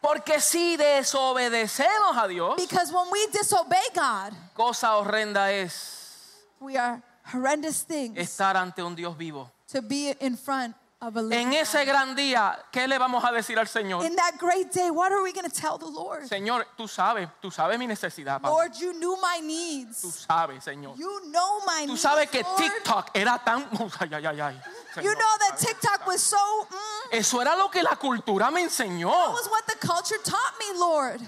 Porque 0.00 0.40
si 0.40 0.76
desobedecemos 0.76 2.16
a 2.16 2.28
Dios, 2.28 2.56
because 2.56 2.92
when 2.92 3.10
we 3.10 3.26
disobey 3.28 3.90
God, 3.94 4.32
cosa 4.54 4.96
horrenda 4.96 5.52
es 5.52 6.36
we 6.60 6.76
are 6.76 7.00
horrendous 7.32 7.84
things 7.84 8.16
estar 8.18 8.56
ante 8.56 8.82
un 8.82 8.94
Dios 8.94 9.16
vivo. 9.16 9.50
to 9.72 9.80
be 9.82 10.14
in 10.20 10.36
front 10.36 10.74
of 11.00 11.14
a 11.16 11.20
living 11.22 11.48
En 11.48 11.52
ese 11.52 11.84
gran 11.84 12.14
día, 12.16 12.58
¿qué 12.72 12.88
le 12.88 12.96
vamos 12.98 13.22
a 13.24 13.30
decir 13.30 13.58
al 13.58 13.66
Señor? 13.68 14.04
In 14.06 14.16
that 14.16 14.32
great 14.38 14.72
day, 14.72 14.90
what 14.90 15.12
are 15.12 15.22
we 15.22 15.30
going 15.32 15.44
to 15.48 15.54
tell 15.54 15.76
the 15.76 15.84
Lord? 15.86 16.22
Señor, 16.26 16.66
tú 16.76 16.88
sabes, 16.88 17.28
tú 17.42 17.50
sabes 17.50 17.78
mi 17.78 17.86
necesidad, 17.86 18.40
Padre. 18.40 18.54
Lord, 18.56 18.72
you 18.80 18.92
knew 18.94 19.14
my 19.20 19.38
Tú 19.40 19.44
needs. 19.46 20.26
sabes, 20.26 20.64
Señor. 20.64 20.96
You 20.96 21.20
know 21.30 21.60
my 21.66 21.82
Tú 21.84 21.92
needs. 21.92 22.00
sabes 22.00 22.30
que 22.30 22.42
Lord. 22.42 22.56
TikTok 22.56 23.10
era 23.14 23.38
tan... 23.44 23.68
Ay, 24.00 24.08
ay, 24.14 24.26
ay, 24.26 24.40
ay. 24.40 25.02
You 25.02 25.12
know 25.14 25.36
that 25.40 25.58
TikTok 25.58 26.06
was 26.06 26.22
so. 26.22 26.38
Mm, 26.70 27.18
Eso 27.18 27.42
era 27.42 27.54
lo 27.54 27.68
que 27.68 27.82
la 27.82 27.96
cultura 27.96 28.50
me 28.50 28.62
enseñó. 28.62 29.10
that 29.10 29.32
was 29.34 29.48
what 29.50 29.66
the 29.66 29.76
culture 29.86 30.16
taught 30.24 30.54
me, 30.58 30.78
Lord. 30.80 31.20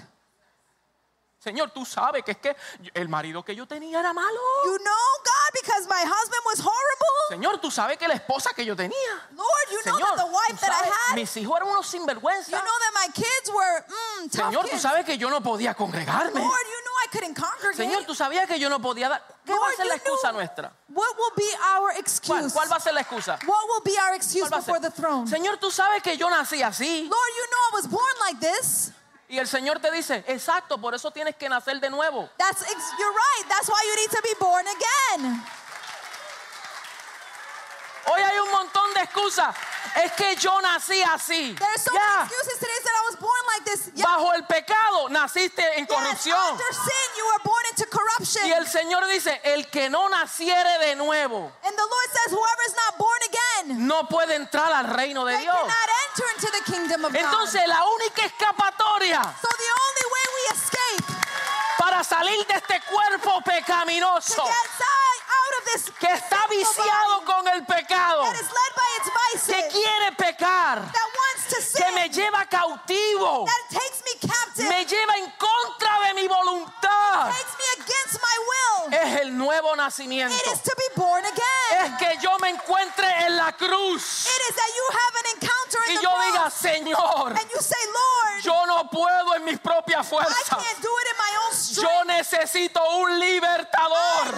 Señor, 1.39 1.71
tú 1.71 1.85
sabes 1.85 2.21
que 2.25 2.31
es 2.31 2.37
que 2.37 2.55
el 2.93 3.07
marido 3.07 3.43
que 3.43 3.55
yo 3.55 3.65
tenía 3.65 4.01
era 4.01 4.11
malo. 4.11 4.39
You 4.65 4.77
know, 4.79 5.07
God, 5.23 5.51
because 5.53 5.87
my 5.87 6.03
husband 6.03 6.41
was 6.45 6.59
horrible. 6.59 7.29
Señor, 7.29 7.59
tú 7.61 7.71
sabes 7.71 7.97
que 7.97 8.07
la 8.09 8.15
esposa 8.15 8.49
que 8.53 8.65
yo 8.65 8.75
tenía. 8.75 8.93
Lord, 9.31 9.47
you 9.71 9.79
know 9.85 9.95
Señor, 9.95 10.15
that 10.17 10.25
the 10.25 10.31
wife 10.31 10.59
that 10.59 10.69
I 10.71 10.83
sabes, 10.83 10.93
had, 11.09 11.15
mis 11.15 11.37
hijos 11.37 11.55
eran 11.55 11.69
unos 11.69 11.85
you 11.93 11.99
sinvergüenza. 11.99 12.51
know 12.51 12.59
that 12.59 12.93
my 12.93 13.07
kids 13.13 13.49
were 13.53 13.85
mm, 13.87 14.29
tough 14.31 14.51
Señor, 14.53 14.67
tú 14.69 14.77
sabes 14.79 15.05
que 15.05 15.17
yo 15.17 15.29
no 15.29 15.39
podía 15.41 15.73
congregarme. 15.75 16.41
Lord, 16.41 16.65
you 16.67 16.81
know 16.83 16.95
I 17.05 17.07
couldn't 17.09 17.35
congregate. 17.35 17.77
Señor, 17.77 18.03
tú 18.05 18.13
sabías 18.15 18.45
que 18.45 18.59
yo 18.59 18.67
no 18.69 18.79
podía 18.81 19.07
dar. 19.07 19.23
¿Qué 19.45 19.53
va 19.53 19.59
a 19.59 19.59
Lord, 19.61 19.75
ser 19.77 19.85
la 19.87 19.95
you 19.95 20.01
excusa 20.01 20.31
nuestra? 20.33 20.73
What 20.89 21.15
will 21.17 21.31
be 21.37 21.49
our 21.77 21.91
¿Cuál, 21.93 21.99
excuse? 21.99 22.51
cuál 22.53 22.69
va 22.69 22.75
a 22.75 22.79
ser 22.81 22.93
la 22.93 23.01
excusa? 23.01 23.39
What 23.45 23.63
will 23.69 23.81
be 23.85 23.97
our 23.97 24.13
excuse 24.13 24.49
¿Cuál 24.49 24.59
before 24.59 24.79
the 24.81 24.91
throne? 24.91 25.25
Señor, 25.25 25.57
tú 25.57 25.71
sabes 25.71 26.03
que 26.03 26.17
yo 26.17 26.29
nací 26.29 26.61
así. 26.61 27.07
Lord, 27.07 27.31
you 27.37 27.45
know 27.49 27.69
I 27.71 27.75
was 27.75 27.87
born 27.87 28.15
like 28.19 28.39
this. 28.41 28.91
Y 29.29 29.37
el 29.37 29.47
Señor 29.47 29.79
te 29.79 29.91
dice, 29.91 30.23
exacto, 30.27 30.79
por 30.81 30.95
eso 30.95 31.11
tienes 31.11 31.35
que 31.35 31.47
nacer 31.47 31.79
de 31.79 31.89
nuevo. 31.91 32.27
That's 32.37 32.65
you're 32.97 33.13
right. 33.13 33.47
That's 33.47 33.69
why 33.69 33.79
you 33.87 33.95
need 34.01 34.09
to 34.09 34.21
be 34.23 34.33
born 34.39 34.65
again. 34.67 35.43
Hoy 38.07 38.21
hay 38.21 38.39
un 38.39 38.51
montón 38.51 38.91
de 38.95 39.01
excusas. 39.01 39.55
Es 40.03 40.11
que 40.13 40.35
yo 40.35 40.59
nací 40.61 41.01
así. 41.03 41.55
There's 41.57 41.81
so 41.81 41.93
many 41.93 42.23
excuses 42.23 42.59
today 42.59 42.79
that 42.83 42.93
I 42.93 43.09
was 43.09 43.19
born 43.19 43.43
like 43.53 43.65
this. 43.65 43.91
Yeah, 43.95 44.05
bajo 44.05 44.33
el 44.33 44.43
pecado 44.45 45.09
naciste 45.09 45.61
en 45.77 45.85
yes, 45.85 45.95
corrupción. 45.95 46.37
under 46.51 46.73
sin, 46.73 47.09
you 47.17 47.25
were 47.25 47.43
born 47.43 47.65
into 47.69 47.85
corruption. 47.85 48.47
Y 48.47 48.51
el 48.51 48.65
Señor 48.67 49.07
dice, 49.07 49.39
el 49.43 49.67
que 49.69 49.89
no 49.89 50.09
naciere 50.09 50.79
de 50.79 50.95
nuevo 50.95 51.51
And 51.63 51.75
the 51.77 51.81
Lord 51.83 52.09
says, 52.13 52.31
whoever 52.31 52.63
is 52.67 52.75
not 52.75 52.97
born 52.97 53.19
again, 53.29 53.87
no 53.87 54.03
puede 54.07 54.35
entrar 54.35 54.71
al 54.73 54.87
reino 54.95 55.25
de 55.25 55.33
they 55.35 55.41
Dios. 55.43 55.55
cannot 55.55 55.89
enter 56.09 56.25
into 56.35 56.51
the 56.51 56.71
kingdom 56.71 57.05
of 57.05 57.13
God. 57.13 57.21
Entonces 57.21 57.67
la 57.67 57.83
única 57.85 58.25
escapatoria 58.25 58.88
So 59.41 59.47
the 59.47 59.71
only 59.79 60.05
way 60.11 60.25
we 60.35 60.43
escape 60.55 61.05
para 61.77 62.03
salir 62.03 62.45
de 62.47 62.55
este 62.55 62.81
cuerpo 62.81 63.41
pecaminoso 63.41 64.43
que 65.99 66.13
está 66.13 66.47
viciado 66.47 67.23
con 67.25 67.47
el 67.47 67.65
pecado, 67.65 68.23
que 69.47 69.67
quiere 69.69 70.11
pecar, 70.17 70.91
que 71.77 71.91
me 71.93 72.09
lleva 72.09 72.45
cautivo, 72.45 73.45
me 74.57 74.85
lleva 74.85 75.15
en 75.17 75.31
contra 75.31 75.99
de 76.07 76.13
mi 76.15 76.27
voluntad, 76.27 77.31
es 78.91 79.21
el 79.21 79.37
nuevo 79.37 79.75
nacimiento. 79.77 80.35
Es 80.35 81.91
que 81.99 82.17
yo 82.21 82.37
me 82.39 82.49
encuentre 82.49 83.07
en 83.25 83.37
la 83.37 83.53
cruz 83.53 84.27
Y 85.89 85.93
yo 85.95 86.09
diga, 86.21 86.49
Señor, 86.49 87.31
and 87.39 87.49
you 87.49 87.61
say, 87.61 87.77
Lord, 87.87 88.43
yo 88.43 88.65
no 88.65 88.89
puedo 88.89 89.35
en 89.35 89.43
mis 89.45 89.59
propias 89.59 90.05
I 90.05 90.09
fuerzas. 90.09 90.49
can't 90.49 90.81
do 90.81 90.89
it 90.89 91.07
in 91.11 91.17
my 91.17 91.37
own 91.45 91.53
strength. 91.53 91.89
Yo 91.89 92.03
necesito 92.05 92.79
un 92.99 93.19
libertador. 93.19 94.35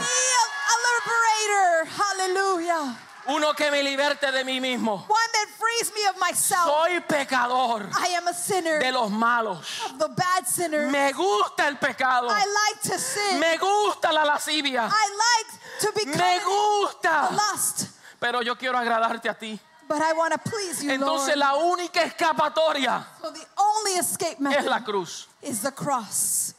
Hallelujah. 1.98 2.96
uno 3.28 3.54
que 3.54 3.70
me 3.70 3.84
liberte 3.84 4.32
de 4.32 4.44
mí 4.44 4.60
mismo. 4.60 5.06
One 5.08 5.32
that 5.34 5.48
frees 5.60 5.92
me 5.94 6.06
of 6.08 6.18
myself. 6.18 6.66
Soy 6.66 7.00
pecador 7.02 7.90
I 7.94 8.16
am 8.16 8.28
a 8.28 8.34
sinner, 8.34 8.80
de 8.80 8.92
los 8.92 9.10
malos. 9.12 9.60
the 9.98 10.08
bad 10.10 10.48
sinner. 10.48 10.88
Me 10.90 11.12
gusta 11.14 11.68
el 11.68 11.78
pecado. 11.78 12.28
I 12.30 12.46
like 12.46 12.82
to 12.84 12.98
sin. 12.98 13.40
Me 13.40 13.58
gusta 13.58 14.12
la 14.12 14.24
lascivia. 14.26 14.90
I 14.92 15.10
like 15.26 15.82
to 15.82 15.92
become 15.94 16.18
Me 16.18 16.40
gusta. 16.40 17.30
lust. 17.32 17.88
Pero 18.20 18.42
yo 18.42 18.56
quiero 18.56 18.78
agradarte 18.78 19.30
a 19.30 19.34
ti. 19.38 19.60
But 19.92 20.02
I 20.02 20.14
want 20.14 20.32
to 20.34 20.40
please 20.40 20.82
you, 20.84 20.92
Entonces 20.92 21.36
Lord. 21.36 21.38
la 21.38 21.54
única 21.56 22.02
escapatoria 22.04 23.06
So 23.22 23.32
the 23.32 23.46
only 23.58 23.94
escape 24.00 24.38
es 24.58 24.66
la 24.66 24.80
cruz. 24.84 25.28
is 25.42 25.62
the 25.62 25.72
cross. 25.72 26.54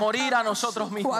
Morir 0.00 0.34
a 0.34 0.42
nosotros 0.42 0.90
mismos. 0.90 1.14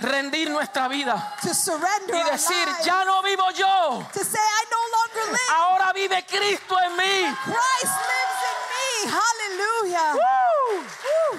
Rendir 0.00 0.50
nuestra 0.50 0.86
vida 0.88 1.34
To 1.42 1.54
surrender 1.54 2.14
y 2.14 2.30
decir, 2.30 2.68
ya 2.84 3.04
no 3.04 3.22
vivo 3.22 3.50
yo, 3.52 4.06
To 4.12 4.24
say, 4.24 4.38
I 4.40 4.64
no 4.70 4.78
longer 4.98 5.32
live. 5.32 5.50
ahora 5.56 5.92
vive 5.94 6.24
Cristo 6.26 6.76
en 6.84 6.96
mí. 6.96 7.36
Christ 7.44 7.94
lives 8.10 8.40
in 8.50 8.58
me. 8.70 9.12
Hallelujah. 9.12 10.14
¡Uh! 10.14 11.38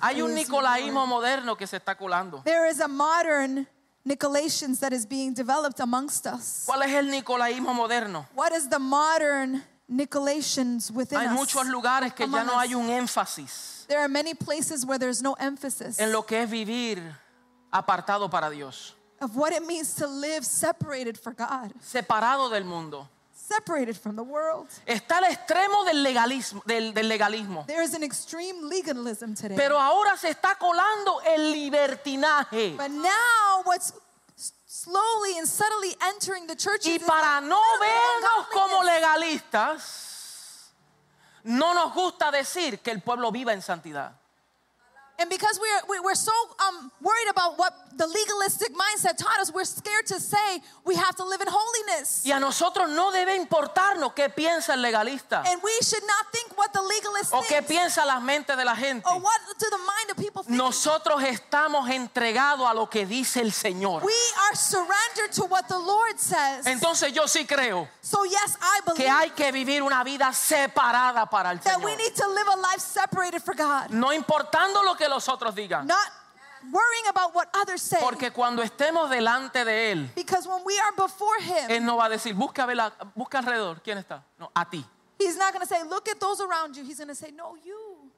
Hay 0.00 0.20
un 0.20 0.34
nicolaísmo 0.34 1.06
moderno 1.06 1.56
que 1.56 1.66
se 1.66 1.76
está 1.76 1.94
colando. 1.96 2.42
There 2.44 2.66
is 2.68 2.80
a 2.80 2.88
modern 2.88 3.68
Nicolaitans 4.06 4.80
that 4.80 4.92
is 4.92 5.06
being 5.06 5.32
developed 5.32 5.78
amongst 5.80 6.26
us. 6.26 6.64
¿Cuál 6.66 6.82
es 6.82 6.92
el 6.92 7.04
nicolaísmo 7.06 7.72
moderno? 7.72 8.26
What 8.34 8.52
is 8.52 8.68
the 8.68 8.78
modern 8.78 9.62
Nicolaitans 9.90 10.90
within 10.90 11.18
Hay 11.20 11.26
us? 11.26 11.32
muchos 11.32 11.66
lugares 11.68 12.12
que 12.14 12.26
ya 12.26 12.42
no 12.42 12.58
hay 12.58 12.74
un 12.74 12.88
énfasis 12.88 13.86
There 13.88 14.00
are 14.00 14.08
many 14.08 14.34
places 14.34 14.86
where 14.86 14.98
there's 14.98 15.22
no 15.22 15.34
emphasis 15.34 16.00
en 16.00 16.12
lo 16.12 16.22
que 16.22 16.38
es 16.42 16.50
vivir 16.50 17.00
apartado 17.72 18.30
para 18.30 18.50
Dios, 18.50 18.94
of 19.20 19.36
what 19.36 19.52
it 19.52 19.64
means 19.66 19.94
to 19.94 20.06
live 20.06 20.44
separated 20.44 21.18
for 21.18 21.32
God, 21.32 21.72
separado 21.80 22.50
del 22.50 22.64
mundo. 22.64 23.08
Separated 23.56 23.96
from 23.96 24.16
the 24.16 24.22
world. 24.22 24.68
Está 24.86 25.18
al 25.18 25.24
extremo 25.24 25.84
del 25.84 26.02
legalismo, 26.02 26.62
del, 26.64 26.92
del 26.92 27.08
legalismo. 27.08 27.66
There 27.66 27.82
is 27.82 27.94
an 27.94 28.02
extreme 28.02 28.68
legalism 28.68 29.34
today. 29.34 29.56
Pero 29.56 29.78
ahora 29.78 30.16
se 30.16 30.30
está 30.30 30.56
colando 30.58 31.20
el 31.26 31.52
libertinaje. 31.52 32.76
but 32.76 32.90
now 32.90 33.62
what's 33.64 33.92
slowly 34.66 35.38
and 35.38 35.46
subtly 35.46 35.94
entering 36.08 36.46
the 36.46 36.56
churches 36.56 36.86
Y 36.86 36.96
is 36.96 37.02
para 37.02 37.40
no 37.40 37.60
vernos 37.80 38.48
como 38.52 38.82
legalistas, 38.82 40.70
no 41.44 41.74
nos 41.74 41.92
gusta 41.94 42.30
decir 42.30 42.80
que 42.80 42.90
el 42.90 43.00
pueblo 43.00 43.30
viva 43.30 43.52
en 43.52 43.62
santidad. 43.62 44.12
And 45.22 45.30
because 45.30 45.58
we're, 45.60 45.82
we- 45.88 46.00
we're 46.00 46.16
so 46.16 46.32
um, 46.66 46.90
worried 47.00 47.30
about 47.30 47.56
what 47.56 47.72
the 47.96 48.06
legalistic 48.08 48.70
mindset 48.74 49.16
taught 49.16 49.38
us, 49.38 49.52
we're 49.54 49.64
scared 49.64 50.04
to 50.06 50.18
say 50.18 50.58
we 50.84 50.96
have 50.96 51.14
to 51.14 51.24
live 51.24 51.40
in 51.40 51.46
holiness. 51.48 52.24
Y 52.26 52.32
a 52.32 52.40
nosotros 52.40 52.90
no 52.90 53.12
debe 53.12 53.36
importarnos 53.36 54.14
qué 54.14 54.28
piensa 54.30 54.74
el 54.74 54.82
legalista 54.82 55.44
And 55.46 55.62
we 55.62 55.70
should 55.82 56.02
not 56.04 56.26
think 56.32 56.58
what 56.58 56.72
the 56.72 56.82
legalist 56.82 57.32
o 57.32 57.42
qué 57.42 57.62
piensa 57.62 58.04
la 58.04 58.18
mente 58.18 58.56
de 58.56 58.64
la 58.64 58.74
gente. 58.74 59.06
or 59.08 59.20
what 59.20 59.40
do 59.58 59.66
the 59.70 59.78
mind 59.78 60.10
of 60.10 60.16
people 60.16 60.42
think. 60.42 60.56
Nosotros 60.56 61.22
estamos 61.22 61.88
entregados 61.88 62.68
a 62.68 62.74
lo 62.74 62.88
que 62.88 63.06
dice 63.06 63.40
el 63.40 63.52
Señor. 63.52 64.02
We 64.02 64.12
are 64.48 64.56
surrendered 64.56 65.32
to 65.36 65.44
what 65.44 65.68
the 65.68 65.78
Lord 65.78 66.18
says. 66.18 66.66
Entonces 66.66 67.12
yo 67.12 67.28
sí 67.28 67.46
creo 67.46 67.86
so 68.00 68.24
yes, 68.24 68.56
I 68.60 68.80
que 68.84 68.92
believe 69.04 69.10
hay 69.10 69.30
que 69.30 69.52
vivir 69.52 69.82
una 69.82 70.02
vida 70.02 70.32
separada 70.32 71.26
para 71.30 71.52
el 71.52 71.60
that 71.60 71.78
we 71.80 71.92
Señor. 71.92 71.98
need 71.98 72.14
to 72.16 72.28
live 72.28 72.48
a 72.48 72.56
life 72.56 72.80
separated 72.80 73.42
for 73.42 73.54
God. 73.54 73.90
No 73.90 74.12
importando 74.12 74.82
lo 74.82 74.94
que 74.96 75.08
los 75.12 75.28
otros 75.28 75.54
digan. 75.54 75.86
Not 75.86 75.98
worrying 76.72 77.06
about 77.08 77.34
what 77.34 77.48
others 77.54 77.82
say. 77.82 77.98
Porque 78.00 78.30
cuando 78.32 78.62
estemos 78.62 79.10
delante 79.10 79.64
de 79.64 79.92
Él, 79.92 80.10
because 80.14 80.46
when 80.48 80.62
we 80.64 80.78
are 80.78 80.92
before 80.96 81.38
Him, 81.40 81.70
Él 81.70 81.84
no 81.84 81.96
va 81.96 82.06
a 82.06 82.08
decir, 82.08 82.34
busca, 82.34 82.66
vela- 82.66 82.92
busca 83.16 83.38
alrededor. 83.38 83.80
¿Quién 83.82 83.98
está? 83.98 84.22
No, 84.38 84.50
a 84.54 84.64
ti. 84.68 84.84
He's 85.18 85.36
not 85.36 85.52
going 85.52 85.60
to 85.60 85.66
say, 85.68 85.82
look 85.84 86.08
at 86.08 86.18
those 86.18 86.40
around 86.40 86.76
you. 86.76 86.84
He's 86.84 86.96
going 86.98 87.08
to 87.08 87.14
say, 87.14 87.30
no, 87.30 87.54
you. 87.64 88.10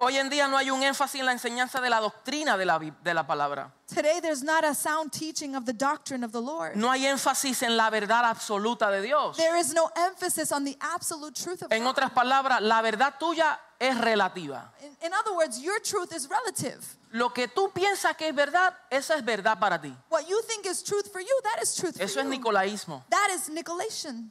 Hoy 0.00 0.16
en 0.16 0.30
día 0.30 0.46
no 0.48 0.56
hay 0.56 0.70
un 0.70 0.80
énfasis 0.84 1.18
en 1.18 1.26
la 1.26 1.32
enseñanza 1.32 1.80
de 1.80 1.90
la 1.90 1.98
doctrina 1.98 2.56
de 2.56 2.64
la, 2.64 2.78
bi- 2.78 2.92
de 3.02 3.12
la 3.12 3.26
palabra. 3.26 3.72
Today, 3.88 4.20
there's 4.20 4.44
not 4.44 4.62
a 4.64 4.72
sound 4.72 5.10
teaching 5.12 5.56
of 5.56 5.64
the 5.64 5.72
doctrine 5.72 6.22
of 6.22 6.30
the 6.30 6.40
Lord. 6.40 6.76
No 6.76 6.88
hay 6.88 7.04
énfasis 7.06 7.62
en 7.64 7.76
la 7.76 7.90
verdad 7.90 8.24
absoluta 8.24 8.92
de 8.92 9.02
Dios. 9.02 9.36
There 9.36 9.56
is 9.58 9.74
no 9.74 9.90
emphasis 9.96 10.52
on 10.52 10.62
the 10.64 10.76
absolute 10.80 11.34
truth 11.34 11.62
of 11.62 11.72
En 11.72 11.82
God. 11.82 11.90
otras 11.96 12.10
palabras, 12.12 12.60
la 12.60 12.80
verdad 12.80 13.14
tuya 13.18 13.58
es 13.78 13.96
relativa. 14.00 14.72
In, 15.00 15.12
other 15.14 15.32
words, 15.34 15.60
your 15.60 15.80
truth 15.80 16.12
is 16.12 16.28
relative. 16.28 16.80
Lo 17.12 17.30
que 17.32 17.46
tú 17.48 17.70
piensas 17.72 18.16
que 18.16 18.28
es 18.28 18.34
verdad, 18.34 18.74
esa 18.90 19.14
es 19.14 19.24
verdad 19.24 19.58
para 19.58 19.80
ti. 19.80 19.94
What 20.10 20.26
you 20.28 20.40
think 20.46 20.66
is 20.66 20.82
truth 20.82 21.10
for 21.10 21.20
you, 21.20 21.40
that 21.44 21.62
is 21.62 21.74
truth 21.74 22.00
Eso 22.00 22.14
for 22.14 22.20
es 22.20 22.24
you. 22.24 22.30
nicolaísmo, 22.30 23.04
That 23.08 23.30
is 23.34 23.48
Nicolaitan 23.48 24.30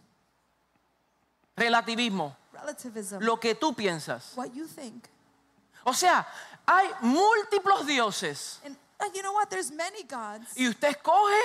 relativismo. 1.55 2.35
relativism. 2.53 3.19
Lo 3.21 3.39
que 3.39 3.55
tú 3.55 3.73
piensas. 3.73 4.33
what 4.35 4.53
you 4.53 4.67
think. 4.67 5.07
O 5.85 5.93
sea, 5.93 6.27
hay 6.67 6.89
múltiples 7.01 7.85
dioses 7.87 8.59
And 8.65 8.75
uh, 8.99 9.05
you 9.15 9.21
know 9.21 9.33
what? 9.33 9.49
There's 9.49 9.71
many 9.71 10.03
gods. 10.03 10.51
y 10.55 10.67
usted 10.67 10.89
escoge 10.89 11.39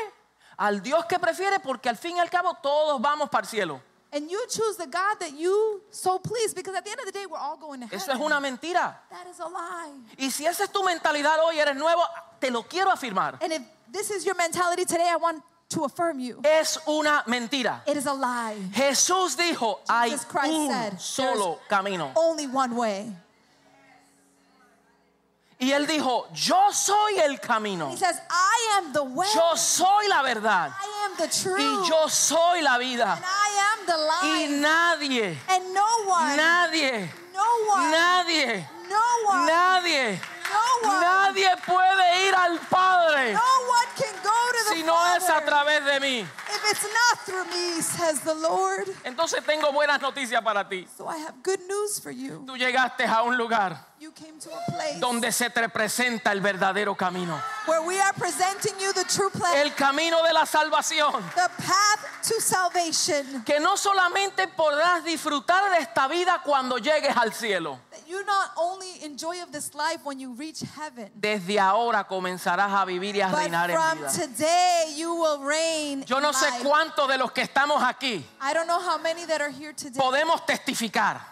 al 0.57 0.83
Dios 0.83 1.05
que 1.07 1.19
prefiere 1.19 1.61
porque 1.61 1.89
al 1.89 1.97
fin 1.97 2.17
y 2.17 2.21
al 2.21 2.29
cabo 2.29 2.55
todos 2.63 3.01
vamos 3.01 3.31
para 3.31 3.45
el 3.45 3.49
cielo. 3.49 3.81
And 4.15 4.31
you 4.31 4.45
choose 4.51 4.77
the 4.77 4.87
God 4.87 5.17
that 5.21 5.33
you 5.39 5.81
so 5.91 6.19
please 6.19 6.53
because 6.53 6.75
at 6.75 6.85
the 6.85 6.91
end 6.91 7.01
of 7.01 7.07
the 7.07 7.13
day, 7.13 7.25
we're 7.25 7.39
all 7.39 7.57
going 7.57 7.81
to 7.81 7.87
Eso 7.87 8.13
heaven. 8.13 8.17
es 8.17 8.27
una 8.27 8.41
mentira. 8.41 8.95
That 9.11 9.27
is 9.31 9.41
a 9.41 9.47
lie. 9.49 9.93
Y 10.19 10.29
si 10.29 10.45
esa 10.45 10.65
es 10.65 10.71
tu 10.71 10.83
mentalidad 10.83 11.39
hoy, 11.41 11.59
eres 11.59 11.75
nuevo, 11.77 12.03
te 12.39 12.51
lo 12.51 12.63
quiero 12.65 12.91
afirmar. 12.91 13.39
And 13.41 13.53
if 13.55 13.63
this 13.91 14.11
is 14.11 14.27
your 14.27 14.35
mentality 14.37 14.85
today, 14.85 15.09
I 15.09 15.17
want 15.17 15.43
to 15.71 15.85
affirm 15.85 16.21
you. 16.21 16.41
Es 16.45 16.79
una 16.87 17.25
mentira. 17.27 17.81
It 17.87 17.97
is 17.97 18.05
a 18.07 18.13
lie. 18.13 18.57
Jesús 18.73 19.35
dijo, 19.35 19.79
hay 19.89 20.11
Jesus 20.11 20.27
Christ 20.27 20.53
un 20.53 20.69
said, 20.71 21.01
solo 21.01 21.61
camino. 21.69 22.13
Only 22.15 22.47
one 22.47 22.77
way. 22.77 23.17
Y 25.59 25.71
él 25.71 25.87
dijo, 25.87 26.27
yo 26.35 26.71
soy 26.73 27.21
el 27.21 27.39
camino. 27.39 27.89
He 27.89 27.97
says, 27.97 28.21
I 28.29 28.79
am 28.79 28.93
the 28.93 29.05
way. 29.05 29.29
Yo 29.33 29.55
soy 29.55 30.09
la 30.09 30.23
verdad. 30.23 30.73
I 30.73 31.07
am 31.07 31.17
the 31.17 31.29
truth. 31.29 31.61
Y 31.61 31.89
yo 31.89 32.09
soy 32.09 32.63
la 32.63 32.79
vida. 32.79 33.15
and 33.15 33.25
I 33.25 33.71
am 33.72 33.72
Y 34.23 34.47
nadie, 34.61 35.37
and 35.49 35.75
no 35.75 35.87
one, 36.07 36.37
nadie, 36.37 37.09
no 37.33 37.45
one, 37.69 37.91
nadie, 37.91 38.67
no 38.89 39.01
one, 39.27 39.47
nadie, 39.47 40.19
no 40.51 40.89
one, 40.89 41.01
nadie 41.01 41.51
puede 41.67 42.29
ir 42.29 42.35
al 42.35 42.59
Padre 42.71 43.33
no 43.33 43.41
one 43.41 43.89
can 43.97 44.15
go 44.23 44.31
to 44.31 44.65
the 44.69 44.75
si 44.77 44.83
no 44.83 45.17
es 45.17 45.29
a 45.29 45.41
través 45.45 45.85
de 45.85 46.01
mí. 46.01 46.21
if 46.21 46.71
it's 46.71 46.85
not 46.85 47.27
through 47.27 47.45
me, 47.47 47.81
says 47.81 48.21
the 48.21 48.35
Lord. 48.35 48.89
Entonces 49.05 49.45
tengo 49.45 49.73
buenas 49.73 50.01
noticias 50.01 50.43
para 50.43 50.69
ti. 50.69 50.87
So 50.97 51.09
I 51.09 51.19
have 51.19 51.43
good 51.43 51.61
news 51.69 52.01
for 52.01 52.11
you. 52.11 52.45
Tú 52.47 52.57
llegaste 52.57 53.05
a 53.05 53.23
un 53.23 53.37
lugar 53.37 53.92
You 54.03 54.11
came 54.11 54.37
to 54.41 54.51
a 54.51 54.73
place 54.73 54.99
donde 54.99 55.31
se 55.31 55.49
te 55.49 55.69
presenta 55.69 56.33
el 56.33 56.41
verdadero 56.41 56.97
camino. 56.97 57.41
where 57.67 57.83
we 57.87 58.01
are 58.01 58.13
presenting 58.15 58.73
you 58.81 58.93
the 58.93 59.05
true 59.05 59.31
plan, 59.31 59.55
El 59.65 59.71
camino 59.77 60.21
de 60.25 60.33
la 60.33 60.45
salvación. 60.45 61.13
the 61.37 61.49
path 61.63 62.01
to 62.27 62.41
salvation. 62.41 63.45
Que 63.45 63.61
no 63.61 63.77
solamente 63.77 64.49
podrás 64.49 65.05
disfrutar 65.05 65.71
de 65.71 65.79
esta 65.85 66.09
vida 66.09 66.41
cuando 66.45 66.79
llegues 66.79 67.17
al 67.17 67.33
cielo. 67.33 67.79
That 67.93 68.01
you 68.09 68.25
not 68.25 68.51
only 68.57 69.05
enjoy 69.05 69.41
of 69.41 69.53
this 69.53 69.73
life 69.73 70.01
when 70.05 70.19
you 70.19 70.33
reach 70.35 70.63
heaven, 70.77 71.09
Desde 71.15 71.61
ahora 71.61 72.03
comenzarás 72.09 72.73
a 72.73 72.85
vivir 72.85 73.15
y 73.15 73.21
a 73.21 73.29
reinar 73.29 73.71
en 73.71 73.77
from 73.77 73.99
vida. 73.99 74.11
today 74.11 74.95
you 74.97 75.15
will 75.15 75.39
reign. 75.47 76.05
Yo 76.07 76.19
no 76.19 76.33
sé 76.33 76.49
cuántos 76.65 77.07
de 77.09 77.19
los 77.19 77.31
que 77.31 77.43
estamos 77.43 77.81
aquí 77.85 78.25
I 78.41 78.53
don't 78.53 78.67
know 78.67 78.81
how 78.81 78.99
many 78.99 79.25
that 79.27 79.41
are 79.41 79.53
here 79.53 79.73
today. 79.73 79.97
podemos 80.01 80.45
testificar. 80.45 81.32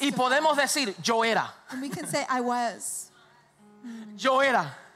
Y 0.00 0.12
podemos 0.12 0.56
decir, 0.56 0.94
yo 1.02 1.22
era, 1.22 1.52
and 1.70 1.80
we 1.80 1.88
can 1.88 2.06
say, 2.06 2.24
I 2.28 2.40
was. 2.40 3.10
yo 4.16 4.40
era, 4.40 4.58
I 4.58 4.64
was. 4.64 4.89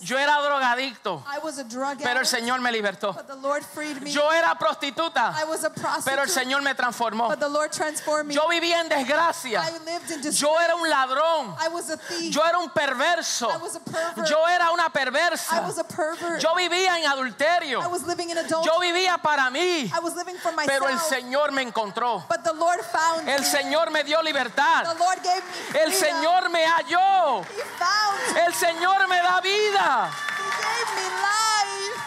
Yo 0.00 0.18
era 0.18 0.40
drogadicto, 0.42 1.22
I 1.26 1.38
was 1.38 1.58
a 1.58 1.64
drug 1.64 1.98
pero 2.02 2.20
el 2.20 2.26
Señor 2.26 2.60
me 2.60 2.70
libertó. 2.70 3.14
but 3.14 3.26
the 3.26 3.36
Lord 3.36 3.62
freed 3.64 4.00
me. 4.02 4.10
Yo 4.10 4.30
era 4.30 4.54
prostituta, 4.58 5.34
I 5.36 5.44
was 5.44 5.64
a 5.64 5.70
prostitute, 5.70 6.04
pero 6.04 6.22
el 6.22 6.28
Señor 6.28 6.62
me 6.62 6.74
transformó. 6.74 7.28
but 7.28 7.40
the 7.40 7.48
Lord 7.48 7.72
transformed 7.72 8.28
me. 8.28 8.34
Yo 8.34 8.48
vivía 8.48 8.80
en 8.80 8.88
desgracia, 8.88 9.62
I 9.62 9.70
lived 9.84 10.10
in 10.10 10.20
disgrace. 10.22 10.38
yo 10.40 10.58
era 10.60 10.74
un 10.76 10.88
ladrón, 10.88 11.56
I 11.60 11.68
was 11.68 11.90
a 11.90 11.96
thief. 11.96 12.32
yo 12.32 12.42
era 12.44 12.58
un 12.58 12.70
perverso, 12.70 13.48
I 13.50 13.56
was 13.58 13.76
a 13.76 13.80
pervert. 13.80 14.28
yo 14.28 14.46
era 14.48 14.70
una 14.72 14.86
I 14.86 14.88
perversa, 14.90 15.62
was 15.62 15.78
a 15.78 15.84
pervert. 15.84 16.40
yo 16.40 16.54
vivía 16.54 16.98
en 16.98 17.06
adulterio, 17.06 17.82
I 17.82 17.86
was 17.86 18.06
living 18.06 18.30
in 18.30 18.38
adultery. 18.38 18.64
yo 18.64 18.80
vivía 18.80 19.18
para 19.22 19.50
mí, 19.50 19.90
I 19.92 20.00
was 20.00 20.14
living 20.16 20.36
for 20.36 20.52
myself. 20.52 20.68
pero 20.68 20.88
el 20.88 20.98
Señor 20.98 21.52
me 21.52 21.62
encontró. 21.62 22.24
but 22.28 22.42
the 22.44 22.52
Lord 22.52 22.80
found 22.84 23.28
El. 23.28 23.42
Señor 23.44 23.90
me 23.90 24.02
dio 24.02 24.20
libertad. 24.22 24.84
El. 25.74 25.92
Señor 25.92 26.48
me 26.50 26.64
halló. 26.64 27.44
El 28.46 28.54
Señor 28.54 29.08
me 29.08 29.16
da 29.16 29.40
vida. 29.42 30.10
He 30.38 30.48
gave 30.62 30.88
me 30.96 31.06
life. 31.20 31.98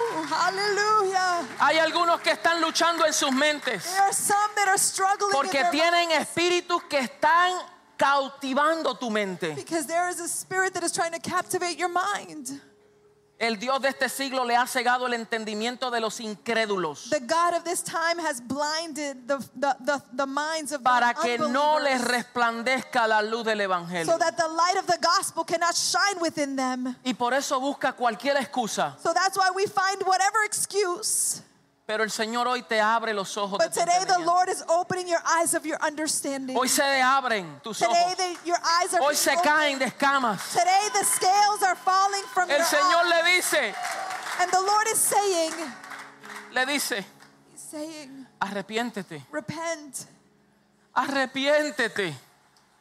Ooh, 0.00 0.22
hallelujah. 0.24 1.46
Hay 1.60 1.78
algunos 1.78 2.20
que 2.20 2.32
están 2.32 2.60
luchando 2.60 3.04
en 3.06 3.12
sus 3.12 3.30
mentes 3.32 3.84
There 3.84 4.02
are 4.02 4.12
some 4.12 4.50
that 4.56 4.68
are 4.68 4.78
struggling 4.78 5.30
in 5.30 5.36
porque 5.36 5.58
their 5.62 5.70
tienen 5.70 6.10
espíritus 6.12 6.82
que 6.88 6.98
están 6.98 7.52
cautivando 7.96 8.98
tu 8.98 9.10
mente. 9.10 9.54
because 9.54 9.86
there 9.86 10.08
is 10.08 10.18
a 10.20 10.26
spirit 10.28 10.74
that 10.74 10.82
is 10.82 10.92
trying 10.92 11.12
to 11.12 11.20
captivate 11.20 11.78
your 11.78 11.88
mind. 11.90 12.60
El 13.42 13.58
Dios 13.58 13.82
de 13.82 13.88
este 13.88 14.08
siglo 14.08 14.44
le 14.44 14.54
ha 14.54 14.68
cegado 14.68 15.08
el 15.08 15.14
entendimiento 15.14 15.90
de 15.90 15.98
los 15.98 16.20
incrédulos 16.20 17.10
The 17.10 17.18
God 17.18 17.56
of 17.56 17.64
this 17.64 17.82
time 17.82 18.20
has 18.20 18.40
blinded 18.40 19.26
the, 19.26 19.38
the, 19.56 19.74
the, 19.84 20.00
the 20.12 20.26
minds 20.26 20.70
of 20.70 20.84
para 20.84 21.12
que 21.12 21.38
no 21.38 21.80
les 21.80 22.00
resplandezca 22.04 23.08
la 23.08 23.20
luz 23.20 23.44
del 23.44 23.62
Evangelio. 23.62 24.06
so 24.06 24.16
that 24.16 24.36
the 24.36 24.46
light 24.46 24.76
of 24.78 24.86
the 24.86 24.98
gospel 25.02 25.42
cannot 25.42 25.74
shine 25.74 26.20
within 26.20 26.54
them. 26.54 26.94
Y 27.04 27.14
por 27.14 27.34
eso 27.34 27.58
busca 27.58 27.94
cualquier 27.94 28.36
excusa. 28.36 28.96
So 29.02 29.12
that's 29.12 29.36
why 29.36 29.50
we 29.52 29.66
find 29.66 30.00
whatever 30.06 30.44
excuse. 30.46 31.42
Pero 31.92 32.04
el 32.04 32.10
Señor 32.10 32.48
hoy 32.48 32.62
te 32.62 32.80
abre 32.80 33.12
los 33.12 33.36
ojos 33.36 33.58
de 33.58 33.66
But 33.66 33.74
tu 33.74 33.80
today 33.80 34.02
the. 34.06 34.18
Lord 34.24 34.48
is 34.48 34.64
opening 34.66 35.06
your 35.06 35.20
eyes 35.26 35.52
of 35.52 35.66
your 35.66 35.76
understanding. 35.86 36.56
Hoy 36.56 36.66
se 36.66 36.82
abren 37.02 37.60
tus 37.62 37.80
Today 37.80 37.92
ojos. 37.92 38.16
they, 38.16 38.34
your 38.46 38.56
eyes 38.80 38.94
are 38.94 39.02
Hoy 39.02 39.14
se 39.14 39.36
caen 39.44 39.78
de 39.78 39.84
escamas. 39.84 40.54
Today 40.54 40.88
the 40.94 41.04
scales 41.04 41.62
are 41.62 41.74
falling 41.76 42.24
from 42.32 42.48
El 42.50 42.56
your 42.56 42.64
Señor 42.66 43.04
eyes. 43.04 43.10
le 43.10 43.32
dice, 43.36 43.74
And 44.40 44.50
the 44.50 44.60
Lord 44.62 44.86
is 44.90 44.98
saying, 44.98 45.52
le 46.54 46.64
dice, 46.64 47.04
He's 47.52 47.60
saying, 47.60 48.26
arrepiéntete, 48.40 49.26
repent, 49.30 50.06
arrepiéntete. 50.96 52.14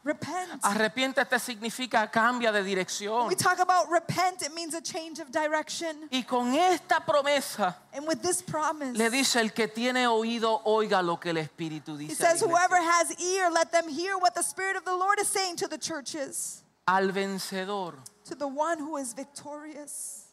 Repent. 0.03 0.61
Arrepiéntete 0.63 1.39
significa 1.39 2.09
cambia 2.09 2.51
de 2.51 2.63
dirección. 2.63 3.27
we 3.27 3.35
talk 3.35 3.59
about 3.59 3.89
repent, 3.89 4.41
it 4.41 4.53
means 4.53 4.73
a 4.73 4.81
change 4.81 5.19
of 5.19 5.31
direction. 5.31 6.07
Y 6.11 6.23
con 6.23 6.53
esta 6.53 6.99
promesa 7.05 7.75
And 7.93 8.07
with 8.07 8.21
this 8.21 8.41
promise, 8.41 8.97
le 8.97 9.09
dice 9.09 9.35
el 9.39 9.49
que 9.51 9.67
tiene 9.67 10.07
oído 10.07 10.61
oiga 10.65 11.01
lo 11.03 11.17
que 11.17 11.29
el 11.31 11.37
Espíritu 11.37 11.95
He 11.99 12.07
dice. 12.07 12.19
la 12.23 12.29
says, 12.29 12.41
Whoever 12.41 12.77
has 12.77 13.19
ear, 13.21 13.49
let 13.51 13.71
them 13.71 13.87
hear 13.87 14.17
what 14.17 14.33
the 14.33 14.43
Spirit 14.43 14.75
of 14.75 14.85
the 14.85 14.95
Lord 14.95 15.19
is 15.19 15.27
saying 15.27 15.57
to 15.57 15.67
the 15.67 15.77
churches, 15.77 16.63
Al 16.87 17.11
vencedor 17.11 17.93
to 18.25 18.35
the 18.35 18.47
one 18.47 18.79
who 18.79 18.97
is 18.97 19.13
victorious. 19.13 20.25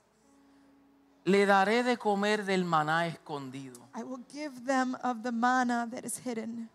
le 1.26 1.44
daré 1.44 1.82
de 1.84 1.96
comer 1.98 2.38
del 2.42 2.64
maná 2.64 3.06
escondido. 3.06 3.78
I 3.94 4.02
will 4.02 4.24
give 4.32 4.64
them 4.64 4.96
of 5.04 5.22
the 5.22 5.32
manna 5.32 5.86
that 5.90 6.04
is 6.06 6.18
hidden. 6.18 6.70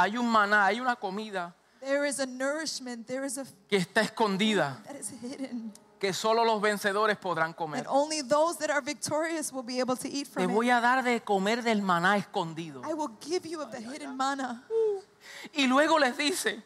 Hay 0.00 0.16
un 0.16 0.28
maná, 0.30 0.66
hay 0.66 0.80
una 0.80 0.94
comida 0.94 1.52
There 1.80 2.08
is 2.08 2.20
a 2.20 2.26
nourishment, 2.26 3.06
there 3.06 3.26
is 3.26 3.36
a 3.36 3.44
que 3.68 3.78
está 3.78 4.00
escondida, 4.00 4.80
that 4.84 4.94
is 4.94 5.10
hidden. 5.10 5.72
que 5.98 6.12
solo 6.12 6.44
los 6.44 6.60
vencedores 6.60 7.16
podrán 7.16 7.52
comer. 7.52 7.84
only 7.88 8.22
those 8.22 8.58
that 8.58 8.70
are 8.70 8.80
victorious 8.80 9.52
will 9.52 9.64
be 9.64 9.80
able 9.80 9.96
to 9.96 10.06
eat 10.06 10.26
Te 10.26 10.44
from 10.44 10.54
voy 10.54 10.70
a 10.70 10.80
dar 10.80 11.02
de 11.02 11.20
comer 11.20 11.62
del 11.62 11.82
maná 11.82 12.16
escondido. 12.16 12.80
I 12.84 12.94
will 12.94 13.10
give 13.20 13.44
you 13.44 13.60
of 13.60 13.72
the 13.72 13.80
hidden 13.80 14.16
manna. 14.16 14.62
Y 15.52 15.66
luego 15.66 15.98
les 15.98 16.16
dice, 16.16 16.62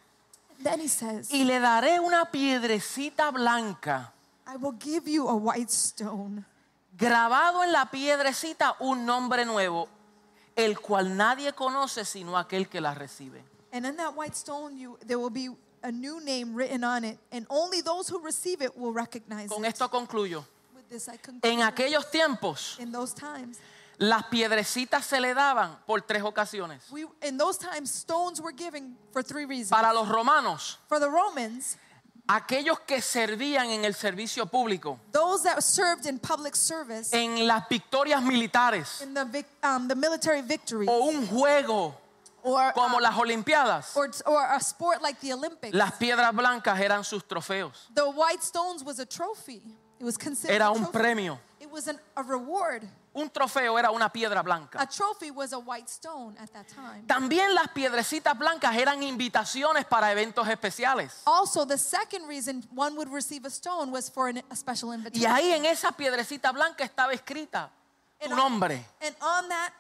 Then 0.62 0.80
he 0.80 0.88
says, 0.88 1.30
y 1.32 1.44
le 1.44 1.58
daré 1.58 2.00
una 2.00 2.26
piedrecita 2.30 3.30
blanca. 3.32 4.12
I 4.46 4.56
will 4.56 4.76
give 4.78 5.10
you 5.10 5.28
a 5.28 5.34
white 5.34 5.70
stone. 5.70 6.44
grabado 6.98 7.64
en 7.64 7.72
la 7.72 7.86
piedrecita 7.86 8.76
un 8.80 9.06
nombre 9.06 9.46
nuevo, 9.46 9.88
el 10.57 10.78
cual 10.80 11.16
nadie 11.16 11.53
conoce 11.53 12.05
sino 12.05 12.36
aquel 12.36 12.68
que 12.68 12.80
la 12.80 12.94
recibe. 12.94 13.42
And 13.72 13.86
in 13.86 13.96
that 13.96 14.14
white 14.14 14.34
stone, 14.36 14.76
you, 14.76 14.98
there 15.07 15.18
will 15.18 15.30
be 15.30 15.48
a 15.82 15.90
new 15.90 16.20
name 16.20 16.55
written 16.55 16.84
on 16.84 17.05
it, 17.05 17.18
and 17.32 17.46
only 17.48 17.80
those 17.80 18.09
who 18.09 18.18
receive 18.20 18.62
it 18.62 18.76
will 18.76 18.92
recognize 18.92 19.48
Con 19.48 19.64
it. 19.64 19.68
esto 19.68 19.88
concluyo. 19.88 20.44
With 20.74 20.88
this, 20.90 21.09
I 21.09 21.16
conclude. 21.16 21.44
En 21.50 21.61
aquellos 21.62 22.11
tiempos, 22.11 22.78
in 22.78 22.92
those 22.92 23.14
times, 23.14 23.59
las 23.98 24.24
piedrecitas 24.24 25.05
se 25.07 25.20
le 25.20 25.32
daban 25.34 25.78
por 25.86 26.03
tres 26.03 26.22
ocasiones. 26.22 26.82
we 26.90 27.07
in 27.22 27.36
those 27.38 27.57
times 27.59 27.90
stones 27.90 28.40
were 28.40 28.53
given 28.53 28.96
for 29.11 29.22
three 29.22 29.44
reasons. 29.46 29.70
Para 29.70 29.92
los 29.94 30.09
romanos, 30.09 30.78
for 30.88 31.00
the 31.00 31.09
Romans, 31.09 31.76
aquellos 32.28 32.80
que 32.80 33.00
servían 33.00 33.70
en 33.70 33.84
el 33.84 33.94
servicio 33.94 34.46
público, 34.46 34.98
those 35.12 35.42
that 35.42 35.60
served 35.62 36.06
in 36.06 36.18
public 36.18 36.54
service, 36.54 37.12
en 37.12 37.46
las 37.46 37.68
victorias 37.68 38.22
militares 38.22 39.00
in 39.02 39.14
the 39.14 39.24
vic, 39.24 39.46
um, 39.62 39.88
the 39.88 39.94
military 39.94 40.42
victories, 40.42 40.88
o 40.90 41.08
un 41.08 41.26
juego 41.26 41.94
or 42.44 42.72
como 42.72 42.98
uh, 42.98 43.00
las 43.00 43.16
Olimpiadas, 43.16 43.96
or, 43.96 44.10
or 44.26 44.44
a 44.52 44.60
sport 44.60 45.02
like 45.02 45.20
the 45.20 45.32
Olympics, 45.32 45.74
las 45.74 45.92
piedras 45.92 46.32
blancas 46.34 46.78
eran 46.80 47.04
sus 47.04 47.22
trofeos. 47.22 47.88
the 47.94 48.08
white 48.10 48.42
stones 48.42 48.82
was 48.84 48.98
a 48.98 49.06
trophy. 49.06 49.62
It 50.00 50.04
was 50.04 50.16
considered 50.16 50.54
Era 50.54 50.66
a 50.66 50.72
un 50.72 50.78
trophy. 50.78 50.98
premio. 50.98 51.38
It 51.60 51.70
was 51.70 51.86
an, 51.86 51.98
a 52.16 52.24
reward. 52.24 52.88
Un 53.14 53.28
trofeo 53.30 53.78
era 53.78 53.90
una 53.90 54.08
piedra 54.08 54.42
blanca. 54.42 54.80
A 54.80 54.86
trophy 54.86 55.30
was 55.30 55.52
a 55.52 55.58
white 55.58 55.86
stone 55.88 56.34
at 56.38 56.50
that 56.52 56.66
time. 56.68 57.04
También 57.06 57.54
las 57.54 57.68
piedrecitas 57.68 58.36
blancas 58.38 58.74
eran 58.74 59.02
invitaciones 59.02 59.84
para 59.84 60.10
eventos 60.10 60.48
especiales. 60.48 61.20
Also, 61.26 61.66
the 61.66 61.76
second 61.76 62.26
reason 62.26 62.64
one 62.74 62.96
would 62.96 63.12
receive 63.12 63.44
a 63.46 63.50
stone 63.50 63.90
was 63.92 64.08
for 64.10 64.28
an, 64.28 64.42
a 64.50 64.56
special 64.56 64.90
Y 64.92 64.94
invitation. 64.94 65.30
ahí 65.30 65.52
en 65.52 65.66
esa 65.66 65.92
piedrecita 65.92 66.52
blanca 66.52 66.84
estaba 66.84 67.12
escrita 67.12 67.70
tu 68.18 68.34
nombre. 68.34 68.82
And 69.02 69.14
on 69.20 69.48
that 69.50 69.72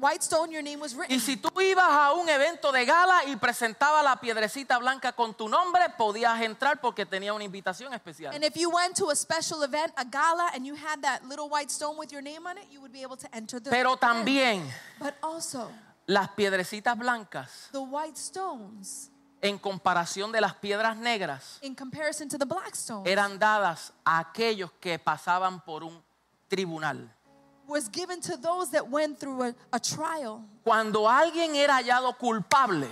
white 0.00 0.22
stone, 0.22 0.50
your 0.50 0.62
name 0.62 0.80
was 0.80 0.94
written. 0.94 1.16
Y 1.16 1.20
si 1.20 1.36
tú 1.36 1.48
ibas 1.60 1.88
a 1.88 2.12
un 2.12 2.28
evento 2.28 2.72
de 2.72 2.84
gala 2.84 3.24
y 3.26 3.36
presentaba 3.36 4.02
la 4.02 4.16
piedrecita 4.16 4.78
blanca 4.78 5.12
con 5.12 5.34
tu 5.34 5.48
nombre, 5.48 5.88
podías 5.96 6.40
entrar 6.42 6.80
porque 6.80 7.04
tenía 7.06 7.32
una 7.32 7.44
invitación 7.44 7.92
especial. 7.94 8.34
And 8.34 8.44
if 8.44 8.56
you 8.56 8.70
went 8.70 8.96
to 8.96 9.10
a 9.10 9.16
special 9.16 9.62
event, 9.62 9.92
a 9.96 10.04
gala, 10.04 10.50
and 10.54 10.64
you 10.64 10.74
had 10.74 11.00
that 11.02 11.24
little 11.24 11.48
white 11.48 11.70
stone 11.70 11.96
with 11.98 12.10
your 12.12 12.22
name 12.22 12.46
on 12.46 12.58
it, 12.58 12.64
you 12.70 12.80
would 12.80 12.92
be 12.92 13.02
able 13.02 13.16
to 13.16 13.28
enter 13.34 13.60
the 13.60 13.70
Pero 13.70 13.90
event. 13.90 14.00
también 14.00 14.62
But 14.98 15.14
also, 15.22 15.70
las 16.06 16.28
piedrecitas 16.30 16.96
blancas, 16.96 17.68
the 17.72 17.80
white 17.80 18.16
stones, 18.16 19.10
en 19.40 19.58
comparación 19.58 20.32
de 20.32 20.40
las 20.40 20.54
piedras 20.54 20.96
negras, 20.96 21.58
in 21.62 21.74
comparison 21.74 22.28
to 22.28 22.38
the 22.38 22.46
black 22.46 22.74
stones, 22.74 23.06
eran 23.06 23.38
dadas 23.38 23.92
a 24.04 24.18
aquellos 24.18 24.70
que 24.80 24.98
pasaban 24.98 25.64
por 25.64 25.84
un 25.84 26.02
tribunal. 26.48 27.14
Was 27.68 27.88
given 27.90 28.20
to 28.22 28.36
those 28.36 28.70
that 28.70 28.88
went 28.88 29.18
through 29.20 29.42
a, 29.42 29.54
a 29.72 29.78
trial. 29.78 30.42
Cuando 30.64 31.06
alguien 31.08 31.54
era 31.54 31.74
hallado 31.76 32.16
culpable, 32.18 32.88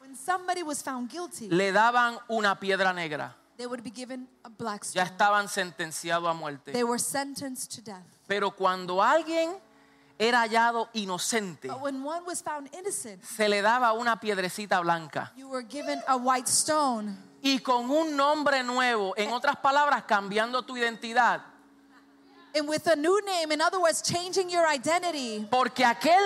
When 0.00 0.14
somebody 0.14 0.62
was 0.62 0.82
found 0.82 1.10
guilty, 1.10 1.48
le 1.48 1.72
daban 1.72 2.18
una 2.30 2.54
piedra 2.60 2.92
negra. 2.92 3.34
they 3.56 3.66
would 3.66 3.82
be 3.82 3.90
given 3.90 4.28
a 4.44 4.48
black 4.48 4.84
Ya 4.94 5.04
stone. 5.04 5.06
estaban 5.16 5.48
sentenciados 5.48 6.30
a 6.30 6.34
muerte. 6.34 6.72
They 6.72 6.84
were 6.84 6.98
sentenced 7.00 7.74
to 7.76 7.80
death. 7.82 8.04
Pero 8.28 8.50
cuando 8.52 9.02
alguien 9.02 9.56
era 10.18 10.42
hallado 10.42 10.88
inocente, 10.94 11.68
But 11.68 11.80
when 11.80 12.02
one 12.04 12.24
was 12.26 12.42
found 12.42 12.68
innocent, 12.74 13.22
se 13.24 13.48
le 13.48 13.62
daba 13.62 13.92
una 13.94 14.18
piedrecita 14.20 14.80
blanca 14.80 15.32
you 15.36 15.48
were 15.48 15.62
given 15.66 16.00
a 16.06 16.16
white 16.16 16.48
stone 16.48 17.16
y 17.42 17.58
con 17.60 17.88
un 17.90 18.16
nombre 18.16 18.62
nuevo, 18.64 19.14
en 19.16 19.32
otras 19.32 19.56
palabras, 19.56 20.02
cambiando 20.04 20.62
tu 20.62 20.76
identidad, 20.76 21.40
and 22.58 22.68
with 22.68 22.86
a 22.86 22.96
new 22.96 23.20
name. 23.24 23.52
In 23.52 23.60
other 23.60 23.80
words, 23.80 24.02
changing 24.02 24.50
your 24.50 24.66
identity. 24.66 25.46
porque 25.50 25.84
aquel 25.84 26.20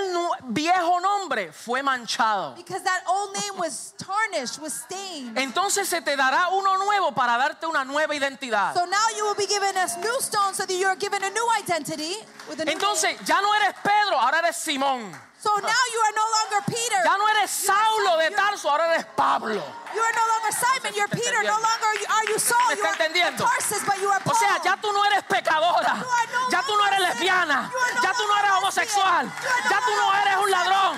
viejo 0.49 0.99
nombre 1.01 1.53
fue 1.53 1.83
manchado. 1.83 2.55
Because 2.57 2.83
that 2.83 3.03
old 3.09 3.35
name 3.35 3.59
was 3.59 3.95
tarnished, 3.99 4.59
was 4.61 4.72
stained. 4.72 5.37
Entonces 5.37 5.87
se 5.89 6.01
te 6.01 6.16
dará 6.16 6.49
uno 6.53 6.76
nuevo 6.78 7.12
para 7.12 7.37
darte 7.39 7.66
una 7.66 7.85
nueva 7.85 8.14
identidad. 8.14 8.74
So 8.74 8.85
now 8.87 9.07
you 9.16 9.24
will 9.24 9.37
be 9.37 9.47
given 9.47 9.76
a 9.76 9.87
new 10.01 10.20
stone 10.20 10.55
so 10.55 10.64
that 10.66 10.74
you 10.74 10.87
are 10.87 10.97
given 10.97 11.22
a 11.22 11.30
new 11.30 11.49
identity 11.61 12.14
with 12.49 12.61
a 12.61 12.64
new 12.64 12.72
Entonces 12.72 13.14
name. 13.14 13.26
ya 13.26 13.41
no 13.41 13.53
eres 13.55 13.74
Pedro, 13.83 14.18
ahora 14.18 14.39
eres 14.39 14.57
Simón. 14.57 15.12
So 15.43 15.51
now 15.59 15.82
you 15.95 16.01
are 16.07 16.14
no 16.14 16.26
longer 16.38 16.61
Peter. 16.70 17.03
Ya 17.03 17.16
no 17.18 17.26
eres 17.34 17.51
Saulo 17.51 18.16
de 18.18 18.30
Tarso, 18.30 18.70
ahora 18.70 18.95
eres 18.95 19.07
Pablo. 19.16 19.59
You 19.93 20.01
are 20.01 20.14
no 20.14 20.24
longer 20.32 20.53
Simon. 20.55 20.95
You're 20.95 21.09
Peter. 21.09 21.43
No 21.43 21.59
entendiendo. 21.59 21.66
longer 21.66 21.88
are 21.90 21.99
you- 21.99 22.07
are 22.14 22.26
you 22.32 22.38
Saul. 22.38 22.68
¿Me 22.70 22.76
You 22.76 22.84
are 22.84 22.93
entendiendo? 22.95 23.45
Tarsus, 23.45 23.82
but 23.84 23.99
you 23.99 24.09
are 24.09 24.20
O 24.24 24.30
Paul. 24.30 24.38
sea, 24.38 24.62
ya 24.62 24.76
tú 24.76 24.93
no 24.93 25.05
eres 25.05 25.24
pecadora. 25.24 25.97
You 25.99 26.09
are 26.11 26.26
no 26.32 26.49
Ya 26.51 26.62
tú 26.62 26.76
no 26.76 26.86
eres 26.86 27.01
longer 27.01 27.14
lesbiana. 27.18 27.59
sinner. 27.59 27.72
You 27.72 27.78
are 27.82 27.95
no 27.95 28.03
Ya 28.03 28.12
tú 28.14 28.22
no 28.28 28.34
eres 28.38 28.51
longer 28.51 28.59
homosexual. 28.62 29.24
lesbian. 29.24 29.43
You 29.43 29.49
are 29.51 29.62
no 29.64 29.70
Ya 29.70 29.78
tú 29.80 29.90
no 29.90 30.03
longer 30.07 30.22
eres 30.28 30.36
un 30.36 30.51
ladrón. 30.53 30.93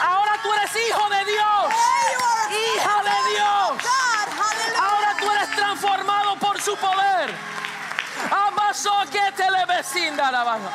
Ahora 0.00 0.34
tú 0.42 0.52
eres 0.54 0.76
hijo 0.76 1.08
de 1.10 1.24
Dios. 1.24 1.64
Hey, 1.68 2.12
you 2.14 2.20
are 2.22 2.46
a 2.46 2.48
Hija 2.54 2.96
de 3.02 3.30
Dios. 3.34 3.70
Ahora 4.78 5.16
tú 5.18 5.30
eres 5.32 5.50
transformado 5.56 6.36
por 6.38 6.60
su 6.62 6.76
poder. 6.76 7.34
Amazo 8.30 8.94
que 9.10 9.32
te 9.32 9.50
le 9.50 9.64
vecinda 9.66 10.30
la 10.30 10.44
baja. 10.44 10.70